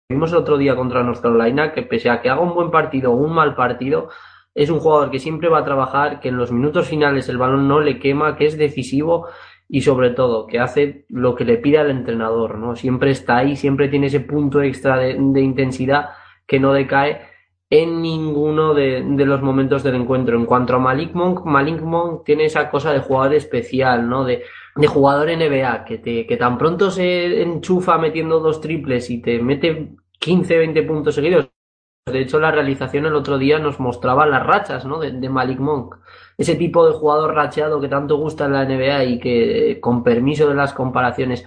[0.10, 3.11] vimos el otro día contra North Carolina, que pese a que haga un buen partido
[3.11, 4.10] o un mal partido,
[4.53, 7.68] es un jugador que siempre va a trabajar, que en los minutos finales el balón
[7.68, 9.27] no le quema, que es decisivo
[9.73, 12.76] y sobre todo que hace lo que le pide al entrenador, ¿no?
[12.76, 16.10] Siempre está ahí, siempre tiene ese punto extra de, intensidad
[16.45, 17.22] que no decae
[17.69, 20.35] en ninguno de, los momentos del encuentro.
[20.38, 24.26] En cuanto a Malik Monk, Malik Monk tiene esa cosa de jugador especial, ¿no?
[24.26, 24.43] De,
[24.76, 29.41] de jugador NBA, que, te, que tan pronto se enchufa metiendo dos triples y te
[29.41, 31.49] mete 15, 20 puntos seguidos.
[32.11, 34.99] De hecho, la realización el otro día nos mostraba las rachas, ¿no?
[34.99, 35.95] de Malik Monk
[36.37, 40.47] ese tipo de jugador racheado que tanto gusta en la NBA y que, con permiso
[40.47, 41.45] de las comparaciones,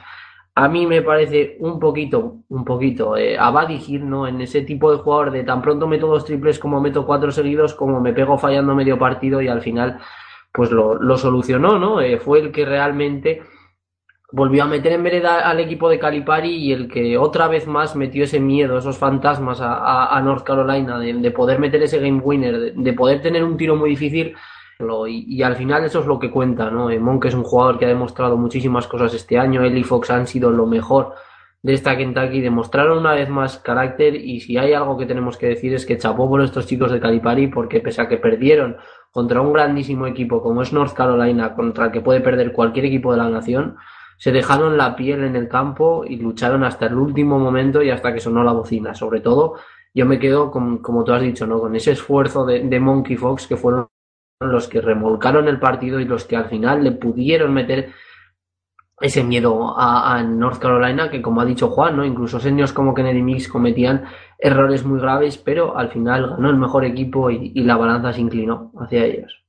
[0.56, 3.51] a mí me parece un poquito, un poquito eh, a
[4.01, 4.28] ¿no?
[4.28, 7.74] En ese tipo de jugador de tan pronto meto dos triples como meto cuatro seguidos,
[7.74, 9.98] como me pego fallando medio partido y al final
[10.52, 12.01] pues lo, lo solucionó, ¿no?
[12.01, 13.43] Eh, fue el que realmente
[14.31, 17.97] volvió a meter en vereda al equipo de Calipari y el que otra vez más
[17.97, 22.20] metió ese miedo, esos fantasmas a, a, North Carolina de, de, poder meter ese game
[22.20, 24.35] winner, de, de poder tener un tiro muy difícil
[25.09, 26.91] y, al final eso es lo que cuenta, ¿no?
[26.91, 30.11] Eh, Monk es un jugador que ha demostrado muchísimas cosas este año, él y Fox
[30.11, 31.15] han sido lo mejor
[31.63, 35.47] de esta Kentucky, demostraron una vez más carácter y si hay algo que tenemos que
[35.47, 38.77] decir es que chapó por estos chicos de Calipari porque pese a que perdieron
[39.11, 43.13] contra un grandísimo equipo como es North Carolina, contra el que puede perder cualquier equipo
[43.13, 43.77] de la nación,
[44.19, 48.13] se dejaron la piel en el campo y lucharon hasta el último momento y hasta
[48.13, 48.95] que sonó la bocina.
[48.95, 49.55] Sobre todo,
[49.95, 51.61] yo me quedo con, como tú has dicho, ¿no?
[51.61, 53.89] Con ese esfuerzo de, de Monkey Fox que fueron
[54.40, 57.93] los que remolcaron el partido y los que al final le pudieron meter
[59.01, 62.05] ese miedo a, North Carolina, que como ha dicho Juan, ¿no?
[62.05, 64.05] incluso señores como Kennedy Mix cometían
[64.39, 68.73] errores muy graves, pero al final ganó el mejor equipo y, la balanza se inclinó
[68.81, 69.43] hacia ellos.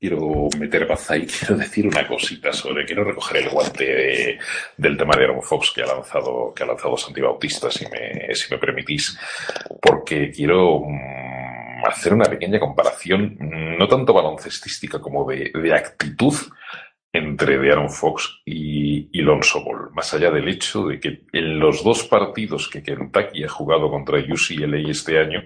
[0.00, 4.38] Quiero meter baza y quiero decir una cosita sobre, quiero recoger el guante
[4.76, 8.34] del tema de Aaron Fox que ha lanzado, que ha lanzado Santi Bautista, si me,
[8.34, 9.18] si me permitís,
[9.80, 11.45] porque quiero mm,
[11.88, 13.36] hacer una pequeña comparación,
[13.78, 16.34] no tanto baloncestística como de, actitud
[17.12, 21.82] entre De'Aaron Fox y, y Lonzo Ball, más allá del hecho de que en los
[21.82, 25.42] dos partidos que Kentucky ha jugado contra UCLA este año,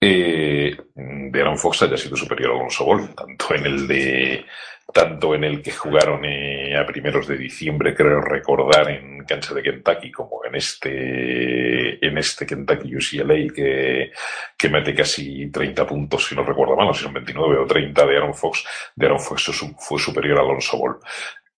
[0.00, 4.44] eh, De'Aaron Fox haya sido superior a Alonso Ball, tanto en el de
[4.92, 9.62] tanto en el que jugaron eh, a primeros de diciembre, creo recordar, en cancha de
[9.62, 14.12] Kentucky, como en este, en este Kentucky UCLA, que,
[14.58, 18.16] que mete casi 30 puntos, si no recuerdo mal, si son 29 o 30 de
[18.16, 18.64] Aaron Fox,
[18.96, 20.96] de Aaron Fox fue superior a Alonso Ball.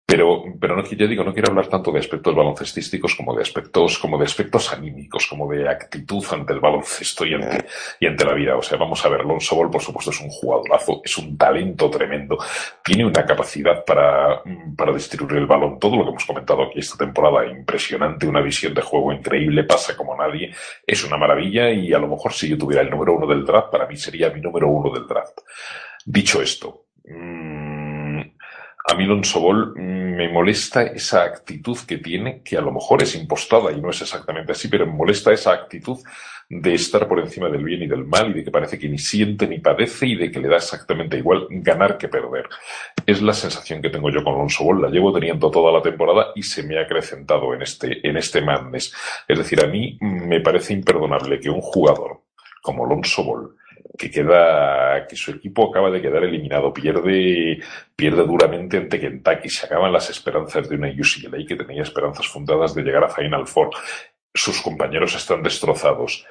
[0.06, 3.98] Pero, pero no, ya digo, no quiero hablar tanto de aspectos baloncestísticos como de aspectos,
[3.98, 7.66] como de aspectos anímicos, como de actitud ante el baloncesto y ante,
[8.02, 8.58] y ante la vida.
[8.58, 11.90] O sea, vamos a ver, Alonso Ball, por supuesto, es un jugadorazo, es un talento
[11.90, 12.38] tremendo,
[12.84, 14.44] tiene una capacidad para,
[14.76, 18.74] para distribuir el balón, todo lo que hemos comentado aquí esta temporada, impresionante, una visión
[18.74, 20.54] de juego increíble, pasa como nadie,
[20.86, 23.72] es una maravilla y a lo mejor si yo tuviera el número uno del draft,
[23.72, 25.40] para mí sería mi número uno del draft.
[26.06, 27.63] Dicho esto, mmm,
[28.86, 33.16] a mí Alonso Ball me molesta esa actitud que tiene, que a lo mejor es
[33.16, 36.00] impostada y no es exactamente así, pero me molesta esa actitud
[36.50, 38.98] de estar por encima del bien y del mal y de que parece que ni
[38.98, 42.50] siente ni padece y de que le da exactamente igual ganar que perder.
[43.06, 46.28] Es la sensación que tengo yo con Alonso Ball, la llevo teniendo toda la temporada
[46.36, 48.94] y se me ha acrecentado en este, en este madness.
[49.28, 52.22] Es decir, a mí me parece imperdonable que un jugador
[52.62, 53.56] como Alonso Ball
[53.98, 57.60] que queda, que su equipo acaba de quedar eliminado, pierde,
[57.96, 62.74] pierde duramente ante Kentucky, se acaban las esperanzas de una UCLA que tenía esperanzas fundadas
[62.74, 63.70] de llegar a Final Four.
[64.34, 66.26] Sus compañeros están destrozados.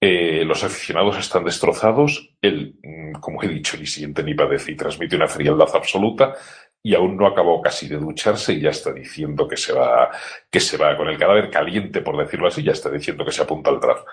[0.00, 2.30] Eh, los aficionados están destrozados.
[2.42, 6.34] Él, mm, como he dicho, ni siente ni padece y transmite una frialdad absoluta
[6.82, 10.10] y aún no acabó casi de ducharse y ya está diciendo que se va,
[10.50, 13.42] que se va con el cadáver caliente, por decirlo así, ya está diciendo que se
[13.42, 14.06] apunta al draft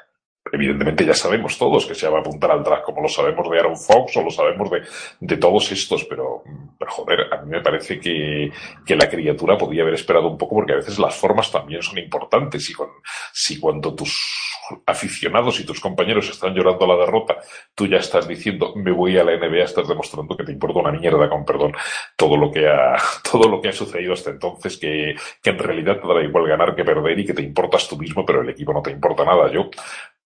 [0.51, 3.59] evidentemente ya sabemos todos que se va a apuntar al draft, como lo sabemos de
[3.59, 4.81] Aaron Fox o lo sabemos de,
[5.19, 6.43] de todos estos, pero,
[6.87, 8.51] joder, a mí me parece que,
[8.85, 11.97] que, la criatura podía haber esperado un poco porque a veces las formas también son
[11.97, 12.89] importantes y con,
[13.33, 14.45] si cuando tus
[14.85, 17.37] aficionados y tus compañeros están llorando la derrota,
[17.73, 20.91] tú ya estás diciendo me voy a la NBA, estás demostrando que te importa una
[20.91, 21.73] mierda, con perdón,
[22.15, 22.95] todo lo que ha,
[23.31, 26.75] todo lo que ha sucedido hasta entonces, que, que en realidad te dará igual ganar
[26.75, 29.51] que perder y que te importas tú mismo, pero el equipo no te importa nada.
[29.51, 29.69] Yo,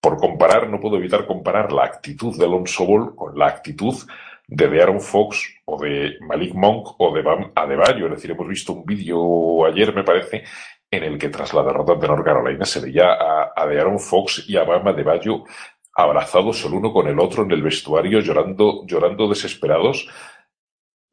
[0.01, 3.95] por comparar, no puedo evitar comparar la actitud de Alonso Ball con la actitud
[4.47, 8.05] de Aaron Fox o de Malik Monk o de Bam Adebayo.
[8.05, 10.43] Es decir, hemos visto un vídeo ayer, me parece,
[10.89, 14.45] en el que tras la derrota de North Carolina se veía a, a Aaron Fox
[14.47, 15.43] y a Bam Adebayo
[15.95, 20.07] abrazados el uno con el otro en el vestuario, llorando, llorando desesperados,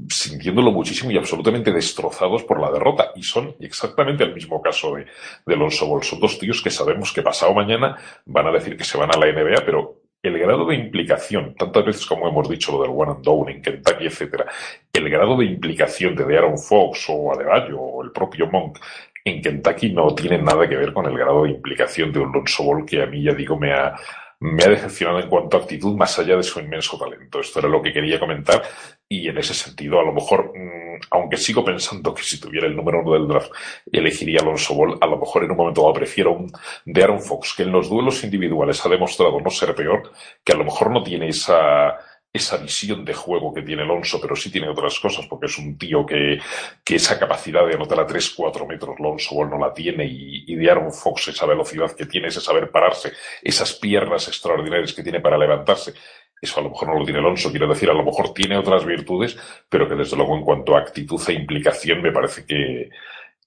[0.09, 3.12] sintiéndolo muchísimo y absolutamente destrozados por la derrota.
[3.14, 5.06] Y son exactamente el mismo caso de,
[5.47, 6.02] de Alonso Ball.
[6.02, 7.97] Son dos tíos que sabemos que pasado mañana
[8.27, 11.85] van a decir que se van a la NBA, pero el grado de implicación, tantas
[11.85, 14.47] veces como hemos dicho lo del One and Down en Kentucky, etcétera,
[14.93, 18.78] el grado de implicación de Aaron Fox o Adebayo o el propio Monk
[19.24, 22.64] en Kentucky no tiene nada que ver con el grado de implicación de un Alonso
[22.64, 23.94] Ball que a mí, ya digo, me ha,
[24.40, 27.40] me ha decepcionado en cuanto a actitud más allá de su inmenso talento.
[27.40, 28.62] Esto era lo que quería comentar
[29.08, 32.74] y en ese sentido, a lo mejor, mm, aunque sigo pensando que si tuviera el
[32.74, 33.52] número uno del draft
[33.90, 36.50] elegiría Alonso Ball, a lo mejor en un momento dado prefiero un
[36.84, 40.10] de Aaron Fox, que en los duelos individuales ha demostrado no ser peor,
[40.44, 41.96] que a lo mejor no tiene esa
[42.36, 45.76] esa visión de juego que tiene Alonso, pero sí tiene otras cosas, porque es un
[45.76, 46.38] tío que,
[46.84, 50.54] que esa capacidad de anotar a 3, 4 metros Alonso no la tiene, y, y
[50.54, 53.12] de Aaron Fox, esa velocidad que tiene, ese saber pararse,
[53.42, 55.94] esas piernas extraordinarias que tiene para levantarse.
[56.40, 58.84] Eso a lo mejor no lo tiene Alonso, quiero decir, a lo mejor tiene otras
[58.84, 59.38] virtudes,
[59.68, 62.90] pero que desde luego en cuanto a actitud e implicación me parece que,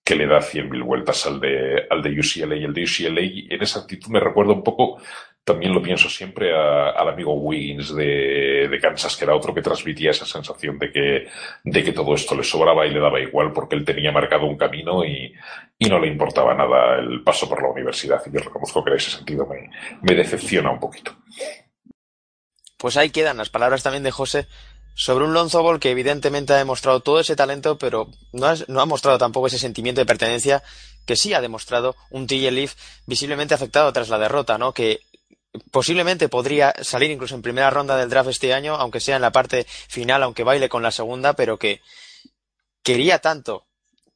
[0.09, 2.55] que le da 100.000 vueltas al de, al de UCLA.
[2.55, 4.99] Y el de UCLA en esa actitud me recuerda un poco,
[5.43, 9.61] también lo pienso siempre, a, al amigo Wiggins de, de, Kansas, que era otro que
[9.61, 11.27] transmitía esa sensación de que,
[11.63, 14.57] de que todo esto le sobraba y le daba igual porque él tenía marcado un
[14.57, 15.31] camino y,
[15.77, 18.19] y no le importaba nada el paso por la universidad.
[18.25, 19.69] Y yo reconozco que en ese sentido me,
[20.01, 21.17] me decepciona un poquito.
[22.79, 24.47] Pues ahí quedan las palabras también de José
[24.95, 28.85] sobre un Lonzo Ball que evidentemente ha demostrado todo ese talento, pero no no ha
[28.85, 30.63] mostrado tampoco ese sentimiento de pertenencia
[31.05, 32.75] que sí ha demostrado un TJ Leaf
[33.05, 34.73] visiblemente afectado tras la derrota, ¿no?
[34.73, 35.01] Que
[35.71, 39.31] posiblemente podría salir incluso en primera ronda del draft este año, aunque sea en la
[39.31, 41.81] parte final, aunque baile con la segunda, pero que
[42.81, 43.65] quería tanto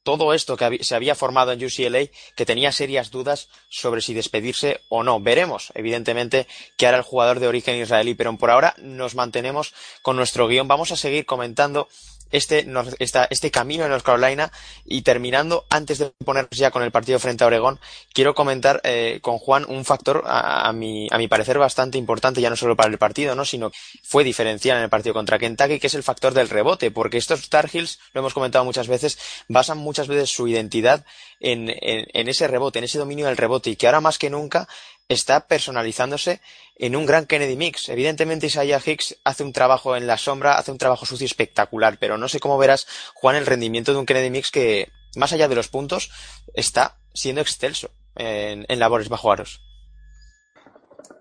[0.03, 4.81] todo esto que se había formado en UCLA que tenía serias dudas sobre si despedirse
[4.89, 5.19] o no.
[5.19, 6.47] Veremos, evidentemente,
[6.77, 10.67] qué hará el jugador de origen israelí, pero por ahora nos mantenemos con nuestro guion.
[10.67, 11.87] Vamos a seguir comentando
[12.33, 12.67] este,
[12.99, 14.51] esta, este camino en North Carolina
[14.83, 17.79] y terminando, antes de ponernos ya con el partido frente a Oregón,
[18.11, 22.41] quiero comentar eh, con Juan un factor a, a, mi, a mi parecer bastante importante,
[22.41, 23.45] ya no solo para el partido, ¿no?
[23.45, 27.17] sino fue diferencial en el partido contra Kentucky, que es el factor del rebote, porque
[27.17, 31.05] estos Tar Heels, lo hemos comentado muchas veces, basan muchas veces su identidad
[31.39, 34.31] en, en, en ese rebote, en ese dominio del rebote, y que ahora más que
[34.31, 34.67] nunca
[35.07, 36.41] está personalizándose
[36.75, 37.89] en un gran Kennedy Mix.
[37.89, 42.17] Evidentemente Isaiah Hicks hace un trabajo en la sombra, hace un trabajo sucio espectacular, pero
[42.17, 45.55] no sé cómo verás, Juan, el rendimiento de un Kennedy Mix que, más allá de
[45.55, 46.11] los puntos,
[46.53, 49.61] está siendo excelso en, labores bajo aros.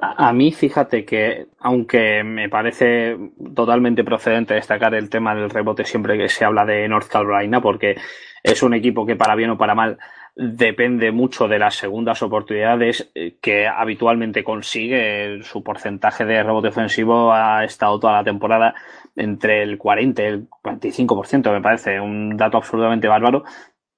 [0.01, 3.17] A mí, fíjate que, aunque me parece
[3.55, 7.95] totalmente procedente destacar el tema del rebote siempre que se habla de North Carolina, porque
[8.43, 9.99] es un equipo que para bien o para mal
[10.35, 15.43] depende mucho de las segundas oportunidades que habitualmente consigue.
[15.43, 18.75] Su porcentaje de rebote ofensivo ha estado toda la temporada
[19.17, 23.45] entre el 40 y el 45%, me parece un dato absolutamente bárbaro.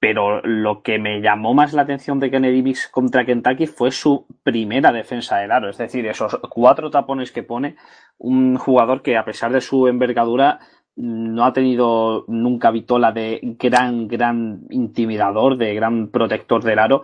[0.01, 4.27] Pero lo que me llamó más la atención de Kennedy Mix contra Kentucky fue su
[4.43, 5.71] primera defensa del aro.
[5.71, 7.77] Es decir, esos cuatro tapones que pone
[8.19, 10.59] un jugador que, a pesar de su envergadura,
[10.97, 17.03] no ha tenido nunca Vitola de gran, gran intimidador, de gran protector del aro.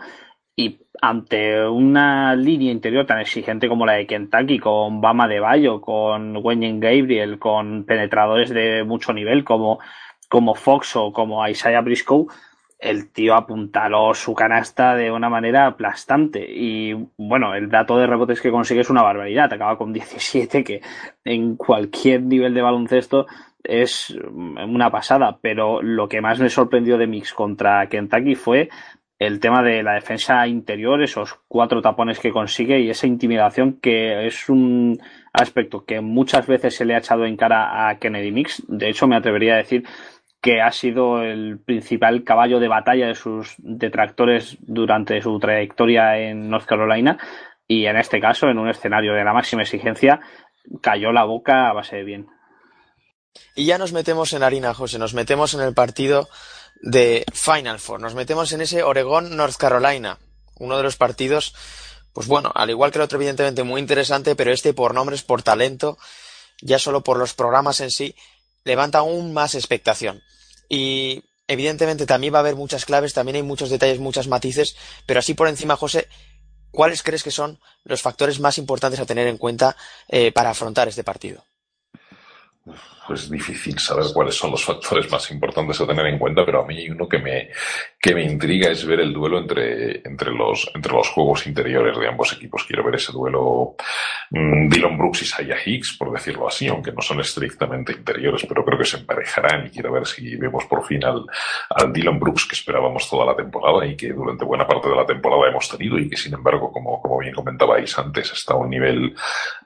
[0.56, 5.80] Y ante una línea interior tan exigente como la de Kentucky, con Bama de Bayo,
[5.80, 9.80] con Wenyen Gabriel, con penetradores de mucho nivel como,
[10.28, 12.26] como Fox o como Isaiah Briscoe,
[12.80, 16.46] el tío apuntaló su canasta de una manera aplastante.
[16.48, 19.52] Y bueno, el dato de rebotes que consigue es una barbaridad.
[19.52, 20.80] Acaba con 17, que
[21.24, 23.26] en cualquier nivel de baloncesto
[23.64, 28.68] es una pasada, pero lo que más me sorprendió de Mix contra Kentucky fue
[29.18, 34.26] el tema de la defensa interior, esos cuatro tapones que consigue y esa intimidación que
[34.26, 34.98] es un
[35.34, 38.62] aspecto que muchas veces se le ha echado en cara a Kennedy Mix.
[38.66, 39.84] De hecho, me atrevería a decir
[40.40, 46.48] que ha sido el principal caballo de batalla de sus detractores durante su trayectoria en
[46.48, 47.18] North Carolina
[47.68, 50.20] y en este caso, en un escenario de la máxima exigencia,
[50.80, 52.26] cayó la boca a base de bien.
[53.54, 56.28] Y ya nos metemos en harina, José, nos metemos en el partido
[56.82, 60.18] de Final Four, nos metemos en ese Oregón-North Carolina,
[60.58, 61.54] uno de los partidos,
[62.12, 65.42] pues bueno, al igual que el otro evidentemente muy interesante, pero este por nombres, por
[65.42, 65.98] talento,
[66.60, 68.14] ya solo por los programas en sí,
[68.64, 70.22] levanta aún más expectación.
[70.68, 74.76] Y evidentemente también va a haber muchas claves, también hay muchos detalles, muchas matices,
[75.06, 76.08] pero así por encima, José,
[76.70, 79.76] ¿cuáles crees que son los factores más importantes a tener en cuenta
[80.08, 81.44] eh, para afrontar este partido?
[83.12, 86.66] Es difícil saber cuáles son los factores más importantes a tener en cuenta, pero a
[86.66, 87.50] mí uno que me,
[87.98, 92.08] que me intriga es ver el duelo entre, entre, los, entre los juegos interiores de
[92.08, 92.64] ambos equipos.
[92.64, 93.74] Quiero ver ese duelo
[94.30, 98.64] mmm, Dylan Brooks y Saya Hicks, por decirlo así, aunque no son estrictamente interiores, pero
[98.64, 101.24] creo que se emparejarán y quiero ver si vemos por fin al,
[101.70, 105.06] al Dylan Brooks que esperábamos toda la temporada y que durante buena parte de la
[105.06, 108.70] temporada hemos tenido y que sin embargo, como, como bien comentabais antes, está a un
[108.70, 109.14] nivel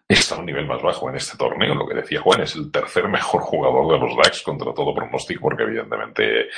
[0.07, 1.75] está a un nivel más bajo en este torneo.
[1.75, 5.41] Lo que decía Juan es el tercer mejor jugador de los Dax contra todo pronóstico,
[5.43, 6.49] porque evidentemente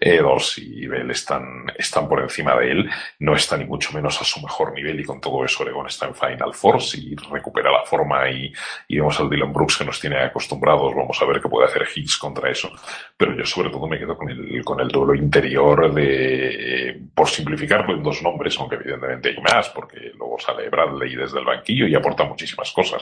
[0.00, 2.90] eh, Dorsey y Bell están, están por encima de él.
[3.20, 6.06] No está ni mucho menos a su mejor nivel y con todo eso Oregon está
[6.06, 6.82] en Final Four.
[6.82, 8.52] Si recupera la forma y,
[8.88, 11.86] y vemos al Dylan Brooks que nos tiene acostumbrados, vamos a ver qué puede hacer
[11.94, 12.72] Higgs contra eso.
[13.16, 17.94] Pero yo sobre todo me quedo con el, con el duelo interior de, por simplificarlo
[17.94, 21.94] en dos nombres, aunque evidentemente hay más, porque luego sale Bradley desde el banquillo y
[21.94, 22.95] aporta muchísimas cosas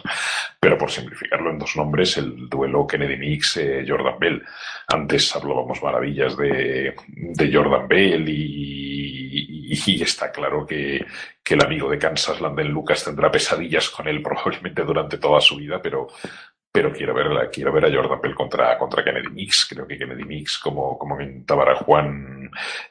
[0.60, 4.42] Pero por simplificarlo en dos nombres, el duelo Kennedy Mix, eh, Jordan Bell.
[4.88, 11.04] Antes hablábamos maravillas de, de Jordan Bell y, está claro que,
[11.42, 15.56] que el amigo de Kansas, Landon Lucas, tendrá pesadillas con él probablemente durante toda su
[15.56, 16.08] vida, pero,
[16.72, 19.66] pero quiero ver, quiero ver a Jordan Bell contra, contra Kennedy Mix.
[19.70, 22.50] Creo que Kennedy Mix, como, como comentaba Juan,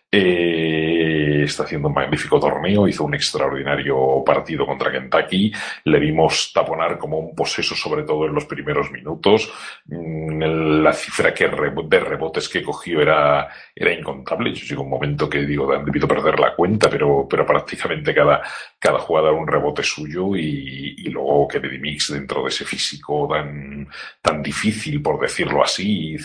[0.10, 1.03] eh,
[1.46, 5.52] está haciendo un magnífico torneo, hizo un extraordinario partido contra Kentucky,
[5.86, 9.52] le vimos taponar como un poseso, sobre todo en los primeros minutos.
[9.86, 14.54] Mm, la cifra que de rebotes que cogió era, era incontable.
[14.54, 18.42] Yo llegó un momento que digo, han debido perder la cuenta, pero, pero prácticamente cada,
[18.84, 23.88] cada jugada un rebote suyo y, y luego Kennedy Mix dentro de ese físico tan,
[24.22, 26.18] tan difícil, por decirlo así,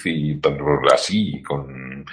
[0.43, 0.59] tan
[0.93, 2.05] así, con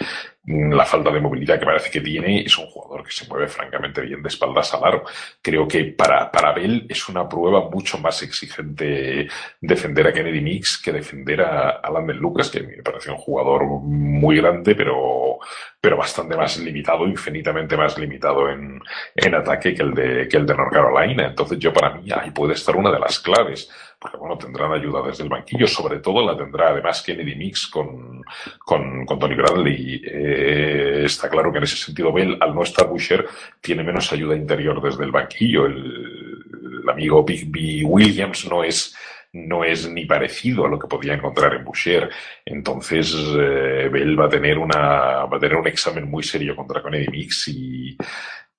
[0.48, 4.02] la falta de movilidad que parece que tiene, es un jugador que se mueve francamente
[4.02, 5.04] bien de espaldas al aro.
[5.42, 9.28] Creo que para, para Bell es una prueba mucho más exigente
[9.60, 13.64] defender a Kennedy Mix que defender a, a Landon Lucas, que me parece un jugador
[13.66, 15.40] muy grande, pero,
[15.82, 18.80] pero bastante más limitado, infinitamente más limitado en,
[19.16, 21.28] en ataque que el de, el de North Carolina.
[21.28, 25.02] Entonces yo para mí ahí puede estar una de las claves porque bueno, tendrán ayuda
[25.02, 28.22] desde el banquillo, sobre todo la tendrá además Kennedy Mix con,
[28.60, 30.02] con, Tony Bradley.
[30.06, 33.26] Eh, está claro que en ese sentido Bell, al no estar Boucher,
[33.62, 35.66] tiene menos ayuda interior desde el banquillo.
[35.66, 36.44] El,
[36.84, 37.84] el amigo Big B.
[37.84, 38.96] Williams no es
[39.36, 42.10] no es ni parecido a lo que podía encontrar en Boucher.
[42.46, 46.82] Entonces, eh, Bell va a tener una, va a tener un examen muy serio contra
[46.82, 47.98] Kennedy Mix y,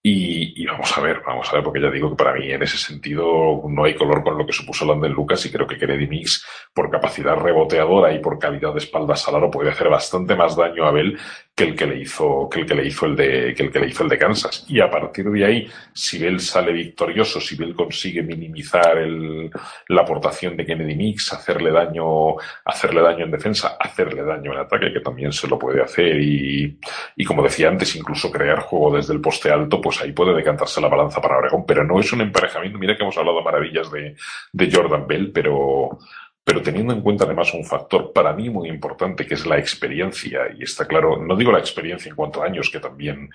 [0.08, 2.76] y, vamos a ver, vamos a ver, porque ya digo que para mí en ese
[2.76, 6.46] sentido no hay color con lo que supuso Landon Lucas y creo que Kennedy Mix,
[6.72, 10.84] por capacidad reboteadora y por calidad de espaldas al aro, puede hacer bastante más daño
[10.84, 11.18] a Bell
[11.56, 13.80] que el que le hizo, que el que le hizo el de, que el que
[13.80, 14.66] le hizo el de Kansas.
[14.68, 19.50] Y a partir de ahí, si Bell sale victorioso, si Bell consigue minimizar el,
[19.88, 24.92] la aportación de Kennedy Mix, hacerle daño, hacerle daño en defensa, hacerle daño en ataque,
[24.92, 26.78] que también se lo puede hacer y,
[27.16, 30.82] y como decía antes, incluso crear juego desde el poste alto, pues ahí puede decantarse
[30.82, 32.78] la balanza para Oregón, pero no es un emparejamiento.
[32.78, 34.14] Mira que hemos hablado maravillas de,
[34.52, 35.98] de Jordan Bell, pero,
[36.46, 40.42] pero teniendo en cuenta además un factor para mí muy importante que es la experiencia,
[40.56, 43.28] y está claro, no digo la experiencia en cuanto a años, que también,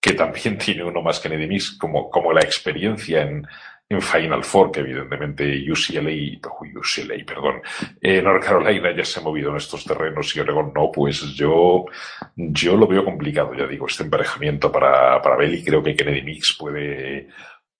[0.00, 3.46] que también tiene uno más que Kennedy como, como la experiencia en,
[3.86, 6.40] en Final Four, que evidentemente UCLA,
[6.74, 7.60] UCLA, perdón,
[8.00, 11.84] eh, North Carolina ya se ha movido en estos terrenos y Oregon no, pues yo,
[12.34, 16.22] yo lo veo complicado, ya digo, este emparejamiento para, para Bell y creo que Kennedy
[16.22, 17.28] Mix puede,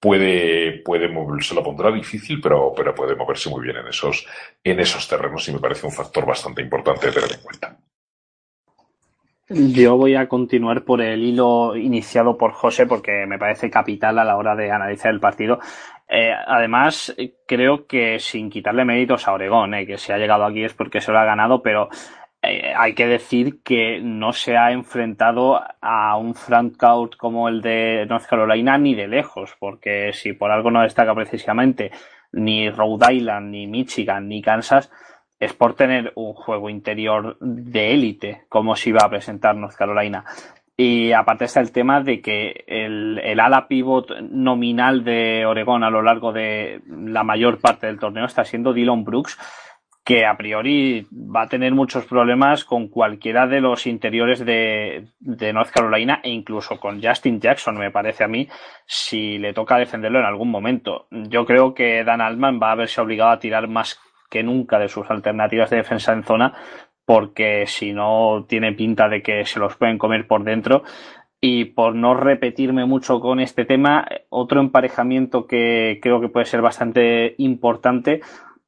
[0.05, 4.27] puede, puede lo pondrá difícil, pero, pero puede moverse muy bien en esos,
[4.63, 7.79] en esos terrenos y me parece un factor bastante importante de tener en cuenta.
[9.49, 14.25] Yo voy a continuar por el hilo iniciado por José porque me parece capital a
[14.25, 15.59] la hora de analizar el partido.
[16.07, 17.15] Eh, además,
[17.47, 21.01] creo que sin quitarle méritos a Oregón, eh, que si ha llegado aquí es porque
[21.01, 21.89] se lo ha ganado, pero
[22.47, 28.07] eh, hay que decir que no se ha enfrentado a un frontcourt como el de
[28.09, 31.91] North Carolina ni de lejos, porque si por algo no destaca precisamente
[32.33, 34.91] ni Rhode Island, ni Michigan, ni Kansas,
[35.39, 40.25] es por tener un juego interior de élite, como se iba a presentar North Carolina.
[40.77, 45.91] Y aparte está el tema de que el, el, ala pivot nominal de Oregón a
[45.91, 49.39] lo largo de la mayor parte del torneo está siendo Dylan Brooks,
[50.05, 55.53] que a priori va a tener muchos problemas con cualquiera de los interiores de, de,
[55.55, 58.47] North Carolina e incluso con Justin Jackson, me parece a mí,
[58.85, 61.07] si le toca defenderlo en algún momento.
[61.11, 63.99] Yo creo que Dan Altman va a verse obligado a tirar más
[64.29, 66.53] que nunca de sus alternativas de defensa en zona,
[67.07, 70.83] porque si no tiene pinta de que se los pueden comer por dentro.
[71.41, 76.63] Y por no repetirme mucho con este tema, otro emparejamiento que creo que puede ser
[76.63, 78.23] bastante importante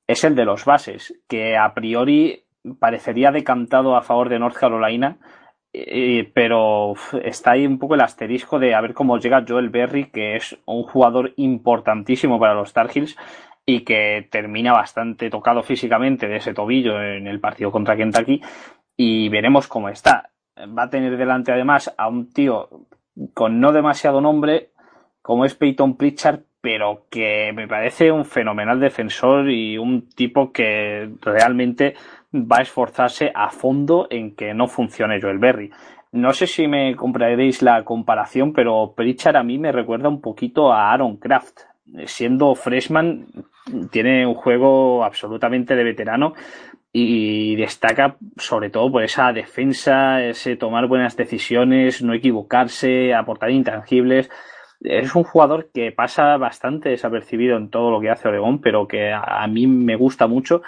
[0.07, 2.45] es el de los bases, que a priori
[2.79, 5.19] parecería decantado a favor de North Carolina,
[6.35, 10.37] pero está ahí un poco el asterisco de a ver cómo llega Joel Berry, que
[10.37, 13.17] es un jugador importantísimo para los Tar Heels
[13.67, 18.41] y que termina bastante tocado físicamente de ese tobillo en el partido contra Kentucky
[18.97, 20.31] y veremos cómo está.
[20.57, 22.87] Va a tener delante además a un tío
[23.35, 24.71] con no demasiado nombre
[25.21, 31.09] como es Peyton Pritchard, pero que me parece un fenomenal defensor y un tipo que
[31.21, 31.95] realmente
[32.35, 35.71] va a esforzarse a fondo en que no funcione Joel Berry.
[36.11, 40.73] No sé si me compraréis la comparación, pero Pritchard a mí me recuerda un poquito
[40.73, 41.61] a Aaron Kraft.
[42.07, 43.29] Siendo freshman,
[43.93, 46.35] tiene un juego absolutamente de veterano
[46.93, 54.29] y destaca sobre todo por esa defensa, ese tomar buenas decisiones, no equivocarse, aportar intangibles
[54.81, 59.13] es un jugador que pasa bastante desapercibido en todo lo que hace Oregón, pero que
[59.13, 60.63] a, mí me gusta mucho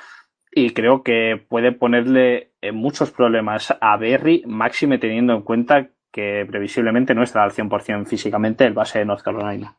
[0.50, 7.14] y creo que puede ponerle muchos problemas a Berry, máxime teniendo en cuenta que previsiblemente
[7.14, 9.76] no estará al 100% físicamente el base de North Carolina.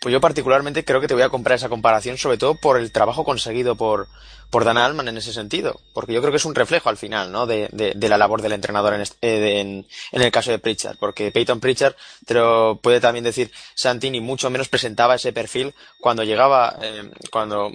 [0.00, 2.92] Pues yo particularmente creo que te voy a comprar esa comparación, sobre todo por el
[2.92, 4.08] trabajo conseguido por,
[4.50, 7.30] por Dan Alman en ese sentido, porque yo creo que es un reflejo al final,
[7.30, 7.46] ¿no?
[7.46, 11.94] De, la labor del entrenador en, este, en, el caso de Pritchard, porque Peyton Pritchard,
[12.24, 17.70] te lo puede también decir Santini, mucho menos presentaba ese perfil cuando llegaba, eh, cuando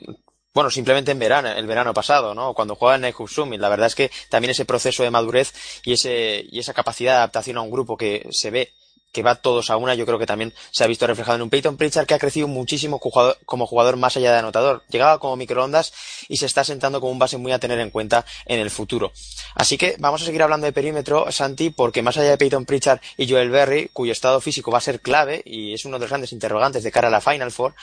[0.54, 2.54] bueno, simplemente en verano, el verano pasado, ¿no?
[2.54, 3.62] Cuando juega en el Summit.
[3.62, 5.54] La verdad es que también ese proceso de madurez
[5.86, 8.74] y ese, y esa capacidad de adaptación a un grupo que se ve
[9.12, 11.50] que va todos a una, yo creo que también se ha visto reflejado en un
[11.50, 14.84] Peyton Pritchard que ha crecido muchísimo como jugador más allá de anotador.
[14.90, 15.94] Llegaba como microondas
[16.28, 19.12] y se está sentando como un base muy a tener en cuenta en el futuro.
[19.56, 23.00] Así que vamos a seguir hablando de perímetro, Santi, porque más allá de Peyton Pritchard
[23.18, 26.10] y Joel Berry, cuyo estado físico va a ser clave y es uno de los
[26.10, 27.76] grandes interrogantes de cara a la Final Four,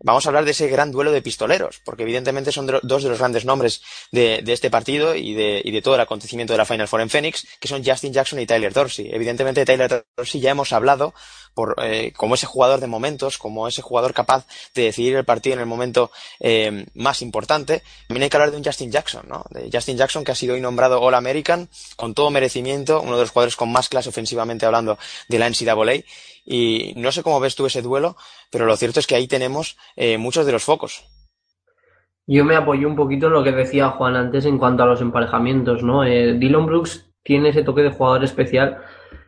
[0.00, 3.18] vamos a hablar de ese gran duelo de pistoleros, porque evidentemente son dos de los
[3.18, 3.82] grandes nombres
[4.12, 7.10] de, este partido y de, y de todo el acontecimiento de la Final Four en
[7.10, 9.10] Phoenix, que son Justin Jackson y Tyler Dorsey.
[9.12, 11.14] Evidentemente Tyler Dorsey ya hemos hablado
[11.56, 15.54] por, eh, como ese jugador de momentos, como ese jugador capaz de decidir el partido
[15.54, 17.82] en el momento eh, más importante.
[18.06, 19.42] También hay que hablar de un Justin Jackson, ¿no?
[19.48, 23.22] De Justin Jackson que ha sido hoy nombrado All American con todo merecimiento, uno de
[23.22, 24.98] los jugadores con más clase ofensivamente hablando
[25.30, 26.04] de la NCAA.
[26.44, 28.18] Y no sé cómo ves tú ese duelo,
[28.50, 31.04] pero lo cierto es que ahí tenemos eh, muchos de los focos.
[32.26, 35.00] Yo me apoyo un poquito en lo que decía Juan antes en cuanto a los
[35.00, 36.02] emparejamientos, ¿no?
[36.02, 38.82] Dylan Brooks tiene ese toque de jugador especial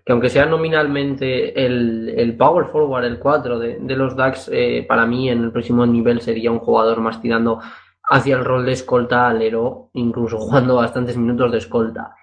[0.09, 5.29] que aunque sea nominalmente el, power forward, el 4 de, los DAX, eh, para mí
[5.29, 7.61] en el próximo nivel sería un jugador más tirando
[8.05, 12.17] hacia el rol de escolta alero, incluso jugando bastantes minutos de escolta.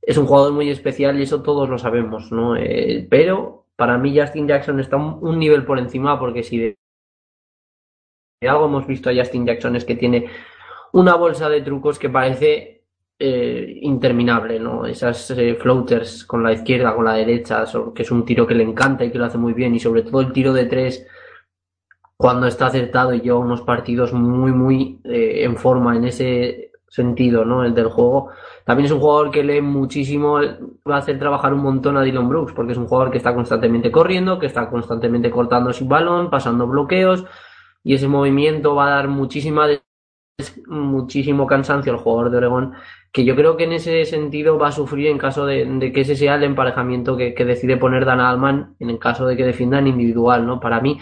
[0.00, 2.56] Es un jugador muy especial y eso todos lo sabemos, ¿no?
[2.56, 6.78] Eh, pero para mí Justin Jackson está un, nivel por encima porque si de
[8.48, 10.30] algo hemos visto a Justin Jackson es que tiene
[10.94, 12.77] una bolsa de trucos que parece
[13.20, 14.86] eh, interminable, ¿no?
[14.86, 17.64] Esas eh, floaters con la izquierda, con la derecha,
[17.94, 20.02] que es un tiro que le encanta y que lo hace muy bien, y sobre
[20.02, 21.04] todo el tiro de tres
[22.16, 27.44] cuando está acertado y lleva unos partidos muy, muy eh, en forma en ese sentido,
[27.44, 27.64] ¿no?
[27.64, 28.30] El del juego.
[28.64, 30.34] También es un jugador que lee muchísimo,
[30.88, 33.34] va a hacer trabajar un montón a Dylan Brooks, porque es un jugador que está
[33.34, 37.24] constantemente corriendo, que está constantemente cortando sin balón, pasando bloqueos,
[37.82, 39.66] y ese movimiento va a dar muchísima
[40.66, 42.74] muchísimo cansancio al jugador de Oregón
[43.12, 46.16] que yo creo que en ese sentido va a sufrir en caso de, que ese
[46.16, 50.46] sea el emparejamiento que, decide poner Dan Alman en el caso de que defiendan individual,
[50.46, 50.60] ¿no?
[50.60, 50.98] Para mí,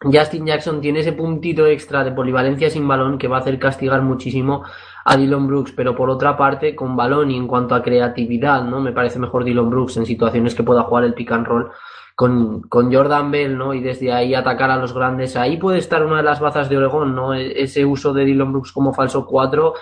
[0.00, 4.02] Justin Jackson tiene ese puntito extra de polivalencia sin balón que va a hacer castigar
[4.02, 4.64] muchísimo
[5.04, 8.80] a Dylan Brooks, pero por otra parte, con balón y en cuanto a creatividad, ¿no?
[8.80, 11.70] Me parece mejor Dylan Brooks en situaciones que pueda jugar el pick and roll
[12.14, 13.74] con, con Jordan Bell, ¿no?
[13.74, 15.36] Y desde ahí atacar a los grandes.
[15.36, 17.34] Ahí puede estar una de las bazas de Oregón, ¿no?
[17.34, 19.74] E-, ese uso de Dylan Brooks como falso 4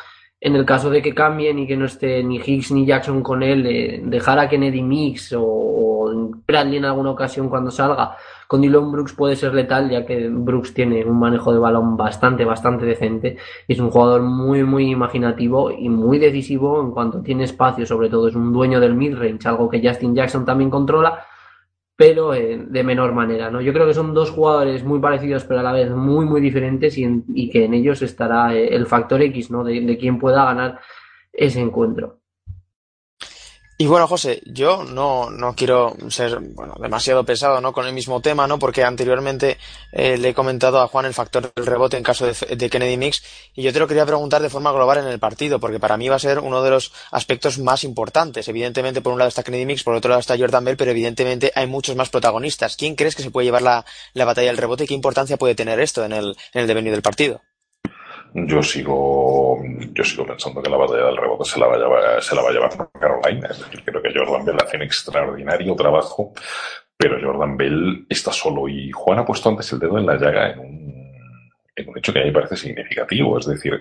[0.44, 3.42] en el caso de que cambien y que no esté ni Higgs ni Jackson con
[3.42, 8.14] él, eh, dejar a Kennedy Mix o, o, Bradley en alguna ocasión cuando salga.
[8.46, 12.44] Con Dylan Brooks puede ser letal, ya que Brooks tiene un manejo de balón bastante,
[12.44, 13.38] bastante decente.
[13.66, 18.28] Es un jugador muy, muy imaginativo y muy decisivo en cuanto tiene espacio, sobre todo
[18.28, 21.24] es un dueño del midrange, algo que Justin Jackson también controla
[21.96, 23.60] pero eh, de menor manera, ¿no?
[23.60, 26.98] Yo creo que son dos jugadores muy parecidos, pero a la vez muy, muy diferentes
[26.98, 29.62] y, que en ellos estará eh, el factor X, ¿no?
[29.62, 30.80] De, de quién pueda ganar
[31.32, 32.23] ese encuentro.
[33.76, 37.72] Y bueno, José, yo no, no quiero ser bueno, demasiado pesado ¿no?
[37.72, 38.56] con el mismo tema, ¿no?
[38.60, 39.58] porque anteriormente
[39.90, 43.24] eh, le he comentado a Juan el factor del rebote en caso de, Kennedy Mix,
[43.52, 46.08] y yo te lo quería preguntar de forma global en el partido, porque para mí
[46.08, 48.46] va a ser uno de los aspectos más importantes.
[48.46, 51.50] Evidentemente, por un lado está Kennedy Mix, por otro lado está Jordan Bell, pero evidentemente
[51.56, 52.76] hay muchos más protagonistas.
[52.76, 55.56] ¿Quién crees que se puede llevar la, la batalla del rebote y qué importancia puede
[55.56, 57.42] tener esto en el, en el devenir del partido?
[58.36, 59.62] Yo sigo,
[59.92, 62.42] yo sigo pensando que la batalla del rebote se la va a llevar, se la
[62.42, 63.48] va a llevar Carolina.
[63.48, 66.32] Es decir, creo que Jordan Bell hace un extraordinario trabajo,
[66.96, 70.50] pero Jordan Bell está solo y Juan ha puesto antes el dedo en la llaga
[70.50, 73.38] en un, en un hecho que a mí me parece significativo.
[73.38, 73.80] Es decir,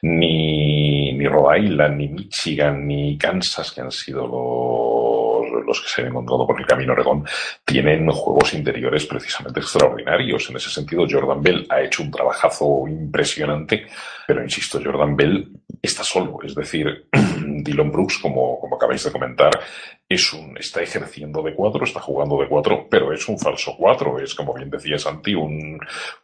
[0.00, 5.29] ni, ni Rhode Island, ni Michigan, ni Kansas, que han sido los
[5.70, 7.24] los que se han encontrado por el camino Oregón,
[7.64, 10.50] tienen juegos interiores precisamente extraordinarios.
[10.50, 13.86] En ese sentido, Jordan Bell ha hecho un trabajazo impresionante,
[14.26, 15.48] pero insisto, Jordan Bell
[15.80, 16.38] está solo.
[16.42, 17.06] Es decir,
[17.62, 19.60] Dylan Brooks, como, como acabáis de comentar,
[20.08, 24.18] es un, está ejerciendo de cuatro, está jugando de cuatro, pero es un falso cuatro.
[24.18, 25.78] Es, como bien decía Santi, un,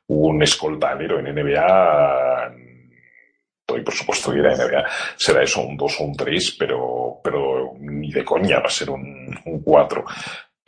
[0.08, 2.65] un escoltanero en NBA
[3.74, 4.84] y por supuesto ir a NBA
[5.16, 8.90] será eso un 2 o un 3, pero, pero ni de coña va a ser
[8.90, 10.04] un, un 4.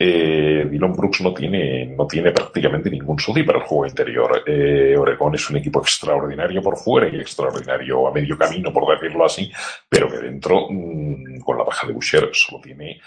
[0.01, 4.43] eh, Dylan Brooks no tiene, no tiene prácticamente ningún SUDI para el juego interior.
[4.45, 9.25] Eh, Oregón es un equipo extraordinario por fuera y extraordinario a medio camino, por decirlo
[9.25, 9.51] así,
[9.89, 12.99] pero que dentro, mm, con la baja de Boucher, solo tiene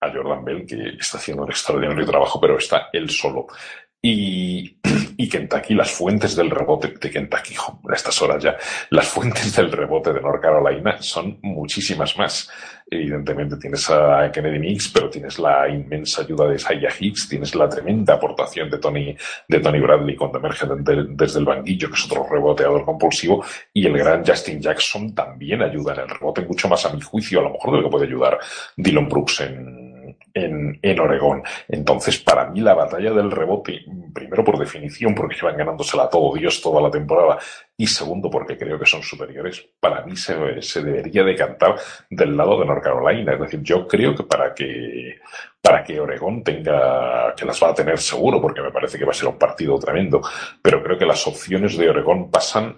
[0.00, 3.46] a Jordan Bell, que está haciendo un extraordinario trabajo, pero está él solo.
[4.02, 4.78] Y,
[5.16, 8.56] y, Kentucky, las fuentes del rebote de Kentucky, a estas horas ya,
[8.90, 12.48] las fuentes del rebote de North Carolina son muchísimas más.
[12.88, 17.68] Evidentemente tienes a Kennedy Mix, pero tienes la inmensa ayuda de Isaiah Hicks, tienes la
[17.68, 19.16] tremenda aportación de Tony,
[19.48, 23.98] de Tony Bradley cuando emerge desde el banquillo, que es otro reboteador compulsivo, y el
[23.98, 27.50] gran Justin Jackson también ayuda en el rebote, mucho más a mi juicio, a lo
[27.50, 28.38] mejor de lo que puede ayudar
[28.76, 29.85] Dylan Brooks en,
[30.36, 31.42] en, Oregón.
[31.68, 33.84] Entonces, para mí la batalla del rebote,
[34.14, 37.38] primero por definición, porque llevan ganándosela a todo Dios toda la temporada,
[37.76, 41.76] y segundo porque creo que son superiores, para mí se, se debería decantar
[42.10, 43.32] del lado de North Carolina.
[43.32, 45.16] Es decir, yo creo que para que
[45.60, 49.10] para que Oregón tenga, que las va a tener seguro, porque me parece que va
[49.10, 50.20] a ser un partido tremendo,
[50.62, 52.76] pero creo que las opciones de Oregón pasan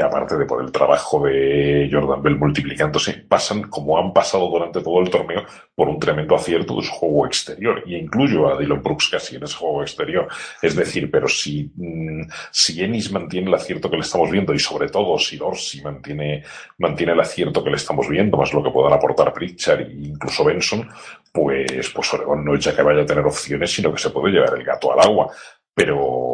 [0.00, 5.00] aparte de por el trabajo de Jordan Bell multiplicándose, pasan, como han pasado durante todo
[5.00, 5.44] el torneo,
[5.74, 7.82] por un tremendo acierto de su juego exterior.
[7.86, 10.28] Y incluyo a Dylan Brooks casi en ese juego exterior.
[10.60, 14.58] Es decir, pero si, mm, si Ennis mantiene el acierto que le estamos viendo, y
[14.58, 16.42] sobre todo si Dorsey mantiene,
[16.78, 20.44] mantiene el acierto que le estamos viendo, más lo que puedan aportar Pritchard e incluso
[20.44, 20.88] Benson,
[21.32, 24.32] pues, pues Oregon no es ya que vaya a tener opciones, sino que se puede
[24.32, 25.30] llevar el gato al agua.
[25.74, 26.25] Pero,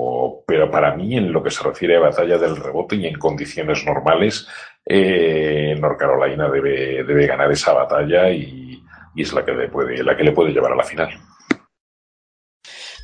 [0.52, 3.86] pero para mí, en lo que se refiere a batalla del rebote y en condiciones
[3.86, 4.46] normales,
[4.84, 8.78] eh, North Carolina debe, ganar esa batalla y,
[9.16, 11.08] es la que, le puede, la que le puede llevar a la final.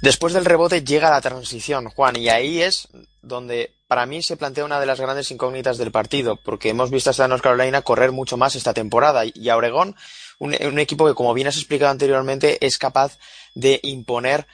[0.03, 2.87] Después del rebote llega la transición, Juan, y ahí es
[3.23, 7.11] donde para mí se plantea una de las grandes incógnitas del partido, porque hemos visto
[7.19, 9.97] a North Carolina correr mucho más esta temporada y a Oregón,
[10.39, 13.19] un equipo que, como bien has explicado anteriormente, es capaz
[13.55, 14.47] de imponer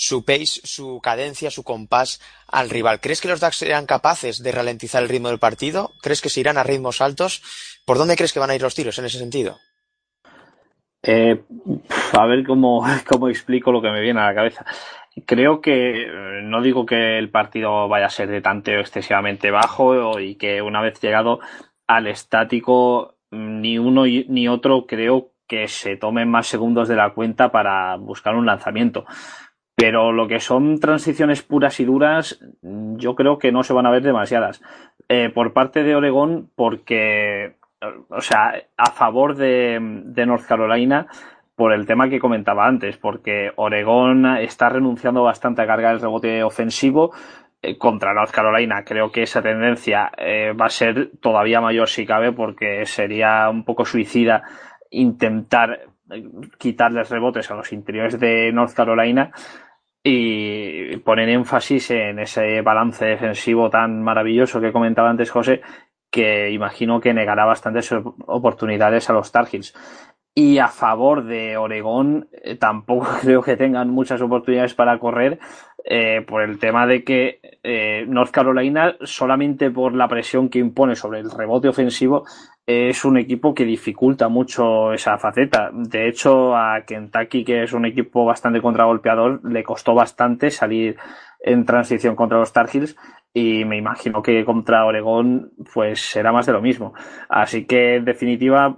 [0.00, 3.00] su pace, su cadencia, su compás al rival.
[3.00, 5.90] ¿Crees que los Ducks serán capaces de ralentizar el ritmo del partido?
[6.00, 7.42] ¿Crees que se irán a ritmos altos?
[7.84, 9.58] ¿Por dónde crees que van a ir los tiros en ese sentido?
[11.02, 11.42] Eh,
[12.12, 14.64] a ver cómo, cómo explico lo que me viene a la cabeza.
[15.26, 16.06] Creo que,
[16.44, 20.80] no digo que el partido vaya a ser de tanteo excesivamente bajo y que una
[20.80, 21.40] vez llegado
[21.88, 27.50] al estático, ni uno ni otro creo que se tomen más segundos de la cuenta
[27.50, 29.06] para buscar un lanzamiento.
[29.80, 33.92] Pero lo que son transiciones puras y duras, yo creo que no se van a
[33.92, 34.60] ver demasiadas.
[35.08, 37.54] Eh, por parte de Oregón, porque,
[38.08, 39.78] o sea, a favor de,
[40.26, 41.06] North Carolina,
[41.54, 46.42] por el tema que comentaba antes, porque Oregón está renunciando bastante a cargar el rebote
[46.42, 47.12] ofensivo
[47.62, 48.82] eh, contra North Carolina.
[48.84, 53.64] Creo que esa tendencia eh, va a ser todavía mayor si cabe, porque sería un
[53.64, 54.42] poco suicida
[54.90, 56.24] intentar eh,
[56.58, 59.30] quitarles rebotes a los interiores de North Carolina
[60.02, 65.60] y poner énfasis en ese balance defensivo tan maravilloso que comentaba antes José,
[66.10, 69.48] que imagino que negará bastantes oportunidades a los Tar.
[70.34, 75.40] Y a favor de Oregón, eh, tampoco creo que tengan muchas oportunidades para correr
[75.84, 80.94] eh, por el tema de que eh, North Carolina, solamente por la presión que impone
[80.94, 82.24] sobre el rebote ofensivo,
[82.68, 85.70] es un equipo que dificulta mucho esa faceta.
[85.72, 90.98] De hecho, a Kentucky, que es un equipo bastante contragolpeador, le costó bastante salir
[91.40, 92.94] en transición contra los Tar Heels
[93.32, 96.92] y me imagino que contra Oregón pues será más de lo mismo.
[97.30, 98.76] Así que en definitiva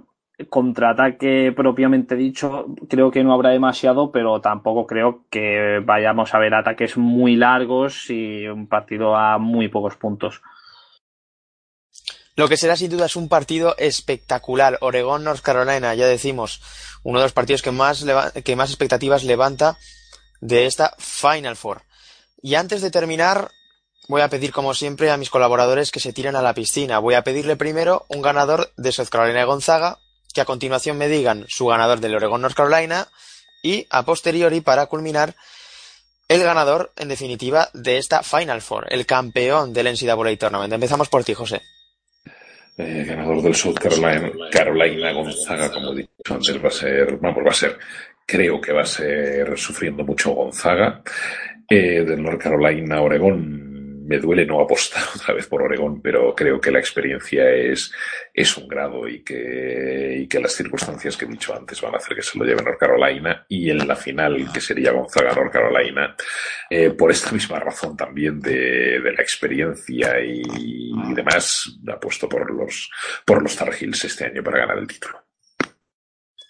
[0.49, 6.53] contraataque propiamente dicho creo que no habrá demasiado, pero tampoco creo que vayamos a ver
[6.53, 10.41] ataques muy largos y un partido a muy pocos puntos.
[12.41, 14.79] Lo que será sin duda es un partido espectacular.
[14.81, 16.59] Oregón, North Carolina, ya decimos,
[17.03, 18.03] uno de los partidos que más,
[18.43, 19.77] que más expectativas levanta
[20.39, 21.83] de esta Final Four.
[22.41, 23.51] Y antes de terminar,
[24.07, 26.97] voy a pedir como siempre a mis colaboradores que se tiren a la piscina.
[26.97, 29.99] Voy a pedirle primero un ganador de South Carolina Gonzaga,
[30.33, 33.07] que a continuación me digan su ganador del Oregón North Carolina
[33.61, 35.35] y a posteriori para culminar
[36.27, 40.73] el ganador en definitiva de esta Final Four, el campeón del NCAA Tournament.
[40.73, 41.61] Empezamos por ti, José.
[42.83, 47.45] Eh, ganador del South Carolina, Carolina Gonzaga, como he dicho antes, va a ser, vamos,
[47.45, 47.77] va a ser,
[48.25, 51.01] creo que va a ser sufriendo mucho Gonzaga.
[51.69, 53.70] Eh, del North Carolina, Oregón,
[54.11, 57.93] me duele no apostar otra vez por Oregón, pero creo que la experiencia es,
[58.33, 61.97] es un grado y que, y que las circunstancias que he dicho antes van a
[61.97, 65.53] hacer que se lo lleve North Carolina y en la final, que sería Gonzaga North
[65.53, 66.13] Carolina,
[66.69, 72.51] eh, por esta misma razón también de, de la experiencia y, y, demás, apuesto por
[72.53, 72.89] los,
[73.25, 75.23] por los Tar Heels este año para ganar el título.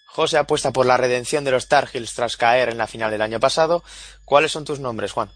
[0.06, 3.22] José apuesta por la redención de los Tar Heels tras caer en la final del
[3.22, 3.84] año pasado.
[4.24, 5.30] ¿Cuáles son tus nombres, Juan?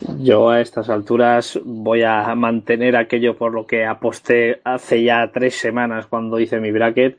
[0.00, 5.56] Yo a estas alturas voy a mantener aquello por lo que aposté hace ya tres
[5.56, 7.18] semanas cuando hice mi bracket,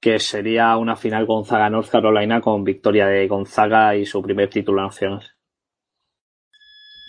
[0.00, 5.22] que sería una final Gonzaga-North Carolina con victoria de Gonzaga y su primer título nacional.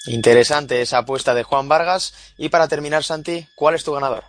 [0.08, 2.34] Interesante esa apuesta de Juan Vargas.
[2.38, 4.24] Y para terminar, Santi, ¿cuál es tu ganador?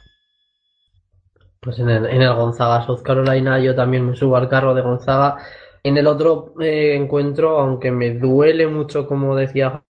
[1.60, 4.82] Pues en el, en el Gonzaga South Carolina yo también me subo al carro de
[4.82, 5.38] Gonzaga.
[5.84, 9.84] En el otro eh, encuentro, aunque me duele mucho, como decía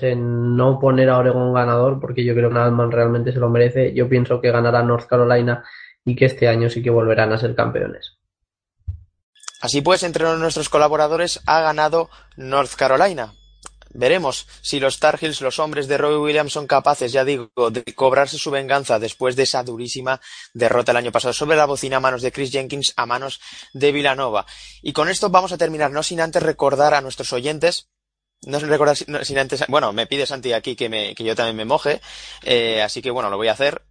[0.00, 3.94] en no poner a Oregon ganador, porque yo creo que Alman realmente se lo merece.
[3.94, 5.64] Yo pienso que ganará North Carolina
[6.04, 8.18] y que este año sí que volverán a ser campeones.
[9.60, 13.34] Así pues, entre nuestros colaboradores ha ganado North Carolina.
[13.90, 17.84] Veremos si los Tar Heels, los hombres de Robbie Williams, son capaces, ya digo, de
[17.94, 20.20] cobrarse su venganza después de esa durísima
[20.54, 23.40] derrota el año pasado sobre la bocina a manos de Chris Jenkins, a manos
[23.72, 24.44] de Villanova.
[24.82, 27.88] Y con esto vamos a terminar, no sin antes recordar a nuestros oyentes
[28.46, 29.64] no recordar sin antes.
[29.68, 32.00] Bueno, me pide Santi aquí que, me, que yo también me moje.
[32.44, 33.82] Eh, así que bueno, lo voy a hacer.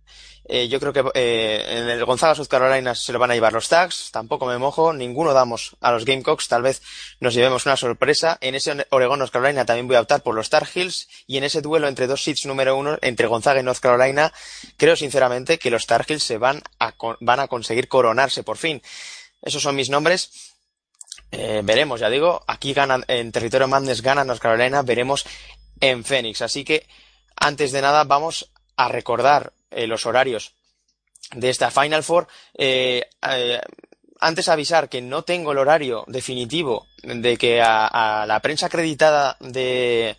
[0.49, 3.51] Eh, yo creo que eh, en el Gonzaga South Carolina se lo van a llevar
[3.51, 4.11] los tags.
[4.11, 4.93] Tampoco me mojo.
[4.93, 6.47] Ninguno damos a los Gamecocks.
[6.47, 6.81] Tal vez
[7.19, 8.37] nos llevemos una sorpresa.
[8.39, 11.09] En ese Oregon North Carolina también voy a optar por los Tar Heels.
[11.27, 14.31] Y en ese duelo entre dos seeds número uno, entre Gonzaga y North Carolina,
[14.77, 18.81] creo sinceramente que los Tar Heels se van a, van a conseguir coronarse por fin.
[19.41, 20.46] Esos son mis nombres.
[21.31, 25.25] Eh, veremos, ya digo, aquí ganan, en territorio Madness gana North Carolina, veremos
[25.79, 26.41] en Phoenix.
[26.41, 26.87] Así que,
[27.35, 30.53] antes de nada, vamos a recordar eh, los horarios
[31.33, 32.27] de esta Final Four.
[32.57, 33.09] Eh,
[34.19, 40.15] antes avisar que no tengo el horario definitivo de que a, la prensa acreditada de,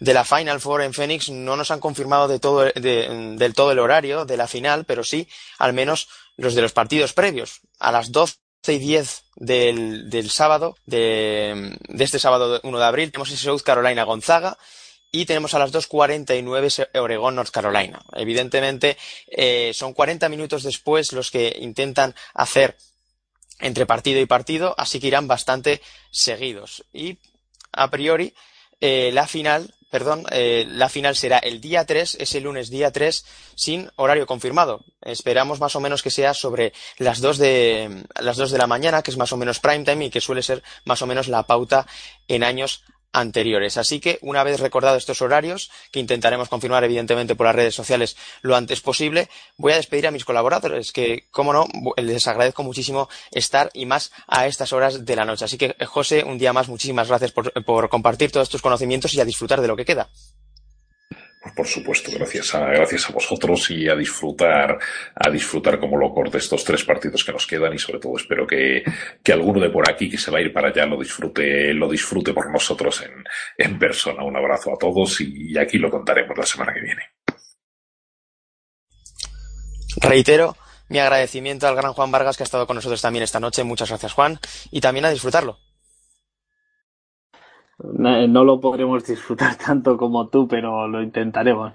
[0.00, 3.80] de, la Final Four en Phoenix no nos han confirmado de todo, del todo el
[3.80, 5.28] horario de la final, pero sí
[5.58, 7.60] al menos los de los partidos previos.
[7.78, 8.36] A las 12
[8.72, 13.62] y 10 del, del sábado, de, de, este sábado 1 de abril, tenemos ese South
[13.62, 14.56] Carolina Gonzaga
[15.14, 18.02] y tenemos a las 2.49 Oregón North Carolina.
[18.14, 18.96] Evidentemente,
[19.28, 22.76] eh, son 40 minutos después los que intentan hacer
[23.60, 25.80] entre partido y partido, así que irán bastante
[26.10, 26.84] seguidos.
[26.92, 27.18] Y
[27.70, 28.34] a priori,
[28.80, 33.24] eh, la final perdón, eh, la final será el día 3, ese lunes día 3,
[33.54, 34.80] sin horario confirmado.
[35.00, 39.04] Esperamos más o menos que sea sobre las 2 de, las 2 de la mañana,
[39.04, 41.44] que es más o menos prime time y que suele ser más o menos la
[41.44, 41.86] pauta
[42.26, 42.82] en años
[43.14, 43.78] anteriores.
[43.78, 48.16] Así que, una vez recordados estos horarios, que intentaremos confirmar evidentemente por las redes sociales
[48.42, 51.66] lo antes posible, voy a despedir a mis colaboradores, que, como no,
[51.96, 55.46] les agradezco muchísimo estar y más a estas horas de la noche.
[55.46, 59.20] Así que, José, un día más, muchísimas gracias por, por compartir todos tus conocimientos y
[59.20, 60.10] a disfrutar de lo que queda.
[61.54, 64.78] Por supuesto, gracias a, gracias a vosotros y a disfrutar,
[65.14, 68.46] a disfrutar como locos de estos tres partidos que nos quedan y sobre todo espero
[68.46, 68.82] que,
[69.22, 71.88] que alguno de por aquí que se va a ir para allá lo disfrute, lo
[71.88, 73.24] disfrute por nosotros en,
[73.58, 74.24] en persona.
[74.24, 77.02] Un abrazo a todos y aquí lo contaremos la semana que viene.
[79.96, 80.56] Reitero
[80.88, 83.64] mi agradecimiento al gran Juan Vargas que ha estado con nosotros también esta noche.
[83.64, 84.38] Muchas gracias, Juan.
[84.70, 85.58] Y también a disfrutarlo
[87.78, 91.72] no lo podremos disfrutar tanto como tú, pero lo intentaremos.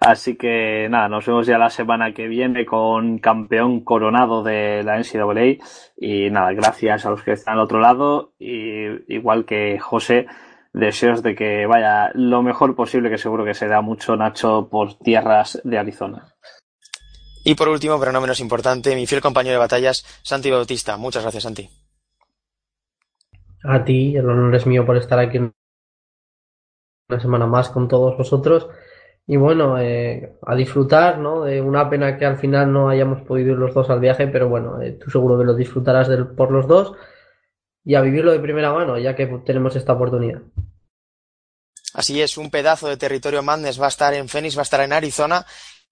[0.00, 4.98] Así que nada, nos vemos ya la semana que viene con campeón coronado de la
[4.98, 5.64] NCAA.
[5.96, 8.32] Y nada, gracias a los que están al otro lado.
[8.38, 10.26] Y igual que José,
[10.72, 14.94] deseos de que vaya lo mejor posible, que seguro que se da mucho Nacho por
[14.98, 16.34] tierras de Arizona.
[17.44, 20.96] Y por último, pero no menos importante, mi fiel compañero de batallas, Santi Bautista.
[20.96, 21.81] Muchas gracias, Santi
[23.64, 28.68] a ti, el honor es mío por estar aquí una semana más con todos vosotros.
[29.26, 31.44] Y bueno, eh, a disfrutar, ¿no?
[31.44, 34.48] De una pena que al final no hayamos podido ir los dos al viaje, pero
[34.48, 36.94] bueno, eh, tú seguro que lo disfrutarás por los dos
[37.84, 40.42] y a vivirlo de primera mano, ya que tenemos esta oportunidad.
[41.94, 44.80] Así es, un pedazo de territorio Madness va a estar en Phoenix, va a estar
[44.80, 45.46] en Arizona.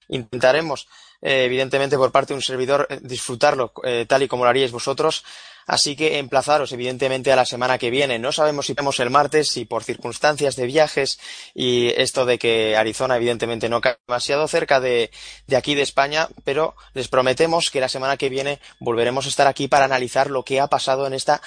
[0.09, 0.89] Intentaremos,
[1.21, 3.73] eh, evidentemente, por parte de un servidor, disfrutarlo
[4.09, 5.25] tal y como lo haríais vosotros.
[5.67, 8.19] Así que emplazaros, evidentemente, a la semana que viene.
[8.19, 11.19] No sabemos si vemos el martes, si por circunstancias de viajes
[11.55, 15.11] y esto de que Arizona, evidentemente, no cae demasiado cerca de,
[15.47, 19.47] de aquí de España, pero les prometemos que la semana que viene volveremos a estar
[19.47, 21.41] aquí para analizar lo que ha pasado en esta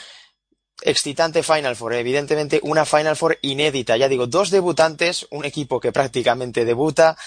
[0.81, 3.98] excitante Final Four, evidentemente una Final Four inédita.
[3.98, 7.18] Ya digo, dos debutantes, un equipo que prácticamente debuta,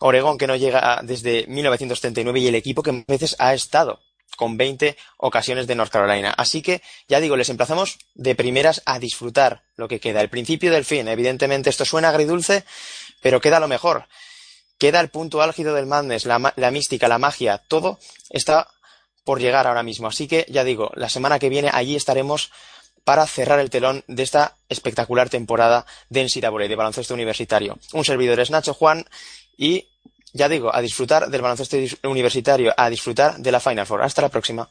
[0.00, 4.00] Oregón que no llega desde 1939 y el equipo que a veces ha estado
[4.36, 6.32] con 20 ocasiones de North Carolina.
[6.36, 10.20] Así que, ya digo, les emplazamos de primeras a disfrutar lo que queda.
[10.20, 11.08] El principio del fin.
[11.08, 12.64] Evidentemente esto suena agridulce,
[13.22, 14.06] pero queda lo mejor.
[14.78, 17.98] Queda el punto álgido del madness, la, mística, la magia, todo
[18.28, 18.68] está
[19.24, 20.06] por llegar ahora mismo.
[20.06, 22.52] Así que ya digo, la semana que viene allí estaremos
[23.02, 27.78] para cerrar el telón de esta espectacular temporada de NCAA, de baloncesto universitario.
[27.92, 29.06] Un servidor es Nacho Juan
[29.56, 29.88] y
[30.36, 34.02] ya digo, a disfrutar del baloncesto universitario, a disfrutar de la Final Four.
[34.02, 34.68] Hasta la próxima.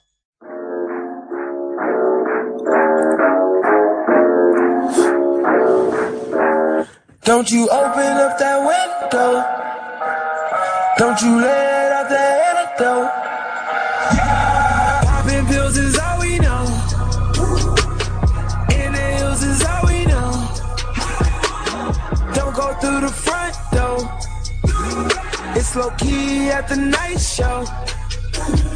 [25.76, 27.66] Low key at the night show.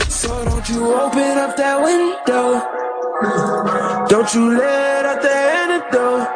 [0.10, 2.60] So don't you open up that window.
[4.10, 6.28] Don't you let out the antidote.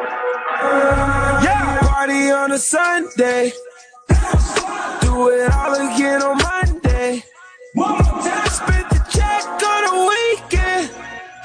[1.44, 3.52] Yeah, party on a Sunday.
[5.02, 7.22] Do it all again on Monday.
[8.48, 10.90] Spent the check on a weekend.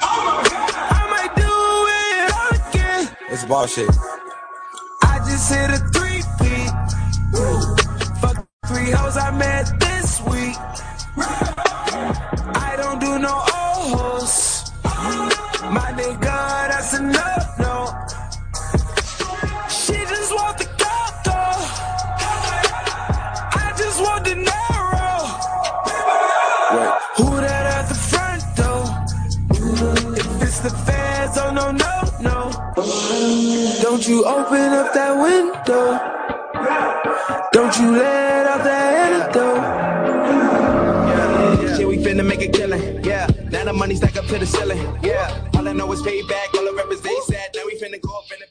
[0.00, 1.52] I might do
[2.00, 3.16] it all again.
[3.28, 3.90] It's bullshit.
[5.02, 6.70] I just hit a three peat.
[7.32, 7.79] Fuck
[8.70, 10.56] three hoes I met this week.
[12.68, 14.70] I don't do no old hoes.
[15.76, 16.38] My nigga,
[16.70, 17.30] that's a no
[17.64, 17.74] no.
[19.80, 21.40] She just want the coco.
[23.64, 25.18] I just want the narrow.
[27.18, 28.84] Who that at the front door?
[30.20, 31.94] If it's the feds, oh no no
[32.28, 32.38] no.
[33.82, 36.10] Don't you open up that window.
[37.52, 39.56] Don't you let out the antidote.
[41.06, 41.76] Yeah, yeah.
[41.76, 43.02] Shit, we finna make a killing.
[43.04, 44.78] Yeah, now the money stack up to the ceiling.
[45.02, 46.54] Yeah, all I know is payback.
[46.54, 47.50] All the rappers they sad.
[47.56, 48.46] Now we finna go up in the.